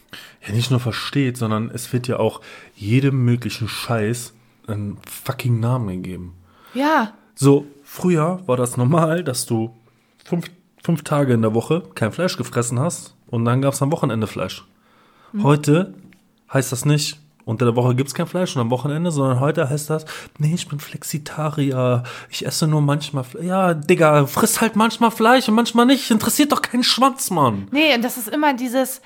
Ja, 0.46 0.52
nicht 0.54 0.70
nur 0.70 0.80
versteht, 0.80 1.36
sondern 1.36 1.70
es 1.70 1.92
wird 1.92 2.06
ja 2.08 2.18
auch 2.18 2.40
jedem 2.74 3.24
möglichen 3.24 3.68
Scheiß 3.68 4.34
einen 4.66 4.98
fucking 5.08 5.60
Namen 5.60 6.02
gegeben. 6.02 6.34
Ja, 6.74 7.12
So, 7.34 7.66
früher 7.84 8.40
war 8.46 8.56
das 8.56 8.76
normal, 8.76 9.24
dass 9.24 9.46
du 9.46 9.74
fünf, 10.24 10.46
fünf 10.82 11.02
Tage 11.02 11.32
in 11.34 11.42
der 11.42 11.54
Woche 11.54 11.82
kein 11.94 12.12
Fleisch 12.12 12.36
gefressen 12.36 12.78
hast 12.78 13.14
und 13.26 13.44
dann 13.44 13.60
gab 13.62 13.74
es 13.74 13.82
am 13.82 13.90
Wochenende 13.92 14.26
Fleisch. 14.26 14.64
Heute 15.42 15.94
heißt 16.52 16.70
das 16.70 16.84
nicht, 16.84 17.18
unter 17.44 17.64
der 17.66 17.76
Woche 17.76 17.94
gibt 17.94 18.08
es 18.08 18.14
kein 18.14 18.26
Fleisch 18.26 18.54
und 18.56 18.62
am 18.62 18.70
Wochenende, 18.70 19.10
sondern 19.10 19.40
heute 19.40 19.68
heißt 19.68 19.90
das, 19.90 20.04
nee, 20.38 20.54
ich 20.54 20.68
bin 20.68 20.80
Flexitarier, 20.80 22.02
ich 22.30 22.46
esse 22.46 22.66
nur 22.66 22.80
manchmal 22.80 23.24
Fleisch. 23.24 23.44
Ja, 23.44 23.74
Digga, 23.74 24.26
frisst 24.26 24.60
halt 24.60 24.76
manchmal 24.76 25.10
Fleisch 25.10 25.48
und 25.48 25.54
manchmal 25.54 25.86
nicht. 25.86 26.10
Interessiert 26.10 26.52
doch 26.52 26.62
keinen 26.62 26.84
Schwanz, 26.84 27.30
Mann. 27.30 27.68
nee, 27.70 27.94
und 27.94 28.02
das 28.02 28.16
ist 28.16 28.28
immer 28.28 28.54
dieses 28.54 29.00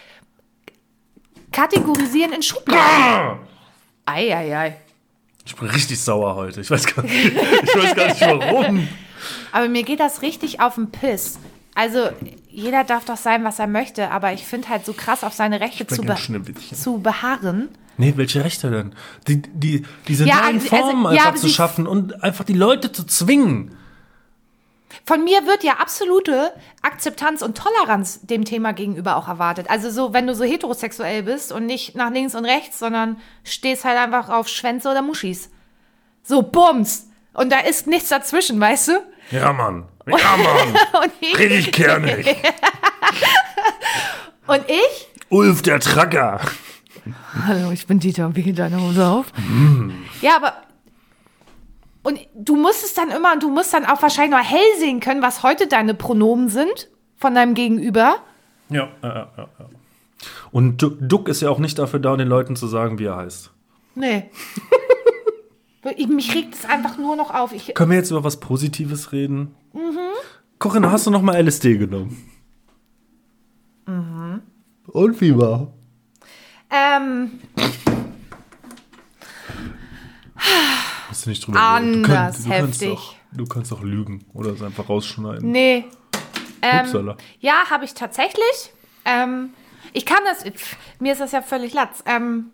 Kategorisieren 1.50 2.32
in 2.32 2.42
Schubladen. 2.42 3.40
Eieiei. 4.04 4.76
Ich 5.44 5.56
bin 5.56 5.68
richtig 5.68 6.00
sauer 6.00 6.34
heute. 6.34 6.60
Ich 6.60 6.70
weiß 6.70 6.94
gar 6.94 7.02
nicht, 7.02 7.14
ich 7.62 7.74
weiß 7.74 7.94
gar 7.94 8.06
nicht 8.08 8.20
warum. 8.20 8.86
Aber 9.52 9.68
mir 9.68 9.82
geht 9.82 10.00
das 10.00 10.22
richtig 10.22 10.60
auf 10.60 10.74
den 10.74 10.90
Piss. 10.90 11.38
Also, 11.74 12.10
jeder 12.50 12.84
darf 12.84 13.04
doch 13.04 13.16
sein, 13.16 13.44
was 13.44 13.58
er 13.58 13.66
möchte, 13.66 14.10
aber 14.10 14.32
ich 14.32 14.44
finde 14.44 14.68
halt 14.68 14.84
so 14.84 14.92
krass 14.92 15.24
auf 15.24 15.32
seine 15.32 15.60
Rechte 15.60 15.86
zu, 15.86 16.02
ganz 16.02 16.20
be 16.20 16.24
Schnippelchen. 16.26 16.76
zu 16.76 16.98
beharren. 16.98 17.68
Nee, 17.98 18.14
welche 18.16 18.42
Rechte 18.44 18.70
denn? 18.70 18.94
Die, 19.26 19.42
die, 19.42 19.84
diese 20.06 20.24
Ja, 20.24 20.42
neuen 20.42 20.56
also- 20.56 20.68
Formen 20.68 21.06
also- 21.06 21.16
ja, 21.16 21.22
einfach 21.24 21.28
aber 21.32 21.36
zu 21.40 21.48
schaffen 21.48 21.86
und 21.86 22.22
einfach 22.24 22.44
die 22.44 22.54
Leute 22.54 22.90
zu 22.92 23.04
zwingen. 23.04 23.76
Von 25.04 25.24
mir 25.24 25.46
wird 25.46 25.64
ja 25.64 25.74
absolute 25.74 26.52
Akzeptanz 26.82 27.42
und 27.42 27.56
Toleranz 27.58 28.20
dem 28.22 28.44
Thema 28.44 28.72
gegenüber 28.72 29.16
auch 29.16 29.28
erwartet. 29.28 29.68
Also 29.68 29.90
so, 29.90 30.12
wenn 30.14 30.26
du 30.26 30.34
so 30.34 30.44
heterosexuell 30.44 31.22
bist 31.24 31.50
und 31.52 31.66
nicht 31.66 31.94
nach 31.94 32.10
links 32.10 32.34
und 32.34 32.44
rechts, 32.44 32.78
sondern 32.78 33.16
stehst 33.44 33.84
halt 33.84 33.98
einfach 33.98 34.28
auf 34.30 34.48
Schwänze 34.48 34.90
oder 34.90 35.02
Muschis. 35.02 35.50
So, 36.22 36.42
bums. 36.42 37.06
Und 37.34 37.50
da 37.52 37.60
ist 37.60 37.86
nichts 37.86 38.08
dazwischen, 38.10 38.60
weißt 38.60 38.88
du? 38.88 38.92
Ja, 39.30 39.52
Mann. 39.52 39.86
Ja, 40.06 40.36
Mann. 40.36 40.74
Und 41.02 41.12
ich, 41.20 41.38
Richtig 41.38 41.72
kernig. 41.72 42.26
und 44.46 44.62
ich 44.68 45.08
Ulf 45.30 45.60
der 45.62 45.80
Tracker. 45.80 46.40
Hallo, 47.46 47.70
ich 47.72 47.86
bin 47.86 47.98
Dieter 48.00 48.26
und 48.26 48.36
wie 48.36 48.42
geht 48.42 48.58
deine 48.58 48.80
Hose 48.82 49.06
auf? 49.06 49.32
Ja, 50.20 50.36
aber. 50.36 50.54
Und 52.02 52.18
du 52.34 52.56
musst 52.56 52.84
es 52.84 52.94
dann 52.94 53.10
immer, 53.10 53.38
du 53.38 53.50
musst 53.50 53.72
dann 53.74 53.84
auch 53.84 54.00
wahrscheinlich 54.02 54.38
noch 54.38 54.44
hell 54.44 54.78
sehen 54.78 55.00
können, 55.00 55.20
was 55.22 55.42
heute 55.42 55.66
deine 55.66 55.94
Pronomen 55.94 56.48
sind 56.48 56.88
von 57.16 57.34
deinem 57.34 57.54
Gegenüber. 57.54 58.16
Ja, 58.70 58.88
ja, 59.02 59.14
ja, 59.36 59.48
ja. 59.58 59.68
Und 60.50 60.82
Du- 60.82 60.90
Duck 61.00 61.28
ist 61.28 61.42
ja 61.42 61.50
auch 61.50 61.58
nicht 61.58 61.78
dafür 61.78 62.00
da, 62.00 62.16
den 62.16 62.28
Leuten 62.28 62.56
zu 62.56 62.66
sagen, 62.66 62.98
wie 62.98 63.04
er 63.04 63.16
heißt. 63.16 63.50
Nee. 63.94 64.30
Ich- 65.96 66.08
Mich 66.08 66.34
regt 66.34 66.54
es 66.54 66.64
einfach 66.66 66.98
nur 66.98 67.16
noch 67.16 67.32
auf. 67.32 67.52
Ich, 67.52 67.72
Können 67.74 67.90
wir 67.92 67.96
jetzt 67.98 68.10
über 68.10 68.22
was 68.24 68.40
Positives 68.40 69.12
reden? 69.12 69.54
Mhm. 69.72 69.96
Corinna, 70.58 70.90
hast 70.90 71.06
du 71.06 71.10
noch 71.10 71.22
mal 71.22 71.36
LSD 71.40 71.78
genommen? 71.78 72.30
Mhm. 73.86 74.42
Und 74.88 75.20
wie 75.22 75.38
war? 75.38 75.72
Ähm, 76.70 77.40
Hast 81.08 81.26
du 81.26 81.30
nicht 81.30 81.46
drüber 81.46 81.58
geredet. 81.58 82.06
Du 82.06 82.10
Anders 82.10 82.42
du 82.44 82.48
kannst 82.50 82.80
heftig. 82.82 82.98
auch, 82.98 83.14
du 83.32 83.44
kannst 83.46 83.72
auch 83.72 83.82
lügen 83.82 84.24
oder 84.34 84.50
es 84.50 84.62
einfach 84.62 84.88
rausschneiden. 84.88 85.50
nee. 85.50 85.84
Ähm, 86.60 87.14
ja, 87.38 87.70
habe 87.70 87.84
ich 87.84 87.94
tatsächlich. 87.94 88.72
Ähm, 89.04 89.50
ich 89.92 90.04
kann 90.04 90.18
das, 90.24 90.42
pff, 90.42 90.76
mir 90.98 91.12
ist 91.12 91.20
das 91.20 91.30
ja 91.30 91.40
völlig 91.40 91.72
latz. 91.72 92.02
Ähm, 92.04 92.50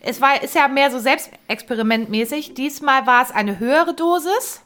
es 0.00 0.20
war, 0.20 0.42
ist 0.42 0.54
ja 0.54 0.68
mehr 0.68 0.90
so 0.90 0.98
selbstexperimentmäßig. 0.98 2.52
Diesmal 2.52 3.06
war 3.06 3.22
es 3.22 3.30
eine 3.30 3.58
höhere 3.58 3.94
Dosis. 3.94 4.60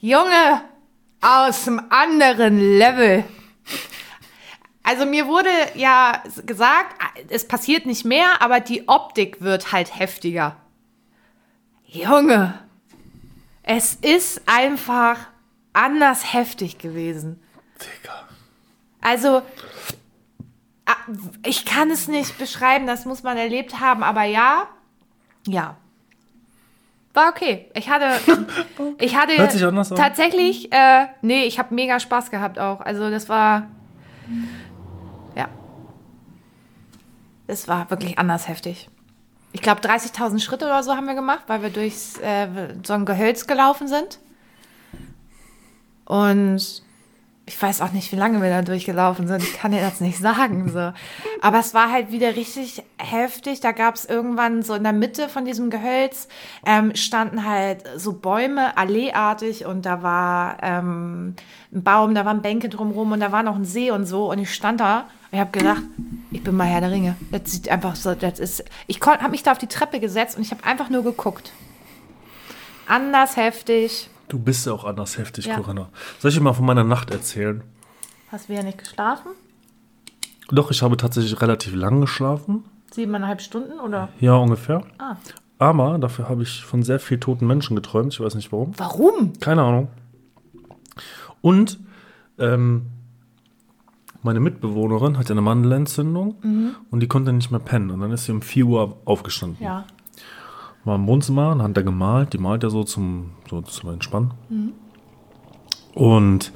Junge, 0.00 0.62
aus 1.20 1.64
dem 1.64 1.80
anderen 1.90 2.58
Level. 2.78 3.24
Also 4.88 5.04
mir 5.04 5.26
wurde 5.26 5.50
ja 5.74 6.22
gesagt, 6.46 6.96
es 7.28 7.46
passiert 7.46 7.84
nicht 7.84 8.06
mehr, 8.06 8.40
aber 8.40 8.60
die 8.60 8.88
Optik 8.88 9.42
wird 9.42 9.70
halt 9.70 9.98
heftiger. 9.98 10.56
Junge, 11.84 12.58
es 13.62 13.96
ist 13.96 14.40
einfach 14.46 15.18
anders 15.74 16.32
heftig 16.32 16.78
gewesen. 16.78 17.38
Digga. 17.78 18.24
Also, 19.02 19.42
ich 21.44 21.66
kann 21.66 21.90
es 21.90 22.08
nicht 22.08 22.38
beschreiben, 22.38 22.86
das 22.86 23.04
muss 23.04 23.22
man 23.22 23.36
erlebt 23.36 23.80
haben, 23.80 24.02
aber 24.02 24.22
ja, 24.22 24.68
ja. 25.46 25.76
War 27.12 27.28
okay. 27.28 27.70
Ich 27.74 27.90
hatte, 27.90 28.08
ich 29.00 29.16
hatte 29.16 29.36
tatsächlich, 29.96 30.72
äh, 30.72 31.08
nee, 31.20 31.44
ich 31.44 31.58
habe 31.58 31.74
mega 31.74 32.00
Spaß 32.00 32.30
gehabt 32.30 32.58
auch. 32.58 32.80
Also 32.80 33.10
das 33.10 33.28
war, 33.28 33.68
es 37.48 37.66
war 37.66 37.90
wirklich 37.90 38.18
anders 38.18 38.46
heftig. 38.46 38.88
Ich 39.52 39.62
glaube 39.62 39.80
30.000 39.80 40.40
Schritte 40.40 40.66
oder 40.66 40.82
so 40.82 40.94
haben 40.94 41.06
wir 41.06 41.14
gemacht, 41.14 41.44
weil 41.46 41.62
wir 41.62 41.70
durch 41.70 41.94
äh, 42.22 42.46
so 42.86 42.92
ein 42.92 43.06
Gehölz 43.06 43.46
gelaufen 43.46 43.88
sind. 43.88 44.18
Und 46.04 46.82
ich 47.46 47.60
weiß 47.60 47.80
auch 47.80 47.92
nicht, 47.92 48.12
wie 48.12 48.16
lange 48.16 48.42
wir 48.42 48.50
da 48.50 48.60
durchgelaufen 48.60 49.26
sind. 49.26 49.42
Ich 49.42 49.54
kann 49.54 49.72
dir 49.72 49.80
das 49.80 50.00
nicht 50.00 50.18
sagen. 50.22 50.70
So. 50.70 50.92
Aber 51.40 51.58
es 51.58 51.72
war 51.72 51.90
halt 51.90 52.12
wieder 52.12 52.36
richtig 52.36 52.82
heftig. 52.98 53.60
Da 53.60 53.72
gab 53.72 53.94
es 53.94 54.04
irgendwann 54.04 54.62
so 54.62 54.74
in 54.74 54.82
der 54.82 54.92
Mitte 54.92 55.30
von 55.30 55.46
diesem 55.46 55.70
Gehölz 55.70 56.28
ähm, 56.66 56.94
standen 56.94 57.46
halt 57.46 57.84
so 57.96 58.12
Bäume, 58.12 58.76
alleeartig 58.76 59.64
und 59.64 59.86
da 59.86 60.02
war 60.02 60.58
ähm, 60.62 61.36
ein 61.72 61.82
Baum, 61.82 62.14
da 62.14 62.26
waren 62.26 62.42
Bänke 62.42 62.68
drumrum 62.68 63.12
und 63.12 63.20
da 63.20 63.32
war 63.32 63.42
noch 63.42 63.56
ein 63.56 63.64
See 63.64 63.90
und 63.90 64.04
so. 64.04 64.30
Und 64.30 64.38
ich 64.38 64.52
stand 64.52 64.80
da 64.80 65.08
ich 65.30 65.38
habe 65.38 65.50
gedacht, 65.50 65.82
ich 66.30 66.42
bin 66.42 66.56
mal 66.56 66.66
Herr 66.66 66.80
der 66.80 66.90
Ringe. 66.90 67.16
Das 67.30 67.50
sieht 67.50 67.68
einfach 67.68 67.96
so, 67.96 68.14
das 68.14 68.38
ist. 68.38 68.64
Ich 68.86 69.00
habe 69.00 69.28
mich 69.30 69.42
da 69.42 69.52
auf 69.52 69.58
die 69.58 69.66
Treppe 69.66 70.00
gesetzt 70.00 70.36
und 70.36 70.42
ich 70.42 70.50
habe 70.50 70.64
einfach 70.64 70.88
nur 70.90 71.02
geguckt. 71.04 71.52
Anders 72.86 73.36
heftig. 73.36 74.08
Du 74.28 74.38
bist 74.38 74.66
ja 74.66 74.72
auch 74.72 74.84
anders 74.84 75.18
heftig, 75.18 75.46
Ja. 75.46 75.56
Corinna. 75.56 75.88
Soll 76.18 76.30
ich 76.30 76.36
dir 76.36 76.42
mal 76.42 76.52
von 76.54 76.66
meiner 76.66 76.84
Nacht 76.84 77.10
erzählen? 77.10 77.62
Hast 78.30 78.48
du 78.48 78.54
ja 78.54 78.62
nicht 78.62 78.78
geschlafen? 78.78 79.30
Doch, 80.50 80.70
ich 80.70 80.82
habe 80.82 80.96
tatsächlich 80.96 81.40
relativ 81.40 81.74
lang 81.74 82.00
geschlafen. 82.00 82.64
Siebeneinhalb 82.90 83.40
Stunden 83.42 83.78
oder? 83.80 84.08
Ja, 84.20 84.34
ungefähr. 84.36 84.82
Ah. 84.98 85.16
Aber 85.58 85.98
dafür 85.98 86.28
habe 86.28 86.42
ich 86.42 86.64
von 86.64 86.82
sehr 86.82 87.00
viel 87.00 87.18
toten 87.20 87.46
Menschen 87.46 87.74
geträumt. 87.76 88.12
Ich 88.14 88.20
weiß 88.20 88.34
nicht 88.34 88.52
warum. 88.52 88.72
Warum? 88.78 89.32
Keine 89.40 89.62
Ahnung. 89.62 89.88
Und 91.40 91.78
ähm, 92.38 92.86
meine 94.22 94.40
Mitbewohnerin 94.40 95.18
hatte 95.18 95.32
eine 95.32 95.42
Mandelentzündung 95.42 96.34
und 96.90 97.00
die 97.00 97.06
konnte 97.06 97.32
nicht 97.32 97.50
mehr 97.50 97.60
pennen. 97.60 97.90
Und 97.90 98.00
dann 98.00 98.10
ist 98.10 98.24
sie 98.24 98.32
um 98.32 98.42
4 98.42 98.66
Uhr 98.66 98.96
aufgestanden. 99.04 99.62
Ja. 99.62 99.84
War 100.84 100.96
im 100.96 101.06
Wohnzimmer 101.06 101.52
und 101.52 101.62
hat 101.62 101.76
da 101.76 101.82
gemalt. 101.82 102.32
Die 102.32 102.38
malt 102.38 102.62
ja 102.62 102.70
so 102.70 102.84
zum, 102.84 103.30
so 103.48 103.60
zum 103.62 103.90
Entspannen. 103.90 104.32
Und 105.94 106.52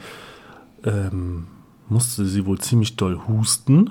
ähm, 0.85 1.47
musste 1.89 2.25
sie 2.27 2.47
wohl 2.47 2.59
ziemlich 2.59 2.97
doll 2.97 3.21
husten, 3.29 3.91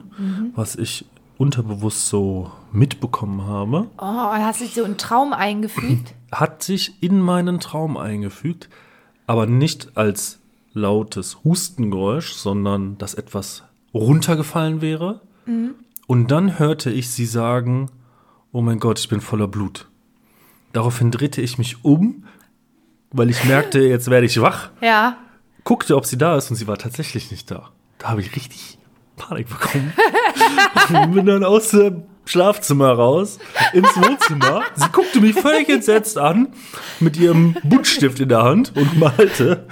was 0.56 0.76
ich 0.76 1.06
unterbewusst 1.38 2.08
so 2.08 2.52
mitbekommen 2.72 3.46
habe. 3.46 3.88
Oh, 3.98 4.04
hast 4.04 4.62
dich 4.62 4.74
so 4.74 4.84
einen 4.84 4.98
Traum 4.98 5.34
eingefügt? 5.34 6.14
Hat 6.32 6.62
sich 6.64 7.02
in 7.02 7.20
meinen 7.20 7.60
Traum 7.60 7.98
eingefügt, 7.98 8.70
aber 9.28 9.46
nicht 9.46 9.98
als 9.98 10.41
lautes 10.74 11.44
Hustengeräusch, 11.44 12.34
sondern 12.34 12.98
dass 12.98 13.14
etwas 13.14 13.64
runtergefallen 13.94 14.82
wäre. 14.82 15.22
Und 16.08 16.32
dann 16.32 16.60
hörte 16.60 16.92
ich 16.92 17.10
sie 17.10 17.26
sagen, 17.26 17.90
oh 18.52 18.62
mein 18.62 18.80
Gott, 18.80 19.00
ich 19.00 19.10
bin 19.10 19.22
voller 19.22 19.48
Blut. 19.48 19.88
Daraufhin 20.74 21.12
drehte 21.12 21.42
ich 21.42 21.58
mich 21.58 21.84
um, 21.84 22.26
weil 23.12 23.30
ich 23.30 23.44
merkte, 23.46 23.80
jetzt 23.88 24.10
werde 24.10 24.26
ich 24.26 24.42
wach, 24.42 24.70
ja. 24.82 25.18
guckte, 25.64 25.96
ob 25.96 26.06
sie 26.06 26.18
da 26.18 26.38
ist 26.38 26.50
und 26.50 26.56
sie 26.56 26.68
war 26.68 26.78
tatsächlich 26.78 27.32
nicht 27.32 27.52
da. 27.52 27.70
Da 27.98 28.10
habe 28.10 28.22
ich 28.22 28.36
richtig 28.36 28.78
Panik 29.18 29.50
bekommen. 29.50 29.94
und 30.90 31.14
bin 31.14 31.26
dann 31.26 31.44
aus 31.44 31.70
dem 31.70 32.04
Schlafzimmer 32.26 32.92
raus, 32.92 33.40
ins 33.74 33.96
Wohnzimmer. 33.98 34.64
Sie 34.76 34.90
guckte 34.92 35.20
mich 35.20 35.36
völlig 35.36 35.70
entsetzt 35.70 36.18
an, 36.18 36.54
mit 37.00 37.18
ihrem 37.18 37.56
Buntstift 37.64 38.20
in 38.20 38.30
der 38.30 38.44
Hand 38.44 38.74
und 38.76 38.98
malte. 38.98 39.68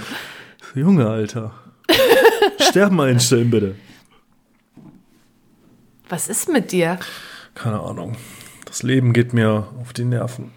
Junge, 0.79 1.09
Alter. 1.09 1.51
Sterben 2.61 3.01
einstellen, 3.01 3.51
bitte. 3.51 3.75
Was 6.07 6.29
ist 6.29 6.47
mit 6.47 6.71
dir? 6.71 6.97
Keine 7.53 7.81
Ahnung. 7.81 8.15
Das 8.63 8.81
Leben 8.81 9.11
geht 9.11 9.33
mir 9.33 9.67
auf 9.81 9.91
die 9.91 10.05
Nerven. 10.05 10.51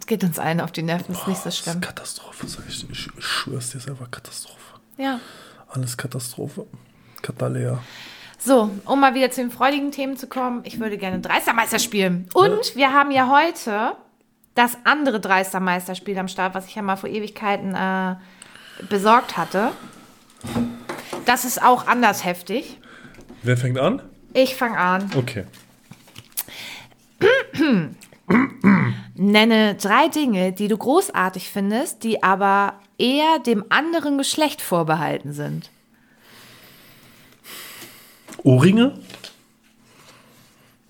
Es 0.00 0.06
geht 0.06 0.24
uns 0.24 0.38
allen 0.38 0.62
auf 0.62 0.72
die 0.72 0.82
Nerven, 0.82 1.12
ist 1.12 1.26
nicht 1.28 1.36
so 1.36 1.44
Das 1.44 1.54
ist 1.54 1.64
schlimm. 1.64 1.82
Katastrophe, 1.82 2.46
sag 2.46 2.64
ich. 2.66 2.88
Ich, 2.90 3.08
schwör's 3.18 3.70
dir, 3.70 3.76
ist 3.78 3.90
einfach 3.90 4.10
Katastrophe. 4.10 4.80
Ja. 4.96 5.20
Alles 5.68 5.98
Katastrophe. 5.98 6.66
Katalea. 7.20 7.78
So, 8.38 8.70
um 8.86 9.00
mal 9.00 9.14
wieder 9.14 9.30
zu 9.30 9.42
den 9.42 9.50
freudigen 9.50 9.90
Themen 9.90 10.16
zu 10.16 10.28
kommen, 10.28 10.62
ich 10.64 10.80
würde 10.80 10.96
gerne 10.96 11.20
Dreistermeister 11.20 11.78
spielen. 11.78 12.26
Und 12.32 12.74
wir 12.74 12.94
haben 12.94 13.10
ja 13.10 13.28
heute 13.28 13.92
das 14.54 14.78
andere 14.84 15.20
Dreistermeisterspiel 15.20 16.16
am 16.16 16.28
Start, 16.28 16.54
was 16.54 16.66
ich 16.66 16.74
ja 16.74 16.80
mal 16.80 16.96
vor 16.96 17.10
Ewigkeiten 17.10 17.74
äh, 17.74 18.16
besorgt 18.88 19.36
hatte. 19.36 19.70
Das 21.24 21.44
ist 21.44 21.62
auch 21.62 21.86
anders 21.86 22.24
heftig. 22.24 22.78
Wer 23.42 23.56
fängt 23.56 23.78
an? 23.78 24.02
Ich 24.32 24.54
fange 24.56 24.78
an. 24.78 25.10
Okay. 25.16 25.44
Nenne 29.14 29.74
drei 29.74 30.08
Dinge, 30.08 30.52
die 30.52 30.68
du 30.68 30.76
großartig 30.76 31.50
findest, 31.50 32.04
die 32.04 32.22
aber 32.22 32.74
eher 32.98 33.38
dem 33.40 33.64
anderen 33.68 34.18
Geschlecht 34.18 34.60
vorbehalten 34.60 35.32
sind. 35.32 35.70
Ohrringe? 38.42 38.98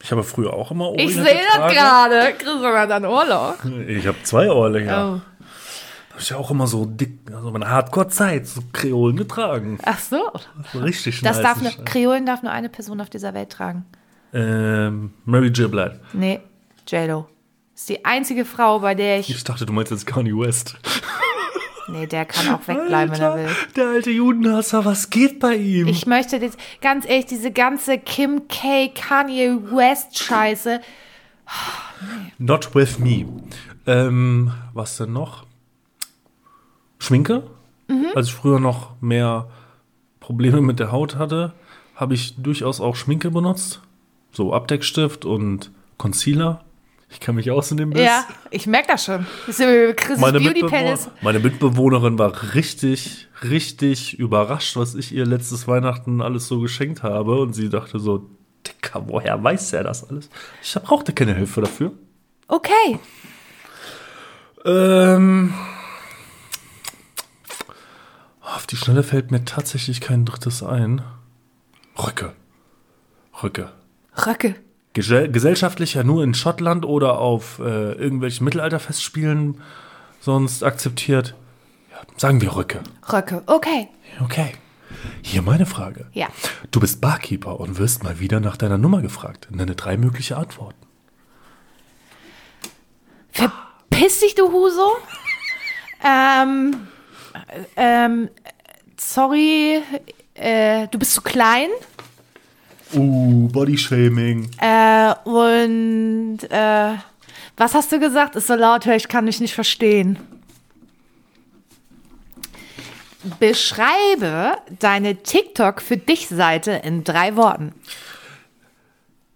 Ich 0.02 0.12
habe 0.12 0.22
früher 0.22 0.52
auch 0.52 0.70
immer 0.70 0.90
Ohrringe 0.90 1.10
Ich 1.10 1.14
sehe 1.14 1.40
das 1.52 1.72
gerade. 1.72 2.34
Chris 2.38 2.54
sogar 2.54 2.86
dann 2.86 3.04
Urlaub. 3.04 3.58
Ich 3.86 4.06
habe 4.06 4.22
zwei 4.22 4.50
Ohrringe. 4.50 5.20
Oh. 5.22 5.37
Ich 6.18 6.30
ja 6.30 6.36
auch 6.36 6.50
immer 6.50 6.66
so 6.66 6.84
dick, 6.84 7.18
also 7.32 7.50
meine 7.50 7.68
Hardcore-Zeit, 7.70 8.46
so 8.46 8.60
Kreolen 8.72 9.16
getragen. 9.16 9.78
Ach 9.84 9.98
so. 9.98 10.30
So 10.72 10.80
richtig 10.80 11.20
Das 11.22 11.40
darf 11.40 11.62
Scheiß. 11.62 11.84
Kreolen 11.84 12.26
darf 12.26 12.42
nur 12.42 12.52
eine 12.52 12.68
Person 12.68 13.00
auf 13.00 13.10
dieser 13.10 13.34
Welt 13.34 13.50
tragen. 13.50 13.84
Ähm, 14.32 15.12
Mary 15.24 15.48
J. 15.48 15.70
Blige. 15.70 16.00
Nee, 16.12 16.40
J-Lo. 16.86 17.28
Ist 17.74 17.88
die 17.88 18.04
einzige 18.04 18.44
Frau, 18.44 18.80
bei 18.80 18.94
der 18.94 19.20
ich. 19.20 19.30
Ich 19.30 19.44
dachte, 19.44 19.64
du 19.64 19.72
meinst 19.72 19.90
jetzt 19.92 20.06
Kanye 20.06 20.36
West. 20.36 20.76
Nee, 21.90 22.06
der 22.06 22.26
kann 22.26 22.54
auch 22.54 22.68
wegbleiben, 22.68 23.14
wenn 23.14 23.22
er 23.22 23.34
will. 23.34 23.48
der 23.74 23.86
alte 23.88 24.10
Judenhasser, 24.10 24.84
was 24.84 25.08
geht 25.08 25.40
bei 25.40 25.54
ihm? 25.56 25.86
Ich 25.88 26.04
möchte 26.04 26.36
jetzt 26.36 26.58
ganz 26.82 27.08
ehrlich, 27.08 27.24
diese 27.24 27.50
ganze 27.50 27.96
Kim 27.96 28.46
K. 28.46 28.88
Kanye 28.88 29.58
West 29.70 30.18
Scheiße. 30.18 30.82
Not 32.36 32.74
with 32.74 32.98
me. 32.98 33.24
Ähm, 33.86 34.52
was 34.74 34.98
denn 34.98 35.14
noch? 35.14 35.46
Schminke? 36.98 37.44
Mhm. 37.88 38.06
Als 38.14 38.28
ich 38.28 38.34
früher 38.34 38.60
noch 38.60 39.00
mehr 39.00 39.48
Probleme 40.20 40.60
mit 40.60 40.78
der 40.78 40.92
Haut 40.92 41.16
hatte, 41.16 41.52
habe 41.94 42.14
ich 42.14 42.36
durchaus 42.36 42.80
auch 42.80 42.96
Schminke 42.96 43.30
benutzt. 43.30 43.80
So 44.32 44.52
Abdeckstift 44.52 45.24
und 45.24 45.70
Concealer. 45.96 46.64
Ich 47.10 47.20
kann 47.20 47.36
mich 47.36 47.50
aus 47.50 47.70
in 47.70 47.78
dem 47.78 47.90
Biss. 47.90 48.02
Ja, 48.02 48.26
ich 48.50 48.66
merke 48.66 48.88
das 48.88 49.04
schon. 49.04 49.26
Das 49.46 49.58
ist 49.58 50.20
Meine, 50.20 50.38
Beauty 50.38 50.62
Mitbewohner, 50.62 50.98
meine 51.22 51.38
Mitbewohnerin 51.38 52.18
war 52.18 52.54
richtig, 52.54 53.28
richtig 53.42 54.18
überrascht, 54.18 54.76
was 54.76 54.94
ich 54.94 55.14
ihr 55.14 55.24
letztes 55.24 55.66
Weihnachten 55.66 56.20
alles 56.20 56.48
so 56.48 56.60
geschenkt 56.60 57.02
habe. 57.02 57.40
Und 57.40 57.54
sie 57.54 57.70
dachte 57.70 57.98
so, 57.98 58.28
Dicker, 58.66 59.08
woher 59.08 59.42
weiß 59.42 59.72
er 59.72 59.84
das 59.84 60.08
alles? 60.08 60.28
Ich 60.62 60.74
brauchte 60.74 61.14
keine 61.14 61.34
Hilfe 61.34 61.62
dafür. 61.62 61.92
Okay. 62.46 62.98
Ähm, 64.66 65.54
auf 68.54 68.66
die 68.66 68.76
Schnelle 68.76 69.02
fällt 69.02 69.30
mir 69.30 69.44
tatsächlich 69.44 70.00
kein 70.00 70.24
drittes 70.24 70.62
ein. 70.62 71.02
Röcke. 71.98 72.32
Röcke. 73.42 73.72
Röcke. 74.26 74.54
Gesell 74.94 75.30
gesellschaftlich 75.30 75.94
ja 75.94 76.02
nur 76.02 76.24
in 76.24 76.34
Schottland 76.34 76.84
oder 76.84 77.18
auf 77.18 77.58
äh, 77.58 77.92
irgendwelchen 77.92 78.44
Mittelalterfestspielen 78.44 79.60
sonst 80.20 80.64
akzeptiert. 80.64 81.34
Ja, 81.90 81.98
sagen 82.16 82.40
wir 82.40 82.56
Röcke. 82.56 82.82
Röcke. 83.12 83.42
Okay. 83.46 83.88
Okay. 84.20 84.52
Hier 85.22 85.42
meine 85.42 85.66
Frage. 85.66 86.06
Ja. 86.12 86.28
Du 86.70 86.80
bist 86.80 87.00
Barkeeper 87.00 87.60
und 87.60 87.78
wirst 87.78 88.02
mal 88.02 88.18
wieder 88.18 88.40
nach 88.40 88.56
deiner 88.56 88.78
Nummer 88.78 89.02
gefragt. 89.02 89.48
Nenne 89.50 89.76
drei 89.76 89.96
mögliche 89.96 90.36
Antworten. 90.36 90.86
Verpiss 93.30 94.20
dich, 94.20 94.34
du 94.34 94.50
Huso. 94.50 94.96
ähm, 96.04 96.88
ähm, 97.76 98.28
sorry, 98.96 99.82
äh, 100.34 100.86
du 100.88 100.98
bist 100.98 101.14
zu 101.14 101.22
klein. 101.22 101.68
Uh, 102.94 103.48
Bodyshaming. 103.48 104.50
Äh, 104.60 105.14
und 105.24 106.38
äh, 106.50 106.94
was 107.56 107.74
hast 107.74 107.92
du 107.92 107.98
gesagt? 107.98 108.36
Ist 108.36 108.46
so 108.46 108.54
laut, 108.54 108.86
ich 108.86 109.08
kann 109.08 109.26
dich 109.26 109.40
nicht 109.40 109.54
verstehen. 109.54 110.18
Beschreibe 113.40 114.56
deine 114.78 115.16
TikTok 115.16 115.82
für 115.82 115.96
dich 115.96 116.28
Seite 116.28 116.70
in 116.84 117.04
drei 117.04 117.36
Worten. 117.36 117.74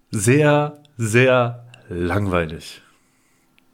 Sehr, 0.09 0.81
sehr 0.97 1.65
langweilig. 1.89 2.81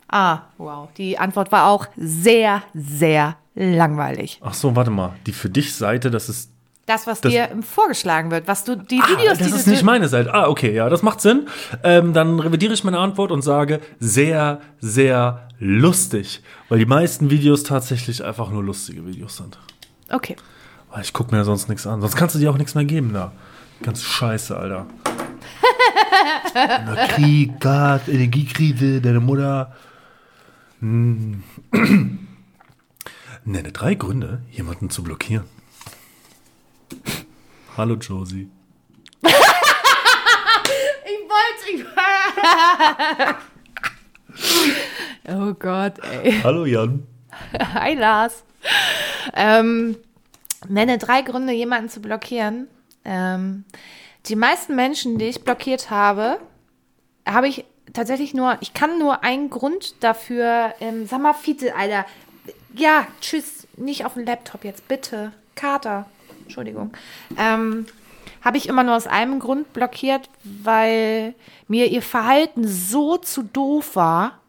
Ah, 0.07 0.41
wow. 0.57 0.89
Die 0.97 1.17
Antwort 1.19 1.51
war 1.51 1.67
auch 1.67 1.87
sehr, 1.95 2.63
sehr 2.73 3.37
langweilig. 3.55 4.39
Ach 4.43 4.53
so, 4.53 4.75
warte 4.75 4.91
mal. 4.91 5.13
Die 5.25 5.31
für 5.33 5.49
dich 5.49 5.75
Seite, 5.75 6.11
das 6.11 6.29
ist. 6.29 6.51
Das, 6.85 7.05
was 7.05 7.21
Das- 7.21 7.31
dir 7.31 7.49
vorgeschlagen 7.61 8.31
wird, 8.31 8.47
was 8.47 8.63
du 8.63 8.75
die 8.75 8.99
Ah, 8.99 9.07
Videos, 9.09 9.37
das 9.37 9.47
die 9.49 9.53
ist 9.53 9.67
du 9.67 9.71
nicht 9.71 9.83
meine 9.83 10.07
Seite. 10.07 10.33
Ah, 10.33 10.47
okay, 10.47 10.73
ja, 10.73 10.89
das 10.89 11.03
macht 11.03 11.21
Sinn. 11.21 11.47
Ähm, 11.83 12.13
dann 12.13 12.39
revidiere 12.39 12.73
ich 12.73 12.83
meine 12.83 12.97
Antwort 12.97 13.31
und 13.31 13.43
sage 13.43 13.79
sehr, 13.99 14.59
sehr 14.79 15.47
lustig. 15.59 16.41
Weil 16.67 16.79
die 16.79 16.87
meisten 16.87 17.29
Videos 17.29 17.61
tatsächlich 17.61 18.23
einfach 18.23 18.49
nur 18.49 18.63
lustige 18.63 19.05
Videos 19.05 19.37
sind. 19.37 19.59
Okay. 20.11 20.35
Weil 20.91 21.03
ich 21.03 21.13
gucke 21.13 21.29
mir 21.29 21.37
ja 21.37 21.43
sonst 21.43 21.69
nichts 21.69 21.85
an. 21.85 22.01
Sonst 22.01 22.15
kannst 22.15 22.33
du 22.33 22.39
dir 22.39 22.49
auch 22.49 22.57
nichts 22.57 22.73
mehr 22.73 22.85
geben 22.85 23.13
da. 23.13 23.33
Ganz 23.83 24.01
scheiße, 24.03 24.57
Alter. 24.57 24.87
Na, 26.55 27.07
Krieg, 27.07 27.59
Gas, 27.59 28.07
Energiekrise, 28.07 28.99
deine 28.99 29.19
Mutter. 29.19 29.75
Hm. 30.79 31.43
Nenne 33.49 33.71
drei 33.71 33.95
Gründe, 33.95 34.43
jemanden 34.51 34.91
zu 34.91 35.01
blockieren. 35.01 35.45
Hallo 37.77 37.95
Josie. 37.95 38.47
Ich 41.11 41.25
wollte. 41.27 41.65
Ich 45.25 45.33
oh 45.33 45.53
Gott, 45.55 45.97
ey. 46.05 46.39
Hallo 46.43 46.65
Jan. 46.65 47.07
Hi 47.73 47.95
Lars. 47.95 48.43
Ähm, 49.33 49.97
nenne 50.67 50.99
drei 50.99 51.23
Gründe, 51.23 51.51
jemanden 51.53 51.89
zu 51.89 52.01
blockieren. 52.01 52.67
Ähm, 53.03 53.65
die 54.27 54.35
meisten 54.35 54.75
Menschen, 54.75 55.17
die 55.17 55.25
ich 55.25 55.43
blockiert 55.43 55.89
habe, 55.89 56.39
habe 57.27 57.47
ich 57.47 57.65
tatsächlich 57.93 58.35
nur, 58.35 58.57
ich 58.61 58.75
kann 58.75 58.99
nur 58.99 59.23
einen 59.23 59.49
Grund 59.49 60.03
dafür, 60.03 60.75
ähm, 60.79 61.07
sag 61.07 61.19
mal, 61.19 61.33
Fiete, 61.33 61.75
Alter. 61.75 62.05
Ja, 62.75 63.07
tschüss, 63.21 63.67
nicht 63.77 64.05
auf 64.05 64.13
dem 64.13 64.25
Laptop 64.25 64.63
jetzt, 64.63 64.87
bitte. 64.87 65.31
Kater, 65.55 66.05
Entschuldigung. 66.43 66.91
Ähm, 67.37 67.85
habe 68.41 68.57
ich 68.57 68.69
immer 68.69 68.83
nur 68.83 68.95
aus 68.95 69.07
einem 69.07 69.39
Grund 69.39 69.73
blockiert, 69.73 70.29
weil 70.43 71.33
mir 71.67 71.87
ihr 71.87 72.01
Verhalten 72.01 72.67
so 72.67 73.17
zu 73.17 73.43
doof 73.43 73.95
war. 73.95 74.39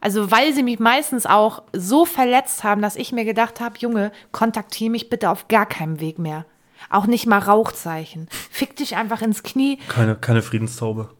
Also 0.00 0.30
weil 0.30 0.52
sie 0.52 0.62
mich 0.62 0.78
meistens 0.78 1.26
auch 1.26 1.62
so 1.72 2.04
verletzt 2.04 2.62
haben, 2.62 2.82
dass 2.82 2.96
ich 2.96 3.12
mir 3.12 3.24
gedacht 3.24 3.60
habe, 3.60 3.78
Junge, 3.78 4.12
kontaktiere 4.30 4.90
mich 4.90 5.10
bitte 5.10 5.30
auf 5.30 5.48
gar 5.48 5.66
keinem 5.66 6.00
Weg 6.00 6.18
mehr. 6.18 6.44
Auch 6.90 7.06
nicht 7.06 7.26
mal 7.26 7.38
Rauchzeichen. 7.38 8.28
Fick 8.50 8.76
dich 8.76 8.96
einfach 8.96 9.22
ins 9.22 9.42
Knie. 9.42 9.78
Keine, 9.88 10.14
keine 10.14 10.42
Friedenstaube. 10.42 11.10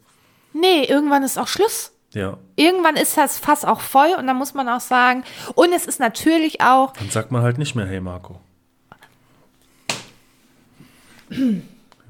Nee, 0.52 0.84
irgendwann 0.84 1.24
ist 1.24 1.38
auch 1.38 1.48
Schluss. 1.48 1.92
Ja. 2.14 2.38
Irgendwann 2.56 2.96
ist 2.96 3.16
das 3.16 3.38
Fass 3.38 3.64
auch 3.64 3.80
voll 3.80 4.14
und 4.18 4.26
dann 4.26 4.36
muss 4.36 4.54
man 4.54 4.68
auch 4.68 4.80
sagen, 4.80 5.24
und 5.54 5.72
es 5.72 5.86
ist 5.86 6.00
natürlich 6.00 6.60
auch, 6.60 6.92
Dann 6.94 7.10
sagt 7.10 7.30
man 7.30 7.42
halt 7.42 7.58
nicht 7.58 7.74
mehr, 7.74 7.86
hey 7.86 8.00
Marco. 8.00 8.40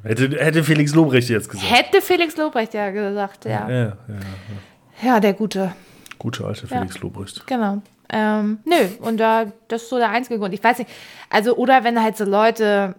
hätte, 0.05 0.31
hätte 0.39 0.63
Felix 0.65 0.95
Lobrecht 0.95 1.29
jetzt 1.29 1.49
gesagt. 1.49 1.71
hätte 1.71 2.01
Felix 2.01 2.37
Lobrecht 2.37 2.75
ja 2.75 2.91
gesagt, 2.91 3.45
ja. 3.45 3.69
Ja, 3.69 3.79
ja, 3.79 3.95
ja. 4.09 5.03
Ja, 5.03 5.21
der 5.21 5.35
Gute. 5.35 5.73
Gute 6.19 6.45
alte 6.45 6.67
Felix 6.67 6.99
Lobrecht. 7.01 7.47
Genau. 7.47 7.83
Ähm, 8.11 8.59
nö, 8.65 8.89
und 9.01 9.19
da, 9.19 9.47
das 9.69 9.83
ist 9.83 9.91
so 9.91 9.99
der 9.99 10.11
einzige 10.11 10.39
Grund. 10.39 10.55
Ich 10.55 10.65
weiß 10.65 10.79
nicht, 10.79 10.91
also, 11.31 11.57
oder 11.57 11.85
wenn 11.85 12.03
halt 12.03 12.17
so 12.17 12.25
Leute 12.25 12.95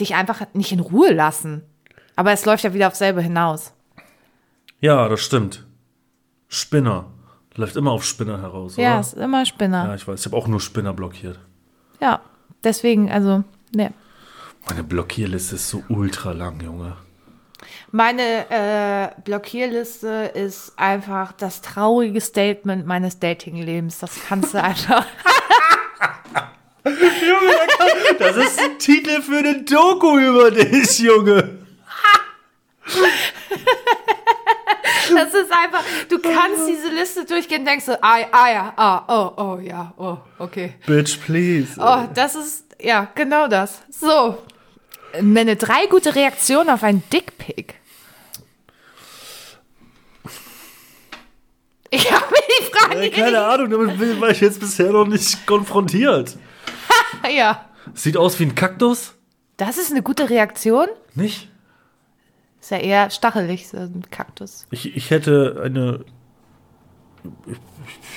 dich 0.00 0.14
einfach 0.14 0.42
nicht 0.54 0.72
in 0.72 0.80
Ruhe 0.80 1.12
lassen. 1.12 1.62
Aber 2.16 2.32
es 2.32 2.44
läuft 2.44 2.64
ja 2.64 2.72
wieder 2.74 2.88
auf 2.88 2.94
selbe 2.94 3.20
hinaus. 3.20 3.72
Ja, 4.80 5.08
das 5.08 5.20
stimmt. 5.20 5.66
Spinner. 6.54 7.06
Läuft 7.56 7.76
immer 7.76 7.90
auf 7.92 8.04
Spinner 8.04 8.40
heraus, 8.40 8.76
Ja, 8.76 8.92
oder? 8.92 9.00
es 9.00 9.06
ist 9.12 9.18
immer 9.18 9.44
Spinner. 9.46 9.86
Ja, 9.88 9.94
ich 9.94 10.06
weiß. 10.06 10.20
Ich 10.20 10.26
habe 10.26 10.36
auch 10.36 10.46
nur 10.48 10.60
Spinner 10.60 10.92
blockiert. 10.92 11.38
Ja, 12.00 12.20
deswegen, 12.62 13.10
also, 13.10 13.44
ne. 13.72 13.92
Meine 14.68 14.82
Blockierliste 14.84 15.56
ist 15.56 15.68
so 15.68 15.82
ultra 15.88 16.32
lang, 16.32 16.60
Junge. 16.60 16.96
Meine 17.92 18.50
äh, 18.50 19.08
Blockierliste 19.24 20.32
ist 20.34 20.72
einfach 20.76 21.32
das 21.32 21.60
traurige 21.60 22.20
Statement 22.20 22.86
meines 22.86 23.18
Datinglebens. 23.20 23.98
Das 23.98 24.12
kannst 24.28 24.54
du 24.54 24.62
einfach. 24.62 25.06
Das 28.18 28.36
ist 28.36 28.58
ein 28.60 28.78
Titel 28.78 29.22
für 29.22 29.38
eine 29.38 29.62
Doku 29.62 30.18
über 30.18 30.50
dich, 30.50 30.98
Junge. 30.98 31.58
Das 35.14 35.34
ist 35.34 35.52
einfach, 35.52 35.82
du 36.08 36.18
kannst 36.18 36.68
diese 36.68 36.88
Liste 36.88 37.24
durchgehen 37.24 37.60
und 37.60 37.66
denkst 37.66 37.84
so, 37.84 37.92
ah, 38.00 38.18
ah 38.32 38.50
ja, 38.50 38.72
ah, 38.76 39.04
oh, 39.08 39.42
oh, 39.42 39.58
ja, 39.58 39.92
oh, 39.96 40.18
okay. 40.38 40.74
Bitch, 40.86 41.18
please. 41.24 41.78
Oh, 41.78 42.08
das 42.14 42.34
ist, 42.34 42.64
ja, 42.80 43.08
genau 43.14 43.48
das. 43.48 43.82
So. 43.90 44.38
Nenne 45.20 45.56
drei 45.56 45.86
gute 45.86 46.14
Reaktionen 46.14 46.70
auf 46.70 46.82
einen 46.82 47.02
Dickpick. 47.12 47.74
Ich 51.90 52.10
habe 52.10 52.24
mir 52.28 52.40
die 52.58 52.64
Frage 52.64 53.00
Äh, 53.02 53.10
keine 53.10 53.44
Ahnung, 53.44 53.70
damit 53.70 54.20
war 54.20 54.30
ich 54.30 54.40
jetzt 54.40 54.58
bisher 54.58 54.90
noch 54.90 55.06
nicht 55.06 55.46
konfrontiert. 55.46 56.36
Ja. 57.30 57.70
Sieht 57.94 58.18
aus 58.18 58.38
wie 58.38 58.44
ein 58.44 58.54
Kaktus? 58.54 59.14
Das 59.56 59.78
ist 59.78 59.90
eine 59.90 60.02
gute 60.02 60.28
Reaktion. 60.28 60.88
Nicht? 61.14 61.48
Ist 62.64 62.70
ja 62.70 62.78
eher 62.78 63.10
stachelig, 63.10 63.68
so 63.68 63.76
ein 63.76 64.06
Kaktus. 64.10 64.66
Ich, 64.70 64.96
ich 64.96 65.10
hätte 65.10 65.60
eine. 65.62 66.00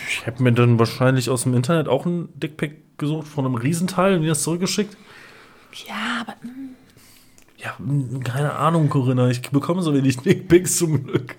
Ich, 0.07 0.25
hätte 0.25 0.41
mir 0.41 0.53
dann 0.53 0.79
wahrscheinlich 0.79 1.29
aus 1.29 1.43
dem 1.43 1.53
Internet 1.53 1.89
auch 1.89 2.05
einen 2.05 2.29
Dickpick 2.39 2.97
gesucht 2.97 3.27
von 3.27 3.45
einem 3.45 3.55
Riesenteil 3.55 4.13
und 4.13 4.21
mir 4.21 4.29
das 4.29 4.43
zurückgeschickt. 4.43 4.95
Ja, 5.85 6.21
aber 6.21 6.35
Ja, 7.57 7.75
mh, 7.77 8.19
keine 8.23 8.53
Ahnung, 8.53 8.87
Corinna. 8.87 9.27
Ich 9.29 9.41
bekomme 9.41 9.81
so 9.81 9.93
wenig 9.93 10.15
Dickpics 10.23 10.77
zum 10.77 11.03
Glück. 11.03 11.35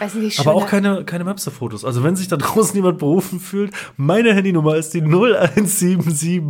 weiß 0.00 0.16
nicht, 0.16 0.38
Aber 0.38 0.52
auch 0.52 0.66
keine, 0.66 1.06
keine 1.06 1.24
Mapse-Fotos. 1.24 1.86
Also 1.86 2.04
wenn 2.04 2.16
sich 2.16 2.28
da 2.28 2.36
draußen 2.36 2.76
jemand 2.76 2.98
berufen 2.98 3.40
fühlt, 3.40 3.72
meine 3.96 4.34
Handynummer 4.34 4.76
ist 4.76 4.92
die 4.92 5.00
0177. 5.00 6.42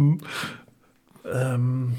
Ähm, 1.33 1.93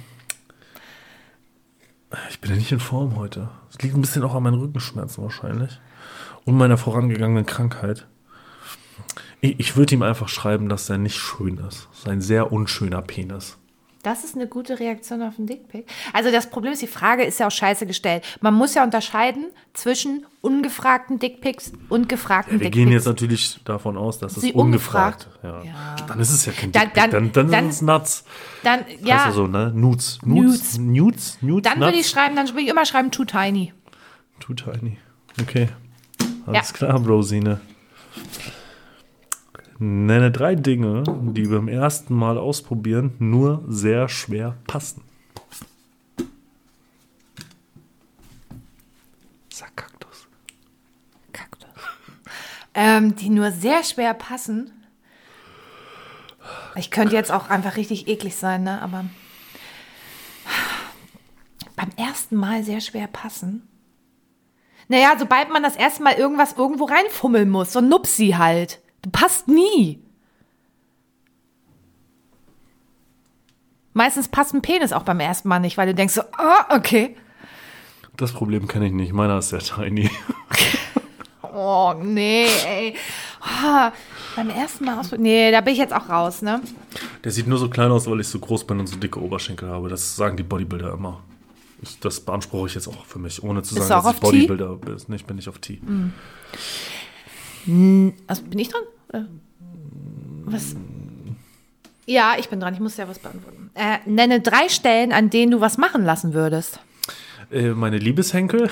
ich 2.30 2.40
bin 2.40 2.52
ja 2.52 2.58
nicht 2.58 2.72
in 2.72 2.80
Form 2.80 3.16
heute. 3.16 3.50
Es 3.70 3.82
liegt 3.82 3.96
ein 3.96 4.02
bisschen 4.02 4.24
auch 4.24 4.36
an 4.36 4.44
meinen 4.44 4.60
Rückenschmerzen 4.60 5.24
wahrscheinlich. 5.24 5.80
Und 6.46 6.56
meiner 6.56 6.78
vorangegangenen 6.78 7.46
Krankheit. 7.46 8.08
Ich, 9.42 9.60
ich 9.60 9.76
würde 9.76 9.96
ihm 9.96 10.04
einfach 10.04 10.30
schreiben, 10.30 10.70
dass 10.70 10.90
er 10.90 10.98
nicht 10.98 11.18
schön 11.18 11.58
ist. 11.58 11.88
Das 11.90 12.00
ist 12.00 12.08
ein 12.08 12.22
sehr 12.22 12.52
unschöner 12.52 13.02
Penis. 13.02 13.58
Das 14.04 14.24
ist 14.26 14.36
eine 14.36 14.48
gute 14.48 14.80
Reaktion 14.80 15.22
auf 15.22 15.38
einen 15.38 15.48
Dickpick. 15.48 15.86
Also 16.12 16.30
das 16.30 16.50
Problem 16.50 16.74
ist, 16.74 16.82
die 16.82 16.88
Frage 16.88 17.24
ist 17.24 17.40
ja 17.40 17.48
auch 17.48 17.52
scheiße 17.52 17.86
gestellt. 17.86 18.24
Man 18.42 18.54
muss 18.54 18.74
ja 18.76 18.84
unterscheiden 18.84 19.46
zwischen 19.74 20.26
ungefragten 20.42 21.20
Dickpicks 21.20 21.72
und 21.88 22.10
gefragten 22.10 22.60
Wir 22.60 22.66
Dickpics. 22.66 22.76
gehen 22.76 22.92
jetzt 22.92 23.06
natürlich 23.06 23.62
davon 23.64 23.96
aus, 23.98 24.20
dass 24.20 24.36
es 24.36 24.44
ungefragt. 24.52 25.30
ungefragt? 25.42 25.64
Ja. 25.66 25.96
Ja. 26.00 26.06
Dann 26.06 26.20
ist 26.20 26.32
es 26.32 26.46
ja 26.46 26.52
kein 26.52 26.72
Dickpick. 26.74 26.94
Dann, 26.96 27.12
dann- 27.12 27.32
dann, 27.32 27.50
dann- 27.52 27.70
ist 27.70 27.76
es 27.78 27.82
Nuts. 27.82 28.26
Dann, 28.62 28.82
Ja. 29.00 29.08
ja, 29.08 29.26
ja 29.28 29.32
so, 29.32 29.48
ne? 29.48 29.72
Nudes. 29.74 30.20
Nudes. 30.26 30.78
Nudes. 30.78 31.38
Nudes. 31.42 31.72
dann 31.72 31.80
würde 31.80 31.98
ich 31.98 32.10
schreiben, 32.10 32.36
dann 32.36 32.48
würde 32.50 32.62
ich 32.62 32.68
immer 32.70 32.86
schreiben, 32.86 33.10
too 33.10 33.24
tiny. 33.24 33.72
Too 34.42 34.54
tiny. 34.54 34.98
Okay. 35.42 35.70
Alles 36.46 36.72
Ja. 36.72 36.76
klar, 36.76 37.00
Brosine. 37.00 37.62
Nenne 39.80 40.32
drei 40.32 40.56
Dinge, 40.56 41.04
die 41.08 41.48
beim 41.48 41.68
ersten 41.68 42.14
Mal 42.14 42.38
ausprobieren 42.38 43.16
nur 43.20 43.64
sehr 43.68 44.08
schwer 44.08 44.58
passen. 44.68 45.04
Sag 49.50 49.76
Kaktus. 49.76 50.28
Kaktus. 51.32 51.70
ähm, 52.74 53.16
die 53.16 53.30
nur 53.30 53.52
sehr 53.52 53.84
schwer 53.84 54.14
passen. 54.14 54.72
Ich 56.76 56.92
könnte 56.92 57.16
jetzt 57.16 57.32
auch 57.32 57.50
einfach 57.50 57.78
richtig 57.78 58.08
eklig 58.08 58.36
sein, 58.36 58.64
ne? 58.64 58.82
Aber 58.82 59.06
beim 61.76 61.90
ersten 61.98 62.36
Mal 62.36 62.64
sehr 62.64 62.82
schwer 62.82 63.08
passen. 63.08 63.68
Naja, 64.88 65.14
sobald 65.18 65.50
man 65.50 65.64
das 65.64 65.76
erste 65.76 66.04
Mal 66.04 66.14
irgendwas 66.14 66.54
irgendwo 66.54 66.86
reinfummeln 66.86 67.50
muss, 67.50 67.74
so 67.74 67.80
ein 67.80 67.90
Nupsi 67.90 68.36
halt. 68.38 68.83
Du 69.04 69.10
passt 69.12 69.48
nie. 69.48 70.00
Meistens 73.94 74.28
passt 74.28 74.54
ein 74.56 74.62
Penis 74.64 74.92
auch 74.92 75.04
beim 75.04 75.20
ersten 75.20 75.48
Mal 75.48 75.60
nicht, 75.60 75.78
weil 75.78 75.86
du 75.88 75.94
denkst 75.94 76.16
so, 76.16 76.22
ah, 76.38 76.76
okay. 76.76 77.16
Das 78.18 78.32
Problem 78.32 78.68
kenne 78.68 78.88
ich 78.88 78.92
nicht. 78.94 79.14
Meiner 79.14 79.38
ist 79.38 79.50
sehr 79.50 79.60
tiny. 79.60 80.10
Oh, 81.56 81.94
nee, 82.02 82.48
ey. 82.66 82.96
Ah, 83.40 83.92
beim 84.36 84.50
ersten 84.50 84.86
Mal 84.86 85.00
aus. 85.00 85.12
Nee, 85.12 85.52
da 85.52 85.62
bin 85.62 85.74
ich 85.74 85.80
jetzt 85.80 85.94
auch 85.94 86.10
raus, 86.10 86.42
ne? 86.42 86.62
Der 87.24 87.32
sieht 87.32 87.46
nur 87.46 87.60
so 87.60 87.70
klein 87.70 87.92
aus, 87.92 88.10
weil 88.10 88.20
ich 88.22 88.28
so 88.28 88.40
groß 88.40 88.66
bin 88.66 88.80
und 88.80 88.88
so 88.88 88.96
dicke 88.96 89.22
Oberschenkel 89.22 89.70
habe. 89.70 89.88
Das 89.88 90.16
sagen 90.16 90.36
die 90.36 90.42
Bodybuilder 90.42 90.94
immer. 90.94 91.22
Ich, 91.84 92.00
das 92.00 92.22
beanspruche 92.22 92.70
ich 92.70 92.74
jetzt 92.74 92.88
auch 92.88 93.06
für 93.06 93.20
mich, 93.20 93.44
ohne 93.44 93.62
zu 93.62 93.76
Bist 93.76 93.88
sagen, 93.88 94.04
dass 94.04 94.16
ich? 94.16 94.22
Bodybuilder 94.22 94.78
bin. 94.78 94.98
Nicht, 95.10 95.28
bin 95.28 95.38
ich 95.38 95.48
auf 95.48 95.60
T. 95.60 95.80
Also, 98.28 98.44
bin 98.46 98.58
ich 98.58 98.70
dran? 98.70 98.82
Oder? 99.14 99.28
Was? 100.46 100.76
Ja, 102.06 102.34
ich 102.38 102.50
bin 102.50 102.60
dran. 102.60 102.74
Ich 102.74 102.80
muss 102.80 102.98
ja 102.98 103.08
was 103.08 103.20
beantworten. 103.20 103.70
Äh, 103.76 103.98
nenne 104.06 104.42
drei 104.42 104.68
Stellen, 104.70 105.12
an 105.14 105.30
denen 105.30 105.52
du 105.52 105.62
was 105.62 105.78
machen 105.78 106.04
lassen 106.04 106.34
würdest. 106.34 106.80
Äh, 107.52 107.70
meine 107.70 107.98
Liebeshenkel. 107.98 108.70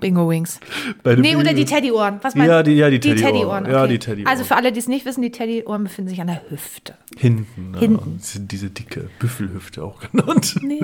Bingo 0.00 0.28
Wings. 0.28 0.58
Bei 1.04 1.14
Nee, 1.14 1.36
oder 1.36 1.54
die 1.54 1.64
Teddyohren. 1.64 2.18
Was 2.22 2.34
Ja, 2.34 2.44
meinst 2.46 2.66
die- 2.66 2.72
ja, 2.72 2.90
die 2.90 2.98
Die 2.98 3.10
Teddyohren. 3.14 3.32
Teddyohren. 3.34 3.66
Ja, 3.70 3.82
okay. 3.84 3.92
die 3.92 3.98
Teddyohren. 4.00 4.26
Also 4.26 4.42
für 4.44 4.56
alle, 4.56 4.72
die 4.72 4.80
es 4.80 4.88
nicht 4.88 5.04
wissen, 5.06 5.22
die 5.22 5.30
Teddyohren 5.30 5.84
befinden 5.84 6.08
sich 6.08 6.20
an 6.20 6.26
der 6.26 6.42
Hüfte. 6.50 6.94
Hinten. 7.16 7.76
Hinten. 7.78 8.10
Ja, 8.10 8.16
diese, 8.18 8.40
diese 8.40 8.70
dicke 8.70 9.08
Büffelhüfte 9.20 9.84
auch 9.84 10.00
genannt. 10.10 10.56
Nee. 10.62 10.80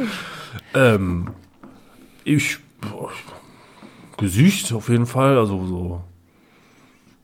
Ähm, 0.74 1.30
ich, 2.22 2.58
boah, 2.80 3.10
Gesicht 4.18 4.72
auf 4.72 4.88
jeden 4.88 5.06
Fall, 5.06 5.36
also 5.38 5.66
so 5.66 6.00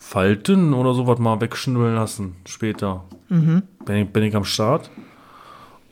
Falten 0.04 0.74
oder 0.74 0.92
sowas 0.92 1.18
mal 1.18 1.40
wegschnibbeln 1.40 1.94
lassen 1.94 2.36
später. 2.44 3.04
Mhm. 3.30 3.62
Bin, 3.86 3.96
ich, 3.96 4.08
bin 4.10 4.22
ich 4.22 4.36
am 4.36 4.44
Start. 4.44 4.90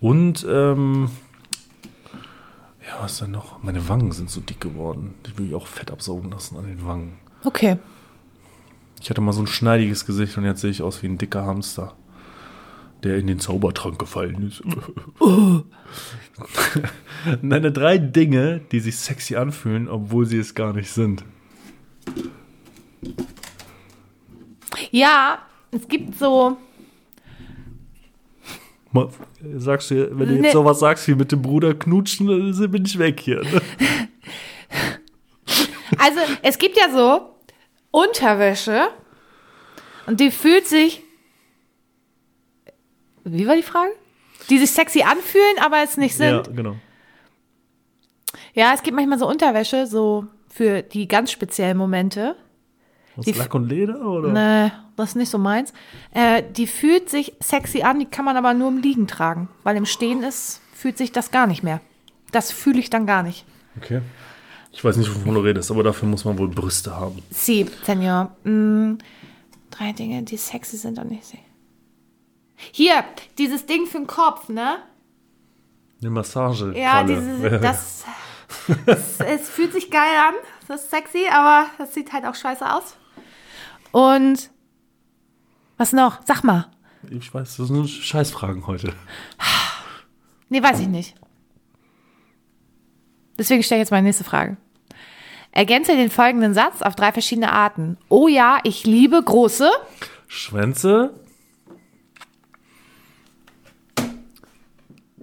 Und, 0.01 0.47
ähm, 0.49 1.09
ja, 2.87 3.03
was 3.03 3.19
denn 3.19 3.31
noch? 3.31 3.63
Meine 3.63 3.89
Wangen 3.89 4.13
sind 4.13 4.29
so 4.29 4.41
dick 4.41 4.61
geworden. 4.61 5.15
Die 5.27 5.37
will 5.39 5.49
ich 5.49 5.55
auch 5.55 5.67
fett 5.67 5.91
absaugen 5.91 6.31
lassen 6.31 6.59
an 6.59 6.67
den 6.67 6.85
Wangen. 6.87 7.15
Okay. 7.43 7.79
Ich 9.01 9.09
hatte 9.09 9.23
mal 9.23 9.33
so 9.33 9.41
ein 9.41 9.47
schneidiges 9.47 10.05
Gesicht 10.05 10.37
und 10.37 10.45
jetzt 10.45 10.61
sehe 10.61 10.71
ich 10.71 10.83
aus 10.83 11.03
wie 11.03 11.07
ein 11.07 11.17
dicker 11.19 11.47
Hamster, 11.47 11.95
der 13.03 13.17
in 13.17 13.27
den 13.27 13.41
Zaubertrank 13.41 13.99
gefallen 13.99 14.47
ist. 14.47 14.63
Nenne 17.43 17.73
drei 17.73 17.97
Dinge, 17.97 18.61
die 18.71 18.81
sich 18.81 18.99
sexy 18.99 19.37
anfühlen, 19.37 19.89
obwohl 19.89 20.27
sie 20.27 20.39
es 20.39 20.55
gar 20.55 20.75
nicht 20.75 20.91
sind. 20.91 21.25
Ja, 24.91 25.39
es 25.71 25.87
gibt 25.89 26.17
so. 26.19 26.57
Sagst 29.57 29.91
du, 29.91 30.19
wenn 30.19 30.29
du 30.29 30.35
jetzt 30.35 30.43
Nee. 30.43 30.53
sowas 30.53 30.79
sagst 30.81 31.09
wie 31.09 31.15
mit 31.15 31.33
dem 31.33 31.41
Bruder 31.41 31.75
knutschen, 31.75 32.27
dann 32.27 32.71
bin 32.71 32.85
ich 32.85 32.99
weg 32.99 33.21
hier. 33.21 33.43
Ne? 33.43 33.63
Also, 35.99 36.21
es 36.43 36.59
gibt 36.59 36.77
ja 36.77 36.91
so 36.91 37.31
Unterwäsche 37.91 38.89
und 40.07 40.21
die 40.21 40.31
fühlt 40.31 40.67
sich. 40.67 41.03
Wie 43.25 43.47
war 43.47 43.57
die 43.57 43.63
Frage? 43.63 43.93
Die 44.51 44.59
sich 44.59 44.71
sexy 44.73 45.03
anfühlen, 45.03 45.59
aber 45.61 45.83
es 45.83 45.97
nicht 45.97 46.17
sind. 46.17 46.47
Ja, 46.47 46.53
genau. 46.53 46.77
Ja, 48.55 48.75
es 48.75 48.83
gibt 48.83 48.97
manchmal 48.97 49.19
so 49.19 49.29
Unterwäsche, 49.29 49.87
so 49.87 50.27
für 50.49 50.83
die 50.83 51.09
ganz 51.09 51.31
speziellen 51.31 51.77
Momente. 51.77 52.37
Aus 53.17 53.25
Die- 53.25 53.33
Lack 53.33 53.55
und 53.55 53.69
Leder 53.69 54.01
oder? 54.01 54.29
Ne, 54.33 54.73
das 54.97 55.11
ist 55.11 55.15
nicht 55.17 55.31
so 55.31 55.39
meins. 55.39 55.73
Äh, 56.13 56.43
die 56.57 56.67
fühlt 56.67 57.11
sich 57.11 57.35
sexy 57.41 57.83
an, 57.83 57.99
die 57.99 58.07
kann 58.07 58.25
man 58.25 58.37
aber 58.37 58.55
nur 58.55 58.69
im 58.69 58.79
Liegen 58.79 59.07
tragen. 59.07 59.49
Weil 59.65 59.77
im 59.77 59.85
Stehen 59.87 60.23
ist, 60.23 60.61
fühlt 60.75 60.97
sich 60.99 61.13
das 61.13 61.31
gar 61.31 61.47
nicht 61.47 61.63
mehr. 61.63 61.81
Das 62.31 62.51
fühle 62.51 62.79
ich 62.81 62.89
dann 62.91 63.07
gar 63.07 63.23
nicht. 63.23 63.45
Okay. 63.77 64.01
Ich 64.73 64.83
weiß 64.83 64.97
nicht, 64.97 65.15
wovon 65.15 65.35
du 65.35 65.41
redest, 65.41 65.71
aber 65.71 65.83
dafür 65.83 66.09
muss 66.09 66.25
man 66.25 66.39
wohl 66.39 66.49
Brüste 66.49 66.97
haben. 66.97 67.23
Sie, 67.31 67.67
Senior. 67.85 68.35
Mm, 68.45 68.95
drei 69.71 69.93
Dinge, 69.93 70.23
die 70.23 70.39
sexy 70.39 70.79
sind 70.79 70.99
und 70.99 71.11
nicht 71.11 71.27
sie. 71.27 71.39
Hier, 72.71 73.05
dieses 73.37 73.67
Ding 73.67 73.87
für 73.87 73.99
den 73.99 74.07
Kopf, 74.07 74.49
ne? 74.49 74.77
Eine 76.01 76.11
Massage. 76.11 76.73
Ja, 76.77 77.03
dieses, 77.05 77.43
das, 77.61 78.05
es, 78.87 79.21
es 79.21 79.49
fühlt 79.51 79.73
sich 79.75 79.91
geil 79.91 80.17
an, 80.29 80.35
das 80.69 80.85
ist 80.85 80.91
sexy, 80.91 81.27
aber 81.31 81.67
das 81.77 81.93
sieht 81.93 82.13
halt 82.13 82.25
auch 82.25 82.35
scheiße 82.35 82.65
aus. 82.75 82.97
Und 83.93 84.51
was 85.77 85.93
noch? 85.93 86.21
Sag 86.25 86.43
mal. 86.43 86.71
Ich 87.11 87.33
weiß, 87.33 87.57
das 87.57 87.69
sind 87.69 87.89
Scheißfragen 87.89 88.67
heute. 88.67 88.93
Nee, 90.49 90.63
weiß 90.63 90.81
ich 90.81 90.89
nicht. 90.89 91.15
Deswegen 93.39 93.63
stelle 93.63 93.81
ich 93.81 93.87
jetzt 93.87 93.91
meine 93.91 94.07
nächste 94.07 94.25
Frage. 94.25 94.57
Ergänze 95.51 95.97
den 95.97 96.11
folgenden 96.11 96.55
Satz 96.55 96.83
auf 96.83 96.95
drei 96.95 97.13
verschiedene 97.13 97.53
Arten. 97.53 97.99
Oh 98.09 98.29
ja, 98.29 98.61
ich 98.65 98.85
liebe 98.85 99.23
große. 99.23 99.71
Schwänze. 100.29 101.15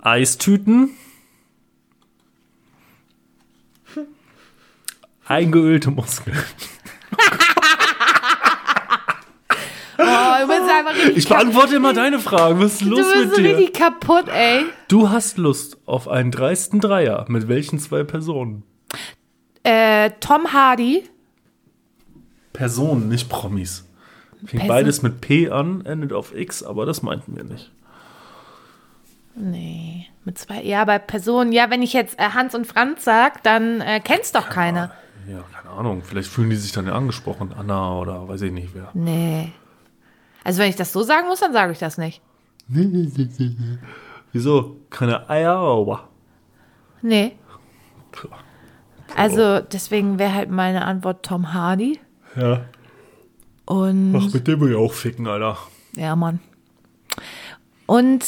Eistüten. 0.01 0.91
Eingeölte 5.25 5.91
Muskeln. 5.91 6.37
Oh, 10.21 10.41
du 10.41 10.47
bist 10.47 10.69
einfach 10.77 10.95
richtig, 10.95 11.17
Ich 11.17 11.27
beantworte 11.29 11.75
immer 11.75 11.93
deine 11.93 12.19
Fragen. 12.19 12.59
Was 12.59 12.73
ist 12.73 12.81
du 12.81 12.89
los 12.89 12.99
bist 12.99 13.15
mit 13.25 13.35
so 13.35 13.41
dir? 13.41 13.57
richtig 13.57 13.73
kaputt, 13.73 14.25
ey. 14.27 14.65
Du 14.87 15.09
hast 15.09 15.37
Lust 15.37 15.77
auf 15.85 16.07
einen 16.07 16.31
dreisten 16.31 16.79
Dreier. 16.79 17.25
Mit 17.27 17.47
welchen 17.47 17.79
zwei 17.79 18.03
Personen? 18.03 18.63
Äh, 19.63 20.11
Tom 20.19 20.51
Hardy. 20.53 21.03
Personen, 22.53 23.07
nicht 23.09 23.29
Promis. 23.29 23.85
Fängt 24.39 24.51
Person- 24.51 24.67
beides 24.67 25.01
mit 25.01 25.21
P 25.21 25.49
an, 25.49 25.85
endet 25.85 26.13
auf 26.13 26.33
X, 26.35 26.63
aber 26.63 26.85
das 26.85 27.01
meinten 27.01 27.35
wir 27.35 27.43
nicht. 27.43 27.71
Nee, 29.35 30.07
mit 30.25 30.37
zwei. 30.37 30.61
Ja, 30.63 30.83
bei 30.85 30.99
Personen. 30.99 31.51
Ja, 31.51 31.69
wenn 31.69 31.81
ich 31.81 31.93
jetzt 31.93 32.19
äh, 32.19 32.29
Hans 32.33 32.55
und 32.55 32.65
Franz 32.67 33.03
sag, 33.05 33.43
dann 33.43 33.79
äh, 33.81 33.99
kennst 34.03 34.35
doch 34.35 34.49
keiner. 34.49 34.91
Ja, 35.29 35.43
keine 35.55 35.69
Ahnung. 35.75 36.01
Vielleicht 36.03 36.29
fühlen 36.29 36.49
die 36.49 36.55
sich 36.55 36.71
dann 36.71 36.87
ja 36.87 36.93
angesprochen. 36.93 37.53
Anna 37.57 37.97
oder 37.99 38.27
weiß 38.27 38.41
ich 38.41 38.51
nicht 38.51 38.69
wer. 38.73 38.89
Nee. 38.93 39.51
Also 40.43 40.61
wenn 40.61 40.69
ich 40.69 40.75
das 40.75 40.91
so 40.91 41.03
sagen 41.03 41.27
muss, 41.27 41.39
dann 41.39 41.53
sage 41.53 41.71
ich 41.73 41.79
das 41.79 41.97
nicht. 41.97 42.21
Wieso? 44.31 44.77
Keine 44.89 45.29
Eier, 45.29 45.55
aber. 45.57 46.07
Nee. 47.01 47.33
Also 49.15 49.59
deswegen 49.59 50.19
wäre 50.19 50.33
halt 50.33 50.49
meine 50.49 50.85
Antwort 50.85 51.25
Tom 51.25 51.53
Hardy. 51.53 51.99
Ja. 52.35 52.65
Und 53.65 54.15
Ach, 54.15 54.33
mit 54.33 54.47
dem 54.47 54.61
will 54.61 54.71
ich 54.71 54.77
auch 54.77 54.93
ficken, 54.93 55.27
Alter. 55.27 55.57
ja, 55.93 56.15
Mann. 56.15 56.39
Und 57.85 58.25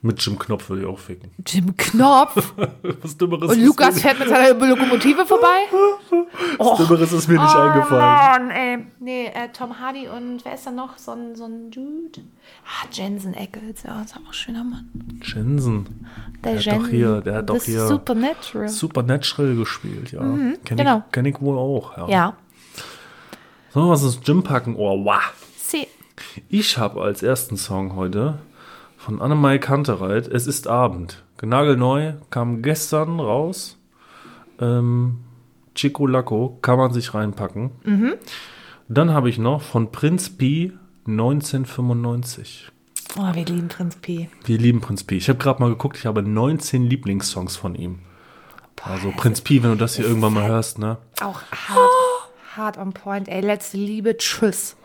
Mit 0.00 0.24
Jim 0.24 0.38
Knopf 0.38 0.70
will 0.70 0.80
ich 0.80 0.86
auch 0.86 0.98
ficken. 0.98 1.32
Jim 1.44 1.76
Knopf. 1.76 2.52
Was 3.02 3.16
Dümmeres, 3.16 3.50
Und 3.50 3.64
Lukas 3.64 4.00
fährt 4.00 4.20
mit 4.20 4.28
seiner 4.28 4.54
Lokomotive 4.54 5.26
vorbei. 5.26 5.66
was 6.58 6.78
Dümmeres 6.78 7.12
ist 7.12 7.26
mir 7.26 7.40
nicht 7.40 7.54
eingefallen. 7.54 8.46
Mann, 8.46 8.50
ey. 8.50 8.86
Nee, 9.00 9.26
äh, 9.26 9.48
Tom 9.52 9.80
Hardy 9.80 10.06
und 10.06 10.44
wer 10.44 10.54
ist 10.54 10.66
da 10.66 10.70
noch? 10.70 10.98
So 10.98 11.12
ein, 11.12 11.34
so 11.34 11.46
ein 11.46 11.72
Dude? 11.72 12.20
Ah, 12.64 12.86
Jensen 12.92 13.34
Ackles. 13.34 13.82
Ja, 13.82 14.00
ist 14.02 14.14
auch 14.14 14.28
ein 14.28 14.32
schöner 14.32 14.62
Mann. 14.62 14.88
Jensen. 15.24 16.06
Der, 16.44 16.58
hat 16.58 16.66
doch 16.66 16.86
hier- 16.88 17.20
der 17.20 17.34
hat 17.34 17.50
doch 17.50 17.60
hier- 17.62 17.88
Supernatural. 17.88 18.68
Supernatural 18.68 19.56
gespielt, 19.56 20.12
ja. 20.12 20.20
kenn, 20.20 20.76
genau. 20.76 21.02
ich, 21.06 21.12
kenn 21.12 21.24
ich 21.24 21.40
wohl 21.40 21.58
auch, 21.58 21.96
ja. 21.96 22.08
ja. 22.08 22.36
Sollen 23.70 23.86
wir 23.86 23.90
was 23.90 24.04
ins 24.04 24.20
Gym 24.20 24.44
packen? 24.44 24.76
Oh, 24.76 25.04
wow. 25.04 25.20
Sie. 25.56 25.88
Ich 26.48 26.78
habe 26.78 27.02
als 27.02 27.24
ersten 27.24 27.56
Song 27.56 27.96
heute 27.96 28.38
von 29.08 29.22
Annemai 29.22 29.56
Kantereit 29.56 30.28
Es 30.28 30.46
ist 30.46 30.68
Abend. 30.68 31.24
Nagelneu, 31.40 32.12
kam 32.28 32.60
gestern 32.60 33.20
raus. 33.20 33.78
Ähm, 34.60 35.20
Chico 35.74 36.06
Lacco, 36.06 36.58
kann 36.60 36.76
man 36.76 36.92
sich 36.92 37.14
reinpacken. 37.14 37.70
Dann 38.88 39.10
habe 39.14 39.30
ich 39.30 39.38
noch 39.38 39.62
von 39.62 39.92
Prinz 39.92 40.28
Pi 40.28 40.74
1995. 41.06 42.70
Oh, 43.16 43.34
wir 43.34 43.46
lieben 43.46 43.68
Prinz 43.68 43.96
P. 43.96 44.28
Wir 44.44 44.58
lieben 44.58 44.82
Prinz 44.82 45.04
Pi. 45.04 45.16
Ich 45.16 45.30
habe 45.30 45.38
gerade 45.38 45.62
mal 45.62 45.70
geguckt, 45.70 45.96
ich 45.96 46.04
habe 46.04 46.22
19 46.22 46.84
Lieblingssongs 46.84 47.56
von 47.56 47.76
ihm. 47.76 48.00
Also 48.82 49.10
Prinz 49.16 49.40
Pi, 49.40 49.62
wenn 49.62 49.70
du 49.70 49.76
das 49.76 49.96
hier 49.96 50.04
irgendwann 50.04 50.34
mal 50.34 50.46
hörst, 50.46 50.78
ne? 50.78 50.98
Auch 51.22 51.40
hart, 51.50 51.90
hart 52.56 52.76
on 52.76 52.92
point. 52.92 53.26
Ey, 53.28 53.40
letzte 53.40 53.78
Liebe, 53.78 54.18
tschüss. 54.18 54.76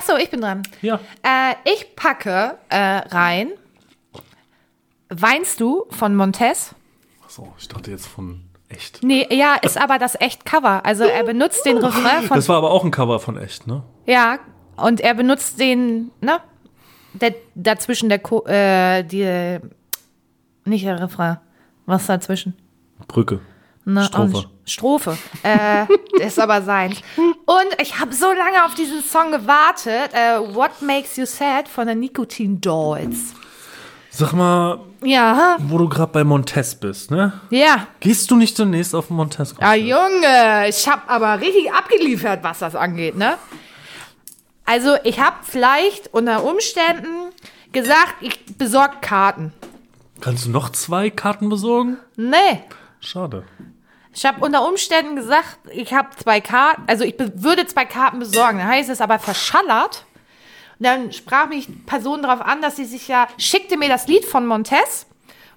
Achso, 0.00 0.16
ich 0.16 0.30
bin 0.30 0.40
dran. 0.40 0.62
Ja. 0.80 0.98
Äh, 1.22 1.56
ich 1.70 1.94
packe 1.94 2.56
äh, 2.70 2.78
rein. 2.78 3.50
Weinst 5.10 5.60
du 5.60 5.84
von 5.90 6.16
Montez? 6.16 6.74
Achso, 7.22 7.52
ich 7.58 7.68
dachte 7.68 7.90
jetzt 7.90 8.06
von 8.06 8.44
echt. 8.70 9.02
Nee, 9.02 9.26
ja, 9.30 9.56
ist 9.56 9.76
aber 9.76 9.98
das 9.98 10.18
echt 10.18 10.46
Cover. 10.46 10.86
Also 10.86 11.04
er 11.04 11.22
benutzt 11.24 11.66
den 11.66 11.76
Refrain 11.76 12.22
von. 12.22 12.34
Das 12.34 12.48
war 12.48 12.56
aber 12.56 12.70
auch 12.70 12.82
ein 12.82 12.90
Cover 12.90 13.20
von 13.20 13.36
echt, 13.36 13.66
ne? 13.66 13.82
Ja, 14.06 14.38
und 14.78 15.02
er 15.02 15.12
benutzt 15.12 15.60
den, 15.60 16.12
ne? 16.22 16.40
Der, 17.12 17.34
dazwischen 17.54 18.08
der, 18.08 18.20
Ko 18.20 18.46
äh, 18.46 19.02
die, 19.02 19.58
nicht 20.64 20.86
der 20.86 20.98
Refrain. 20.98 21.36
Was 21.84 22.06
dazwischen? 22.06 22.56
Brücke. 23.06 23.40
Ne, 23.92 24.04
Strophe. 24.04 24.44
Strophe. 24.66 25.18
Äh, 25.42 25.86
das 26.18 26.28
ist 26.28 26.38
aber 26.38 26.62
sein. 26.62 26.94
Und 27.16 27.80
ich 27.82 27.98
habe 27.98 28.14
so 28.14 28.26
lange 28.32 28.64
auf 28.64 28.74
diesen 28.74 29.02
Song 29.02 29.32
gewartet. 29.32 30.12
Äh, 30.12 30.38
What 30.54 30.80
Makes 30.80 31.16
You 31.16 31.26
Sad 31.26 31.66
von 31.68 31.86
der 31.86 31.96
Nicotine 31.96 32.58
Dolls. 32.58 33.34
Sag 34.10 34.32
mal, 34.32 34.80
Ja, 35.02 35.56
wo 35.60 35.78
du 35.78 35.88
gerade 35.88 36.12
bei 36.12 36.24
Montez 36.24 36.74
bist, 36.74 37.10
ne? 37.10 37.32
ja. 37.50 37.86
Gehst 38.00 38.30
du 38.30 38.36
nicht 38.36 38.58
demnächst 38.58 38.94
auf 38.94 39.06
den 39.08 39.16
Montez? 39.16 39.54
Ah, 39.60 39.74
Junge, 39.74 40.68
ich 40.68 40.88
habe 40.88 41.02
aber 41.08 41.40
richtig 41.40 41.72
abgeliefert, 41.72 42.42
was 42.42 42.58
das 42.60 42.74
angeht, 42.74 43.16
ne? 43.16 43.38
Also, 44.64 44.96
ich 45.04 45.18
habe 45.20 45.36
vielleicht 45.42 46.12
unter 46.12 46.44
Umständen 46.44 47.30
gesagt, 47.72 48.14
ich 48.20 48.44
besorge 48.56 48.96
Karten. 49.00 49.52
Kannst 50.20 50.46
du 50.46 50.50
noch 50.50 50.70
zwei 50.70 51.10
Karten 51.10 51.48
besorgen? 51.48 51.96
Nee, 52.16 52.62
Schade. 53.02 53.44
Ich 54.12 54.26
habe 54.26 54.44
unter 54.44 54.66
Umständen 54.66 55.16
gesagt, 55.16 55.58
ich 55.72 55.92
habe 55.94 56.08
zwei 56.22 56.40
Karten, 56.40 56.82
also 56.86 57.04
ich 57.04 57.14
würde 57.18 57.66
zwei 57.66 57.84
Karten 57.84 58.18
besorgen. 58.18 58.58
Dann 58.58 58.68
heißt 58.68 58.90
es 58.90 59.00
aber 59.00 59.18
verschallert. 59.18 60.04
Und 60.78 60.86
dann 60.86 61.12
sprach 61.12 61.48
mich 61.48 61.68
Person 61.86 62.22
darauf 62.22 62.40
an, 62.40 62.62
dass 62.62 62.76
sie 62.76 62.84
sich 62.84 63.06
ja, 63.06 63.28
schickte 63.36 63.76
mir 63.76 63.88
das 63.88 64.06
Lied 64.08 64.24
von 64.24 64.46
Montez 64.46 65.06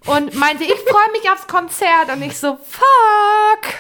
und 0.05 0.35
meinte, 0.35 0.63
ich 0.63 0.75
freue 0.75 1.11
mich 1.13 1.29
aufs 1.31 1.47
Konzert. 1.47 2.11
Und 2.13 2.21
ich 2.21 2.37
so, 2.37 2.57
fuck. 2.57 3.73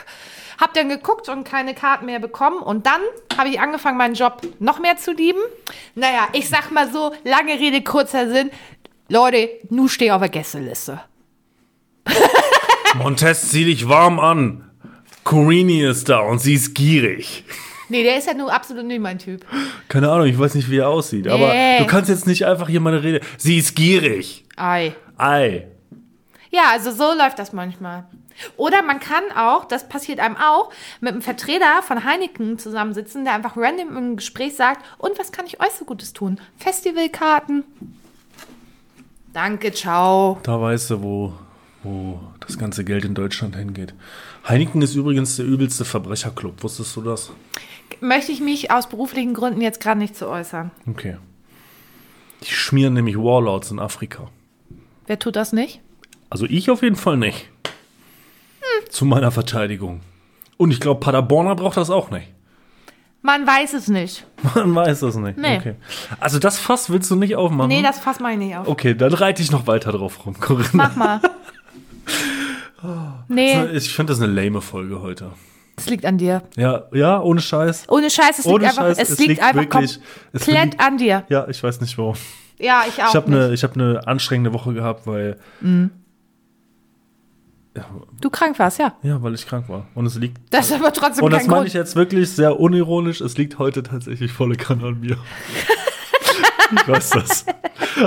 Hab 0.59 0.73
dann 0.73 0.87
geguckt 0.87 1.27
und 1.29 1.43
keine 1.43 1.75
Karten 1.75 2.05
mehr 2.05 2.19
bekommen. 2.19 2.59
Und 2.59 2.85
dann 2.85 3.01
habe 3.37 3.49
ich 3.49 3.59
angefangen, 3.59 3.97
meinen 3.97 4.15
Job 4.15 4.41
noch 4.59 4.79
mehr 4.79 4.97
zu 4.97 5.11
lieben. 5.11 5.41
Naja, 5.95 6.29
ich 6.31 6.47
sag 6.47 6.71
mal 6.71 6.91
so, 6.91 7.13
lange 7.23 7.59
Rede, 7.59 7.83
kurzer 7.83 8.29
Sinn. 8.29 8.49
Leute, 9.09 9.49
nu 9.69 9.87
steh 9.87 10.11
auf 10.11 10.21
der 10.21 10.29
Gästeliste. 10.29 11.01
Montez, 12.95 13.49
zieh 13.49 13.65
dich 13.65 13.87
warm 13.89 14.19
an. 14.19 14.69
Corini 15.23 15.81
ist 15.83 16.09
da 16.09 16.19
und 16.19 16.39
sie 16.39 16.53
ist 16.55 16.73
gierig. 16.75 17.43
Nee, 17.89 18.03
der 18.03 18.17
ist 18.17 18.27
ja 18.27 18.33
nur 18.33 18.53
absolut 18.53 18.85
nicht 18.85 19.01
mein 19.01 19.19
Typ. 19.19 19.45
Keine 19.87 20.11
Ahnung, 20.11 20.27
ich 20.27 20.37
weiß 20.37 20.55
nicht, 20.55 20.69
wie 20.69 20.77
er 20.77 20.89
aussieht. 20.89 21.27
Aber 21.27 21.49
Nee. 21.53 21.79
du 21.79 21.85
kannst 21.85 22.09
jetzt 22.09 22.27
nicht 22.27 22.45
einfach 22.45 22.67
hier 22.69 22.79
meine 22.81 23.03
Rede. 23.03 23.21
Sie 23.37 23.57
ist 23.57 23.75
gierig. 23.75 24.45
Ei. 24.55 24.95
Ei. 25.17 25.67
Ja, 26.49 26.63
also 26.71 26.91
so 26.91 27.13
läuft 27.17 27.39
das 27.39 27.53
manchmal. 27.53 28.05
Oder 28.57 28.81
man 28.81 28.99
kann 28.99 29.23
auch, 29.35 29.65
das 29.65 29.87
passiert 29.87 30.19
einem 30.19 30.35
auch, 30.37 30.71
mit 31.01 31.13
einem 31.13 31.21
Vertreter 31.21 31.81
von 31.83 32.03
Heineken 32.03 32.57
zusammensitzen, 32.57 33.25
der 33.25 33.33
einfach 33.35 33.55
random 33.57 33.95
im 33.95 34.15
Gespräch 34.15 34.55
sagt, 34.55 34.83
und 34.97 35.17
was 35.19 35.31
kann 35.31 35.45
ich 35.45 35.59
euch 35.61 35.69
so 35.77 35.85
Gutes 35.85 36.13
tun? 36.13 36.39
Festivalkarten. 36.57 37.63
Danke, 39.33 39.71
ciao. 39.71 40.39
Da 40.43 40.59
weißt 40.59 40.91
du, 40.91 41.01
wo, 41.03 41.33
wo 41.83 42.19
das 42.45 42.57
ganze 42.57 42.83
Geld 42.83 43.05
in 43.05 43.15
Deutschland 43.15 43.55
hingeht. 43.55 43.93
Heineken 44.47 44.81
ist 44.81 44.95
übrigens 44.95 45.35
der 45.35 45.45
übelste 45.45 45.85
Verbrecherclub. 45.85 46.63
Wusstest 46.63 46.95
du 46.95 47.01
das? 47.01 47.31
Möchte 48.01 48.31
ich 48.31 48.41
mich 48.41 48.71
aus 48.71 48.89
beruflichen 48.89 49.33
Gründen 49.33 49.61
jetzt 49.61 49.79
gerade 49.79 49.99
nicht 49.99 50.15
zu 50.15 50.27
äußern. 50.27 50.71
Okay. 50.87 51.17
Die 52.43 52.51
schmieren 52.51 52.93
nämlich 52.93 53.17
Warlords 53.17 53.71
in 53.71 53.79
Afrika. 53.79 54.29
Wer 55.07 55.19
tut 55.19 55.35
das 55.35 55.53
nicht? 55.53 55.81
Also 56.29 56.45
ich 56.45 56.69
auf 56.69 56.81
jeden 56.81 56.95
Fall 56.95 57.17
nicht. 57.17 57.49
Zu 58.89 59.05
meiner 59.05 59.31
Verteidigung. 59.31 60.01
Und 60.57 60.71
ich 60.71 60.79
glaube, 60.79 60.99
Paderborner 60.99 61.55
braucht 61.55 61.77
das 61.77 61.89
auch 61.89 62.09
nicht. 62.11 62.27
Man 63.21 63.47
weiß 63.47 63.73
es 63.73 63.87
nicht. 63.87 64.25
Man 64.55 64.75
weiß 64.75 64.99
das 64.99 65.15
nicht. 65.15 65.37
Nee. 65.37 65.57
Okay. 65.57 65.75
Also 66.19 66.39
das 66.39 66.59
Fass 66.59 66.89
willst 66.89 67.09
du 67.09 67.15
nicht 67.15 67.35
aufmachen? 67.35 67.69
Nee, 67.69 67.81
das 67.81 67.99
fass 67.99 68.19
mal 68.19 68.35
nicht 68.35 68.55
auf. 68.55 68.67
Okay, 68.67 68.93
dann 68.95 69.13
reite 69.13 69.41
ich 69.41 69.49
noch 69.51 69.65
weiter 69.65 69.93
drauf 69.93 70.25
rum, 70.25 70.37
Corinna. 70.39 70.69
Mach 70.73 70.95
mal. 70.95 71.21
Nee, 73.27 73.65
Ich 73.73 73.93
finde 73.93 74.13
das 74.13 74.21
eine 74.21 74.31
lame 74.31 74.61
Folge 74.61 75.01
heute. 75.01 75.31
es 75.77 75.87
liegt 75.89 76.05
an 76.05 76.17
dir. 76.17 76.43
Ja, 76.57 76.83
ja, 76.91 77.21
ohne 77.21 77.39
Scheiß. 77.41 77.85
Ohne 77.89 78.09
Scheiß, 78.09 78.39
es 78.39 78.45
Ohne 78.45 78.65
liegt 78.65 78.69
einfach, 78.71 78.83
Scheiß, 78.83 78.97
es 78.99 79.09
es 79.11 79.17
liegt 79.19 79.29
liegt 79.29 79.41
einfach 79.43 79.61
wirklich- 79.61 79.99
es 80.33 80.45
komplett 80.45 80.63
liegt- 80.71 80.79
an 80.81 80.97
dir. 80.97 81.23
Ja, 81.29 81.47
ich 81.47 81.63
weiß 81.63 81.79
nicht 81.81 81.97
warum. 81.97 82.15
Ja, 82.59 82.83
ich 82.87 83.01
auch. 83.01 83.09
Ich 83.09 83.15
habe 83.15 83.27
eine 83.27 83.55
hab 83.55 83.75
ne 83.75 84.01
anstrengende 84.05 84.53
Woche 84.53 84.73
gehabt, 84.73 85.07
weil, 85.07 85.37
Du 88.21 88.29
krank 88.29 88.59
warst, 88.59 88.77
ja. 88.77 88.93
ja, 89.01 89.21
weil 89.23 89.33
ich 89.33 89.47
krank 89.47 89.67
war. 89.67 89.87
Und 89.95 90.05
es 90.05 90.15
liegt. 90.15 90.37
Das 90.51 90.67
ist 90.69 90.73
aber 90.73 90.93
trotzdem 90.93 91.23
Und 91.25 91.31
das 91.33 91.47
meine 91.47 91.65
ich 91.65 91.73
jetzt 91.73 91.95
wirklich 91.95 92.29
sehr 92.29 92.59
unironisch. 92.59 93.19
Es 93.19 93.35
liegt 93.37 93.57
heute 93.57 93.81
tatsächlich 93.81 94.31
volle 94.31 94.55
Kanne 94.55 94.85
an 94.85 94.99
mir. 94.99 95.17
weiß 96.87 97.09
das. 97.11 97.45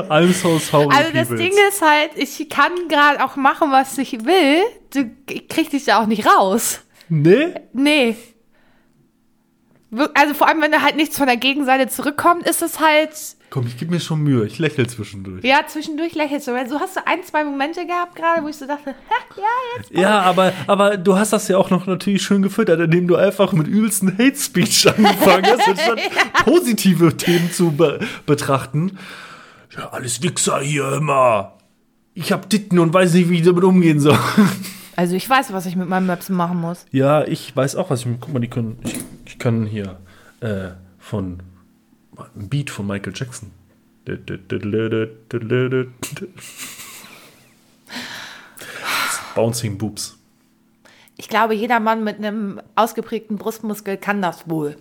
I'm 0.09 0.32
so 0.32 0.59
sorry. 0.59 0.94
Also 0.94 1.12
das. 1.12 1.28
Ding 1.28 1.52
ist 1.68 1.82
halt, 1.82 2.11
ich 2.16 2.48
kann 2.48 2.72
gerade 2.88 3.24
auch 3.24 3.36
machen, 3.36 3.70
was 3.70 3.96
ich 3.98 4.24
will. 4.24 4.62
Du 4.92 5.11
ich 5.30 5.48
krieg 5.48 5.70
dich 5.70 5.84
da 5.84 6.00
auch 6.02 6.07
nicht 6.07 6.26
raus. 6.26 6.80
Nee? 7.09 7.54
Nee. 7.72 8.16
Also 10.14 10.34
vor 10.34 10.48
allem, 10.48 10.61
wenn 10.62 10.72
da 10.72 10.82
halt 10.82 10.96
nichts 10.96 11.16
von 11.16 11.26
der 11.26 11.36
Gegenseite 11.36 11.88
zurückkommt, 11.88 12.46
ist 12.46 12.62
es 12.62 12.80
halt, 12.80 13.11
Komm, 13.49 13.66
ich 13.66 13.78
gebe 13.78 13.92
mir 13.92 14.01
schon 14.01 14.20
Mühe. 14.22 14.44
Ich 14.44 14.59
lächle 14.59 14.86
zwischendurch. 14.86 15.44
ja, 15.44 15.61
zwischendurch 15.66 16.14
lächelst 16.14 16.49
du. 16.49 16.53
Weil 16.53 16.68
so 16.68 16.80
hast 16.80 16.97
du 16.97 17.07
ein, 17.07 17.22
zwei 17.22 17.44
Momente 17.44 17.86
gehabt 17.86 18.16
gerade, 18.16 18.42
wo 18.42 18.49
ich 18.49 18.57
so 18.57 18.66
dachte, 18.66 18.90
ja, 19.36 19.44
jetzt. 19.76 19.90
Ja, 19.92 20.20
aber, 20.22 20.53
aber 20.66 20.97
du 20.97 21.16
hast 21.16 21.32
das 21.32 21.47
ja 21.49 21.57
auch 21.57 21.70
noch 21.70 21.86
natürlich 21.86 22.22
schön 22.22 22.42
gefüttert, 22.42 22.80
indem 22.80 23.07
du 23.07 23.16
einfach 23.16 23.53
mit 23.53 23.68
übelsten 23.68 24.12
Hate 24.18 24.36
Speech 24.36 24.88
angefangen 24.88 25.47
hast, 25.47 25.68
anstatt 25.68 26.01
positive 26.44 27.16
Themen 27.16 27.51
zu 27.53 27.70
be 27.70 28.01
betrachten. 28.26 28.99
Ja, 29.76 29.90
alles 29.90 30.22
Wichser 30.22 30.61
hier 30.61 30.92
immer. 30.94 31.55
Ich 32.14 32.32
hab 32.32 32.49
Titten 32.51 32.78
und 32.78 32.92
weiß 32.94 33.14
nicht, 33.14 33.28
wie 33.30 33.36
ich 33.36 33.42
damit 33.44 33.64
umgehen 33.64 34.01
soll. 34.01 34.18
Also 34.99 35.14
ich 35.14 35.28
weiß, 35.28 35.53
was 35.53 35.66
ich 35.66 35.76
mit 35.76 35.90
meinem 35.90 36.07
Möpsen 36.07 36.34
machen 36.34 36.59
muss. 36.59 36.86
Ja, 36.90 37.22
ich 37.22 37.55
weiß 37.55 37.76
auch, 37.76 37.90
was 37.90 38.07
ich. 38.07 38.09
Guck 38.18 38.32
mal, 38.32 38.38
die 38.38 38.49
können. 38.49 38.78
Ich, 38.82 38.94
ich 39.26 39.38
kann 39.38 39.66
hier 39.66 39.99
äh, 40.40 40.68
von. 40.99 41.42
Ein 42.16 42.48
Beat 42.48 42.70
von 42.70 42.86
Michael 42.86 43.12
Jackson. 43.14 43.50
Bouncing 49.34 49.78
Boobs. 49.78 50.16
Ich 51.16 51.28
glaube, 51.28 51.54
jeder 51.54 51.80
Mann 51.80 52.04
mit 52.04 52.18
einem 52.18 52.60
ausgeprägten 52.74 53.36
Brustmuskel 53.36 53.96
kann 53.96 54.22
das 54.22 54.48
wohl. 54.48 54.76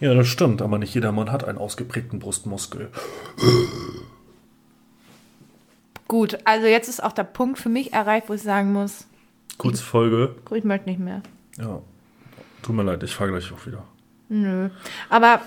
Ja, 0.00 0.14
das 0.14 0.28
stimmt, 0.28 0.62
aber 0.62 0.78
nicht 0.78 0.94
jeder 0.94 1.10
Mann 1.12 1.32
hat 1.32 1.44
einen 1.44 1.58
ausgeprägten 1.58 2.20
Brustmuskel. 2.20 2.88
Gut, 6.06 6.38
also 6.44 6.66
jetzt 6.66 6.88
ist 6.88 7.02
auch 7.02 7.12
der 7.12 7.24
Punkt 7.24 7.58
für 7.58 7.68
mich 7.68 7.92
erreicht, 7.92 8.28
wo 8.28 8.34
ich 8.34 8.42
sagen 8.42 8.72
muss, 8.72 9.06
Kurze 9.58 9.82
Folge. 9.82 10.36
ich 10.54 10.62
möchte 10.64 10.88
nicht 10.88 11.00
mehr. 11.00 11.20
Ja. 11.58 11.82
Tut 12.62 12.76
mir 12.76 12.84
leid, 12.84 13.02
ich 13.02 13.14
fahre 13.14 13.30
gleich 13.32 13.52
auch 13.52 13.66
wieder. 13.66 13.82
Nö. 14.28 14.70
Aber 15.10 15.42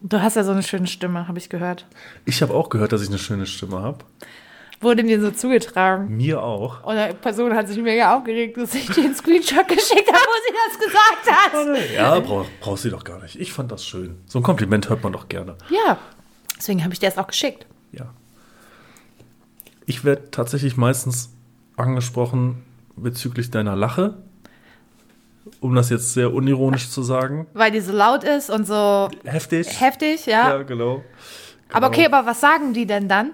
du 0.00 0.20
hast 0.20 0.36
ja 0.36 0.44
so 0.44 0.52
eine 0.52 0.62
schöne 0.62 0.86
Stimme, 0.86 1.28
habe 1.28 1.38
ich 1.38 1.48
gehört. 1.48 1.86
Ich 2.24 2.42
habe 2.42 2.54
auch 2.54 2.68
gehört, 2.68 2.92
dass 2.92 3.02
ich 3.02 3.08
eine 3.08 3.18
schöne 3.18 3.46
Stimme 3.46 3.80
habe. 3.80 3.98
Wurde 4.80 5.02
mir 5.02 5.20
so 5.20 5.30
zugetragen. 5.30 6.16
Mir 6.16 6.42
auch. 6.42 6.82
Und 6.84 6.96
die 6.96 7.12
Person 7.14 7.54
hat 7.54 7.68
sich 7.68 7.76
mega 7.76 8.16
aufgeregt, 8.16 8.56
dass 8.56 8.74
ich 8.74 8.86
den 8.86 9.14
Screenshot 9.14 9.68
geschickt 9.68 10.08
habe, 10.08 10.18
wo 10.18 10.36
sie 10.46 10.54
das 10.56 10.78
gesagt 10.78 11.86
hat. 11.86 11.94
Ja, 11.94 12.18
brauch, 12.20 12.46
brauchst 12.60 12.86
du 12.86 12.90
doch 12.90 13.04
gar 13.04 13.20
nicht. 13.20 13.38
Ich 13.38 13.52
fand 13.52 13.70
das 13.70 13.84
schön. 13.84 14.16
So 14.24 14.38
ein 14.38 14.42
Kompliment 14.42 14.88
hört 14.88 15.02
man 15.02 15.12
doch 15.12 15.28
gerne. 15.28 15.56
Ja, 15.68 15.98
deswegen 16.56 16.82
habe 16.82 16.94
ich 16.94 16.98
dir 16.98 17.10
das 17.10 17.18
auch 17.18 17.26
geschickt. 17.26 17.66
Ja. 17.92 18.06
Ich 19.84 20.02
werde 20.02 20.30
tatsächlich 20.30 20.78
meistens 20.78 21.34
angesprochen 21.76 22.62
bezüglich 22.96 23.50
deiner 23.50 23.76
Lache. 23.76 24.16
Um 25.60 25.74
das 25.74 25.90
jetzt 25.90 26.14
sehr 26.14 26.32
unironisch 26.32 26.90
zu 26.90 27.02
sagen. 27.02 27.46
Weil 27.54 27.70
die 27.70 27.80
so 27.80 27.92
laut 27.92 28.24
ist 28.24 28.50
und 28.50 28.66
so 28.66 29.08
Heftig. 29.24 29.80
heftig, 29.80 30.26
ja. 30.26 30.50
Ja, 30.50 30.62
genau. 30.62 31.02
Aber 31.72 31.88
okay, 31.88 32.06
aber 32.06 32.26
was 32.26 32.40
sagen 32.40 32.72
die 32.72 32.86
denn 32.86 33.08
dann? 33.08 33.32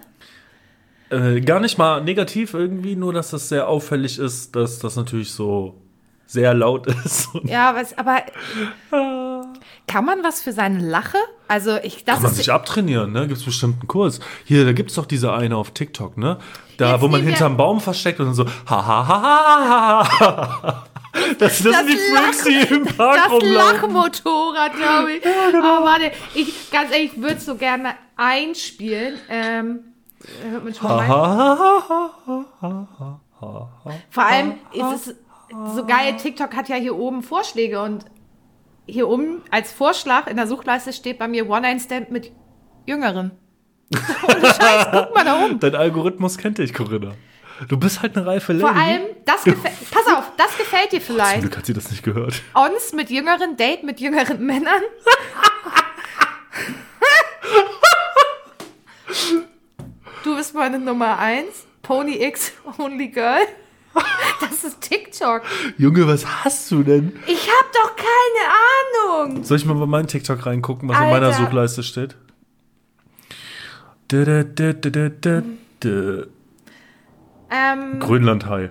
Äh, 1.11 1.41
gar 1.41 1.61
nicht 1.61 1.79
mal 1.79 2.03
negativ 2.03 2.55
irgendwie, 2.55 2.97
nur 2.97 3.13
dass 3.13 3.31
das 3.31 3.49
sehr 3.49 3.69
auffällig 3.69 4.19
ist, 4.19 4.57
dass 4.57 4.79
das 4.79 4.97
natürlich 4.97 5.33
so 5.33 5.75
sehr 6.27 6.53
laut 6.55 6.87
ist. 7.05 7.29
Ja, 7.45 7.75
was, 7.75 7.97
aber 7.97 8.23
kann 9.87 10.05
man 10.05 10.25
was 10.25 10.43
für 10.43 10.53
seine 10.53 10.81
Lache? 10.81 11.19
Also 11.49 11.77
ich, 11.83 12.05
das 12.05 12.17
kann 12.17 12.25
man 12.25 12.35
sich 12.35 12.51
abtrainieren, 12.53 13.13
ne? 13.13 13.29
Gibt's 13.29 13.45
bestimmt 13.45 13.81
einen 13.81 13.89
Kurs. 13.89 14.19
Hier, 14.45 14.65
da 14.65 14.73
gibt's 14.73 14.95
doch 14.95 15.07
diese 15.07 15.33
eine 15.33 15.57
auf 15.57 15.71
TikTok, 15.71 16.17
ne? 16.19 16.39
Da, 16.77 16.93
Jetzt 16.93 17.03
wo 17.03 17.09
man 17.09 17.23
hinterm 17.23 17.57
Baum 17.57 17.81
versteckt 17.81 18.19
und 18.19 18.35
so, 18.35 18.45
ha 18.45 18.87
ha 18.87 19.07
ha 19.09 20.09
ha 20.19 20.63
ha 20.63 20.86
ha. 21.17 21.35
Das, 21.39 21.63
das, 21.63 21.79
sind 21.79 21.89
die 21.89 21.97
Freaks, 21.97 22.45
die 22.45 22.75
im 22.75 22.85
Park 22.85 23.17
das 23.17 23.33
rumlaufen. 23.33 23.93
Lachmotorrad, 23.93 24.75
glaube 24.75 25.13
ich. 25.13 25.23
Oh, 25.25 25.85
warte, 25.85 26.13
ich, 26.35 26.71
ganz 26.71 26.93
ehrlich, 26.93 27.13
ich 27.15 27.23
würde 27.23 27.37
es 27.37 27.47
so 27.47 27.57
gerne 27.57 27.95
einspielen. 28.17 29.19
Ähm, 29.29 29.81
hört 30.51 30.65
man 30.65 30.75
schon 30.75 30.89
mal? 30.89 31.07
Vor 34.11 34.25
allem 34.25 34.55
ist 34.73 35.09
es 35.09 35.15
so 35.75 35.85
geil, 35.85 36.17
TikTok 36.17 36.55
hat 36.55 36.69
ja 36.69 36.77
hier 36.77 36.97
oben 36.97 37.23
Vorschläge 37.23 37.81
und 37.81 38.05
hier 38.87 39.09
oben 39.09 39.43
als 39.51 39.73
Vorschlag 39.73 40.27
in 40.29 40.37
der 40.37 40.47
Suchleiste 40.47 40.93
steht 40.93 41.19
bei 41.19 41.29
mir 41.29 41.49
One-Night-Stand 41.49 42.11
mit 42.11 42.33
Jüngeren. 42.87 43.33
Ohne 44.29 44.47
Scheiß, 44.47 44.89
guck 44.93 45.15
mal 45.15 45.25
da 45.25 45.45
oben. 45.45 45.59
Dein 45.61 45.75
Algorithmus 45.75 46.39
kennt 46.39 46.59
dich, 46.59 46.73
Corinna. 46.73 47.13
Du 47.69 47.79
bist 47.79 48.03
halt 48.03 48.17
eine 48.17 48.27
reife 48.27 48.53
Lady. 48.53 48.65
Vor 48.65 48.77
allem, 48.77 49.03
das 49.25 49.45
gefällt, 49.45 49.75
pass 49.91 50.07
auf, 50.15 50.26
das 50.37 50.57
gefällt 50.59 50.93
dir 50.93 51.01
Zum 51.01 51.17
vielleicht. 51.17 51.41
Glück 51.41 51.57
hat 51.57 51.67
sie 51.67 51.75
das 51.75 51.91
nicht 51.91 52.03
gehört. 52.03 52.43
Ons 52.55 52.93
mit 52.93 53.11
jüngeren, 53.11 53.57
Date 53.57 53.83
mit 53.85 54.01
jüngeren 54.01 54.45
Männern. 54.45 54.83
du 60.25 60.37
bist 60.37 60.55
meine 60.55 60.79
Nummer 60.79 61.19
eins. 61.19 61.67
Pony 61.83 62.23
X 62.23 62.53
Only 62.79 63.09
Girl. 63.09 63.47
Das 64.41 64.65
ist 64.65 64.81
TikTok. 64.83 65.43
Junge, 65.79 66.07
was 66.07 66.27
hast 66.27 66.71
du 66.71 66.83
denn? 66.83 67.19
Ich 67.27 67.49
hab 67.49 67.73
doch 67.73 67.97
keine 67.97 69.25
Ahnung. 69.31 69.45
Soll 69.45 69.57
ich 69.57 69.65
mal 69.65 69.75
bei 69.75 69.87
meinem 69.87 70.07
TikTok 70.07 70.45
reingucken, 70.45 70.89
was 70.89 70.99
in 70.99 71.05
meiner 71.05 71.27
Alter. 71.29 71.39
Suchleiste 71.39 71.83
steht? 71.83 72.17
Dö, 74.11 74.45
dö, 74.45 74.75
dö. 75.83 76.27
Ähm, 77.51 78.01
Grönlandhai. 78.01 78.71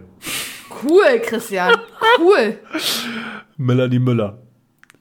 Cool, 0.83 1.19
Christian. 1.25 1.73
Cool. 2.19 2.57
Melanie 3.57 3.99
Müller. 3.99 4.37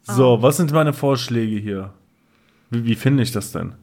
So, 0.02 0.40
was 0.42 0.56
sind 0.58 0.72
meine 0.72 0.92
Vorschläge 0.92 1.56
hier? 1.56 1.92
Wie, 2.70 2.84
wie 2.84 2.94
finde 2.94 3.22
ich 3.22 3.32
das 3.32 3.52
denn? 3.52 3.74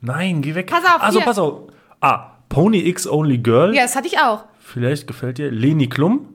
Nein, 0.00 0.42
geh 0.42 0.54
weg. 0.54 0.68
Pass 0.70 0.84
auf, 0.84 1.02
Also, 1.02 1.18
hier. 1.18 1.26
pass 1.26 1.38
auf. 1.38 1.70
Ah, 2.00 2.32
Pony 2.48 2.86
X 2.88 3.06
Only 3.06 3.38
Girl. 3.38 3.74
Ja, 3.74 3.82
das 3.82 3.96
hatte 3.96 4.06
ich 4.08 4.18
auch. 4.18 4.44
Vielleicht 4.58 5.06
gefällt 5.06 5.38
dir. 5.38 5.50
Leni 5.50 5.88
Klum. 5.88 6.28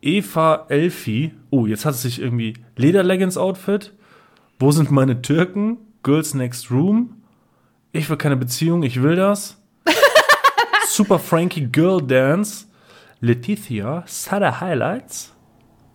Eva 0.00 0.66
Elfi. 0.68 1.32
Oh, 1.50 1.66
jetzt 1.66 1.84
hat 1.84 1.94
es 1.94 2.02
sich 2.02 2.20
irgendwie 2.20 2.54
Lederleggings-Outfit. 2.76 3.92
Wo 4.60 4.70
sind 4.70 4.90
meine 4.90 5.22
Türken? 5.22 5.78
Girls 6.02 6.34
Next 6.34 6.70
Room. 6.70 7.16
Ich 7.92 8.08
will 8.08 8.16
keine 8.16 8.36
Beziehung, 8.36 8.82
ich 8.84 9.02
will 9.02 9.16
das. 9.16 9.60
Super 10.88 11.18
Frankie 11.18 11.66
Girl 11.66 12.00
Dance. 12.00 12.66
Letitia. 13.20 14.04
Sada 14.06 14.60
Highlights. 14.60 15.34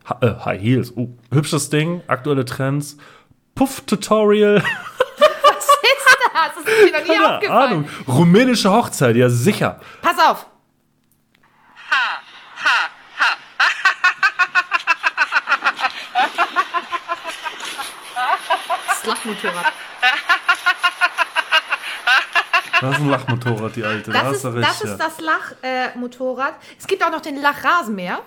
Ha 0.10 0.18
äh, 0.22 0.46
High 0.46 0.62
Heels. 0.62 0.94
Oh, 0.98 1.10
hübsches 1.32 1.70
Ding. 1.70 2.02
Aktuelle 2.08 2.46
Trends. 2.46 2.98
Puff 3.56 3.82
Tutorial. 3.82 4.56
Was 5.44 5.66
ist 5.66 6.06
das? 6.34 6.56
Das 6.56 6.58
ist 6.58 6.66
mir 6.84 6.92
noch 6.92 7.00
nie 7.08 7.08
Keine 7.16 7.36
aufgefallen. 7.36 7.72
Ahnung. 7.72 7.90
Rumänische 8.08 8.72
Hochzeit, 8.72 9.16
ja 9.16 9.30
sicher. 9.30 9.80
Pass 10.02 10.18
auf. 10.20 10.48
Das 18.88 19.06
Lachmotorrad. 19.06 19.74
Das 22.84 22.96
ist 22.98 23.02
ein 23.02 23.10
Lachmotorrad, 23.12 23.76
die 23.78 23.84
alte. 23.86 24.12
da 24.12 24.24
Das 24.24 24.36
ist, 24.36 24.44
das, 24.44 24.82
ist 24.82 24.98
das 24.98 25.22
Lachmotorrad. 25.22 26.52
Äh, 26.52 26.76
es 26.78 26.86
gibt 26.86 27.02
auch 27.02 27.12
noch 27.12 27.22
den 27.22 27.42
Lachrasenmäher. 27.42 28.20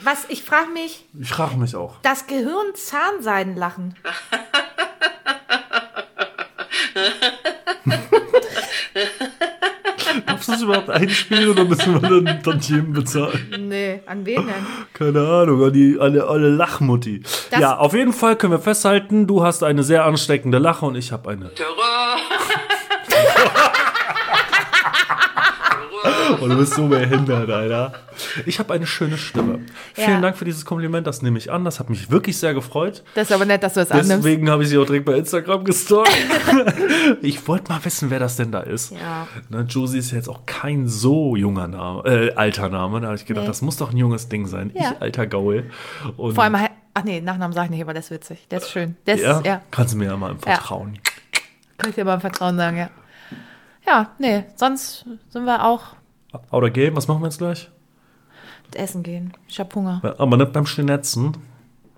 Was, 0.00 0.24
ich 0.30 0.42
frage 0.42 0.70
mich, 0.70 1.04
Ich 1.20 1.28
frage 1.28 1.56
mich 1.56 1.76
auch. 1.76 2.00
das 2.02 2.26
Gehirn 2.26 2.74
Zahnseidenlachen. 2.74 3.94
Darfst 10.26 10.48
du 10.48 10.51
das 10.62 10.68
überhaupt 10.68 10.90
einspielen 10.90 11.50
oder 11.50 11.64
müssen 11.64 12.00
wir 12.00 12.08
dann 12.08 12.42
Tantiemen 12.42 12.92
bezahlen? 12.92 13.68
Nee, 13.68 14.00
an 14.06 14.24
wen 14.24 14.36
denn? 14.46 14.54
Keine 14.94 15.20
Ahnung, 15.26 15.62
an 15.64 15.72
die 15.72 15.96
alle, 16.00 16.26
alle 16.26 16.48
Lachmutti. 16.50 17.22
Das- 17.50 17.60
ja, 17.60 17.76
auf 17.76 17.92
jeden 17.94 18.12
Fall 18.12 18.36
können 18.36 18.52
wir 18.52 18.58
festhalten, 18.60 19.26
du 19.26 19.42
hast 19.42 19.62
eine 19.62 19.82
sehr 19.82 20.04
ansteckende 20.04 20.58
Lache 20.58 20.86
und 20.86 20.94
ich 20.94 21.12
habe 21.12 21.30
eine. 21.30 21.50
Und 26.42 26.50
du 26.50 26.56
bist 26.56 26.74
so 26.74 26.88
behindert, 26.88 27.48
Alter. 27.50 27.92
Ich 28.46 28.58
habe 28.58 28.74
eine 28.74 28.86
schöne 28.86 29.16
Stimme. 29.16 29.60
Vielen 29.94 30.10
Ja. 30.10 30.20
Dank 30.20 30.36
für 30.36 30.44
dieses 30.44 30.64
Kompliment, 30.64 31.06
das 31.06 31.22
nehme 31.22 31.38
ich 31.38 31.50
an. 31.50 31.64
Das 31.64 31.78
hat 31.80 31.88
mich 31.90 32.10
wirklich 32.10 32.36
sehr 32.38 32.52
gefreut. 32.54 33.02
Das 33.14 33.30
ist 33.30 33.34
aber 33.34 33.44
nett, 33.44 33.62
dass 33.62 33.74
du 33.74 33.80
das 33.80 33.90
annimmst. 33.90 34.10
Deswegen 34.10 34.50
habe 34.50 34.62
ich 34.62 34.68
sie 34.68 34.78
auch 34.78 34.84
direkt 34.86 35.04
bei 35.06 35.16
Instagram 35.16 35.64
gestalkt. 35.64 36.10
ich 37.22 37.46
wollte 37.48 37.72
mal 37.72 37.84
wissen, 37.84 38.10
wer 38.10 38.18
das 38.18 38.36
denn 38.36 38.52
da 38.52 38.60
ist. 38.60 38.90
Ja. 38.92 39.26
Ne, 39.48 39.62
Josie 39.68 39.98
ist 39.98 40.10
ja 40.10 40.16
jetzt 40.18 40.28
auch 40.28 40.44
kein 40.46 40.88
so 40.88 41.36
junger 41.36 41.68
Name, 41.68 42.02
äh, 42.04 42.34
alter 42.34 42.68
Name. 42.68 43.00
Da 43.00 43.06
habe 43.08 43.16
ich 43.16 43.26
gedacht, 43.26 43.44
Nee. 43.44 43.48
das 43.48 43.62
muss 43.62 43.76
doch 43.76 43.90
ein 43.92 43.96
junges 43.96 44.28
Ding 44.28 44.46
sein. 44.46 44.70
Ja. 44.74 44.92
Ich, 44.92 45.02
alter 45.02 45.26
Gaul. 45.26 45.70
Und 46.16 46.34
Vor 46.34 46.44
allem, 46.44 46.56
ach 46.94 47.04
nee, 47.04 47.20
Nachnamen 47.20 47.52
sag 47.54 47.64
ich 47.66 47.70
nicht, 47.70 47.82
aber 47.82 47.92
der 47.92 48.00
ist 48.02 48.10
witzig. 48.10 48.46
Der 48.50 48.58
ist 48.58 48.70
schön. 48.70 48.96
Der 49.06 49.14
ist, 49.14 49.22
ja, 49.22 49.40
ja, 49.44 49.62
kannst 49.70 49.94
du 49.94 49.98
mir 49.98 50.06
ja 50.06 50.16
mal 50.16 50.36
vertrauen. 50.38 50.98
kann 51.78 51.90
ich 51.90 51.94
dir 51.96 52.04
mal 52.04 52.14
im 52.14 52.20
Vertrauen 52.20 52.56
sagen, 52.56 52.76
ja. 52.76 52.90
Ja, 53.86 54.10
nee, 54.18 54.44
sonst 54.56 55.04
sind 55.30 55.44
wir 55.44 55.64
auch 55.64 55.96
Oder 56.50 56.70
Game, 56.70 56.96
was 56.96 57.08
machen 57.08 57.20
wir 57.20 57.26
jetzt 57.26 57.38
gleich? 57.38 57.70
essen 58.74 59.02
gehen. 59.02 59.34
Ich 59.48 59.60
hab 59.60 59.74
Hunger. 59.74 60.00
Ja, 60.02 60.14
Aber 60.18 60.36
nicht 60.36 60.52
beim 60.52 60.66
Schnetzen. 60.66 61.36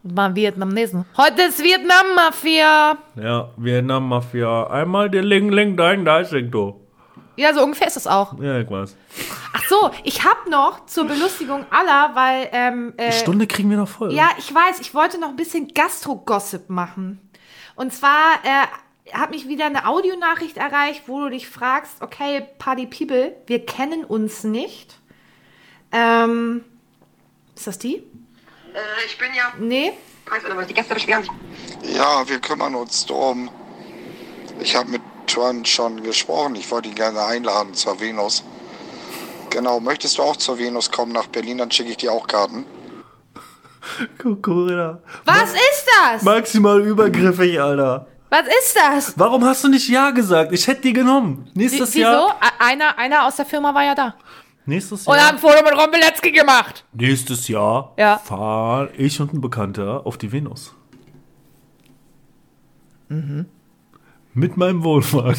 Mal 0.02 0.34
Vietnamesen. 0.34 1.06
Heute 1.16 1.42
ist 1.42 1.62
Vietnam-Mafia. 1.62 2.98
Ja, 3.16 3.50
Vietnam 3.56 4.08
Mafia. 4.08 4.66
Einmal 4.66 5.08
der 5.08 5.22
Ling 5.22 5.50
Ling 5.50 5.76
Dein 5.76 6.04
Dicing, 6.04 6.50
du. 6.50 6.80
Ja, 7.36 7.54
so 7.54 7.62
ungefähr 7.64 7.86
ist 7.86 7.96
es 7.96 8.06
auch. 8.06 8.38
Ja, 8.40 8.58
ich 8.60 8.70
weiß. 8.70 8.96
Ach 9.54 9.62
so, 9.68 9.90
ich 10.04 10.24
hab 10.24 10.48
noch 10.48 10.86
zur 10.86 11.06
Belustigung 11.06 11.64
aller, 11.70 12.10
weil, 12.14 12.48
ähm, 12.52 12.92
äh, 12.96 13.10
Die 13.10 13.16
Stunde 13.16 13.46
kriegen 13.46 13.70
wir 13.70 13.76
noch 13.76 13.88
voll. 13.88 14.12
Ja, 14.12 14.28
ich 14.38 14.54
weiß, 14.54 14.80
ich 14.80 14.94
wollte 14.94 15.18
noch 15.18 15.30
ein 15.30 15.36
bisschen 15.36 15.68
Gastro-Gossip 15.72 16.68
machen. 16.70 17.20
Und 17.74 17.92
zwar 17.92 18.34
äh, 18.44 18.66
hat 19.12 19.30
mich 19.30 19.48
wieder 19.48 19.66
eine 19.66 19.86
Audionachricht 19.86 20.56
erreicht, 20.56 21.02
wo 21.06 21.20
du 21.20 21.30
dich 21.30 21.48
fragst, 21.48 22.00
okay, 22.00 22.46
Party 22.58 22.86
People, 22.86 23.36
wir 23.46 23.66
kennen 23.66 24.04
uns 24.04 24.44
nicht. 24.44 24.98
Ähm, 25.92 26.64
ist 27.54 27.66
das 27.66 27.78
die? 27.78 27.96
Äh, 27.96 29.06
ich 29.06 29.18
bin 29.18 29.28
ja. 29.34 29.52
Nee? 29.58 29.92
Die 30.68 30.74
Gäste 30.74 30.94
beschweren 30.94 31.22
sich. 31.22 31.94
Ja, 31.94 32.26
wir 32.26 32.40
kümmern 32.40 32.74
uns 32.74 33.04
drum. 33.04 33.50
Ich 34.58 34.74
habe 34.74 34.88
mit 34.88 35.02
Tron 35.26 35.64
schon 35.64 36.02
gesprochen. 36.02 36.56
Ich 36.56 36.70
wollte 36.70 36.88
ihn 36.88 36.94
gerne 36.94 37.24
einladen 37.24 37.74
zur 37.74 38.00
Venus. 38.00 38.42
Genau, 39.50 39.80
möchtest 39.80 40.18
du 40.18 40.22
auch 40.22 40.36
zur 40.36 40.58
Venus 40.58 40.90
kommen 40.90 41.12
nach 41.12 41.26
Berlin? 41.26 41.58
Dann 41.58 41.70
schicke 41.70 41.90
ich 41.90 41.98
dir 41.98 42.12
auch 42.12 42.26
Karten. 42.26 42.64
Corinna. 44.42 45.00
Was 45.26 45.52
ist 45.52 45.86
das? 46.00 46.22
Maximal 46.22 46.80
übergriffig, 46.80 47.60
Alter. 47.60 48.08
Was 48.36 48.46
ist 48.48 48.76
das? 48.76 49.14
Warum 49.18 49.44
hast 49.44 49.62
du 49.62 49.68
nicht 49.68 49.88
Ja 49.88 50.10
gesagt? 50.10 50.50
Ich 50.52 50.66
hätte 50.66 50.80
die 50.82 50.92
genommen. 50.92 51.48
Nächstes 51.54 51.94
Wieso? 51.94 52.00
Jahr. 52.00 52.36
A- 52.40 52.64
Einer, 52.66 52.98
einer 52.98 53.26
aus 53.26 53.36
der 53.36 53.46
Firma 53.46 53.72
war 53.72 53.84
ja 53.84 53.94
da. 53.94 54.14
Nächstes 54.66 55.06
Und 55.06 55.14
Jahr. 55.14 55.26
hat 55.28 55.34
ein 55.34 55.38
Foto 55.38 55.62
mit 55.62 55.72
Ron 55.78 55.90
Bilecki 55.92 56.32
gemacht. 56.32 56.84
Nächstes 56.92 57.46
Jahr 57.46 57.92
Ja. 57.96 58.18
fahren 58.18 58.88
ich 58.96 59.20
und 59.20 59.32
ein 59.34 59.40
Bekannter 59.40 60.04
auf 60.04 60.18
die 60.18 60.32
Venus. 60.32 60.74
Mit 64.32 64.56
meinem 64.56 64.82
Wohnwagen. 64.82 65.38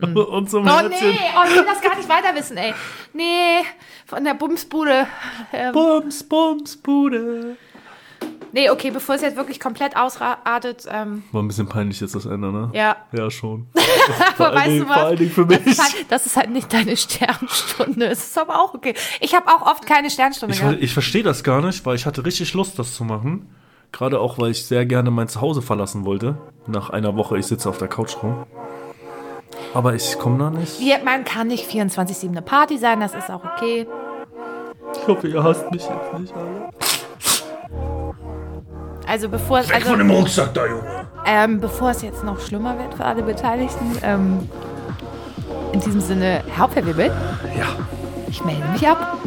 und 0.00 0.50
zum 0.50 0.66
Oh 0.66 0.70
Herzchen. 0.70 1.08
nee, 1.10 1.18
oh, 1.38 1.44
ich 1.48 1.54
will 1.54 1.64
das 1.64 1.80
gar 1.80 1.94
nicht 1.96 2.08
weiter 2.08 2.34
wissen, 2.34 2.56
ey. 2.56 2.74
Nee, 3.12 3.64
von 4.06 4.24
der 4.24 4.34
Bumsbude. 4.34 5.06
Ähm, 5.52 5.72
Bums, 5.72 6.24
Bums, 6.24 6.76
Bude. 6.78 7.56
Nee, 8.56 8.70
okay, 8.70 8.90
bevor 8.90 9.14
es 9.14 9.20
jetzt 9.22 9.36
wirklich 9.36 9.60
komplett 9.60 9.96
ausartet, 9.96 10.86
ähm, 10.90 11.22
War 11.30 11.42
ein 11.42 11.48
bisschen 11.48 11.68
peinlich 11.68 12.00
jetzt 12.00 12.14
das 12.14 12.24
Ende, 12.26 12.50
ne? 12.50 12.70
ja. 12.72 12.96
Ja, 13.12 13.30
schon. 13.30 13.66
Aber 14.38 14.54
weißt 14.54 14.66
Dingen- 14.66 14.80
du 14.84 14.88
was? 14.88 14.96
vor 14.96 15.04
allen 15.06 15.16
Dingen 15.18 15.30
für 15.30 15.46
Das 15.46 15.58
ist, 15.60 15.66
mich. 15.66 15.78
halt, 15.78 15.94
das 16.08 16.26
ist 16.26 16.36
halt 16.36 16.50
nicht 16.50 16.72
deine 16.72 16.96
Sternstunde. 16.96 18.06
Es 18.06 18.24
ist 18.30 18.38
aber 18.38 18.58
auch 18.60 18.74
okay. 18.74 18.94
Ich 19.20 19.34
habe 19.34 19.46
auch 19.48 19.62
oft 19.70 19.86
keine 19.86 20.08
Sternstunde 20.10 20.54
Ich, 20.54 20.60
gehabt. 20.60 20.78
ich 20.80 20.92
verstehe 20.92 21.22
das 21.22 21.44
gar 21.44 21.60
nicht, 21.60 21.84
weil 21.86 21.94
ich 21.96 22.06
hatte 22.06 22.24
richtig 22.24 22.54
Lust, 22.54 22.78
das 22.78 22.94
zu 22.94 23.04
machen. 23.04 23.48
Gerade 23.92 24.18
auch, 24.20 24.38
weil 24.38 24.50
ich 24.50 24.64
sehr 24.66 24.84
gerne 24.86 25.10
mein 25.10 25.28
Zuhause 25.28 25.62
verlassen 25.62 26.04
wollte. 26.04 26.36
Nach 26.66 26.90
einer 26.90 27.14
Woche, 27.16 27.38
ich 27.38 27.46
sitze 27.46 27.68
auf 27.68 27.78
der 27.78 27.88
Couch 27.88 28.16
rum. 28.22 28.44
Aber 29.74 29.94
ich 29.94 30.18
komme 30.18 30.38
da 30.38 30.50
nicht. 30.50 30.80
Wir, 30.80 30.98
man 31.04 31.24
kann 31.24 31.46
nicht 31.48 31.70
24-7 31.70 32.28
eine 32.28 32.42
Party 32.42 32.78
sein, 32.78 33.00
das 33.00 33.14
ist 33.14 33.30
auch 33.30 33.42
okay. 33.44 33.86
Ich 35.02 35.06
hoffe, 35.08 35.28
ihr 35.28 35.42
hasst 35.42 35.70
mich 35.70 35.82
jetzt 35.82 36.18
nicht, 36.20 36.34
Alter. 36.34 36.70
Also 39.06 39.28
bevor 39.28 39.60
es, 39.60 39.70
also, 39.70 39.94
dem 39.96 40.10
Rucksack 40.10 40.52
da, 40.54 40.66
Junge. 40.66 40.82
ähm, 41.26 41.60
bevor 41.60 41.90
es 41.90 42.02
jetzt 42.02 42.24
noch 42.24 42.40
schlimmer 42.40 42.76
wird 42.78 42.94
für 42.94 43.04
alle 43.04 43.22
Beteiligten, 43.22 43.96
ähm, 44.02 44.48
in 45.72 45.80
diesem 45.80 46.00
Sinne, 46.00 46.42
Hauptverwirbel, 46.58 47.06
Ja. 47.56 47.66
ich 48.28 48.44
melde 48.44 48.66
mich 48.72 48.86
ab. 48.88 49.18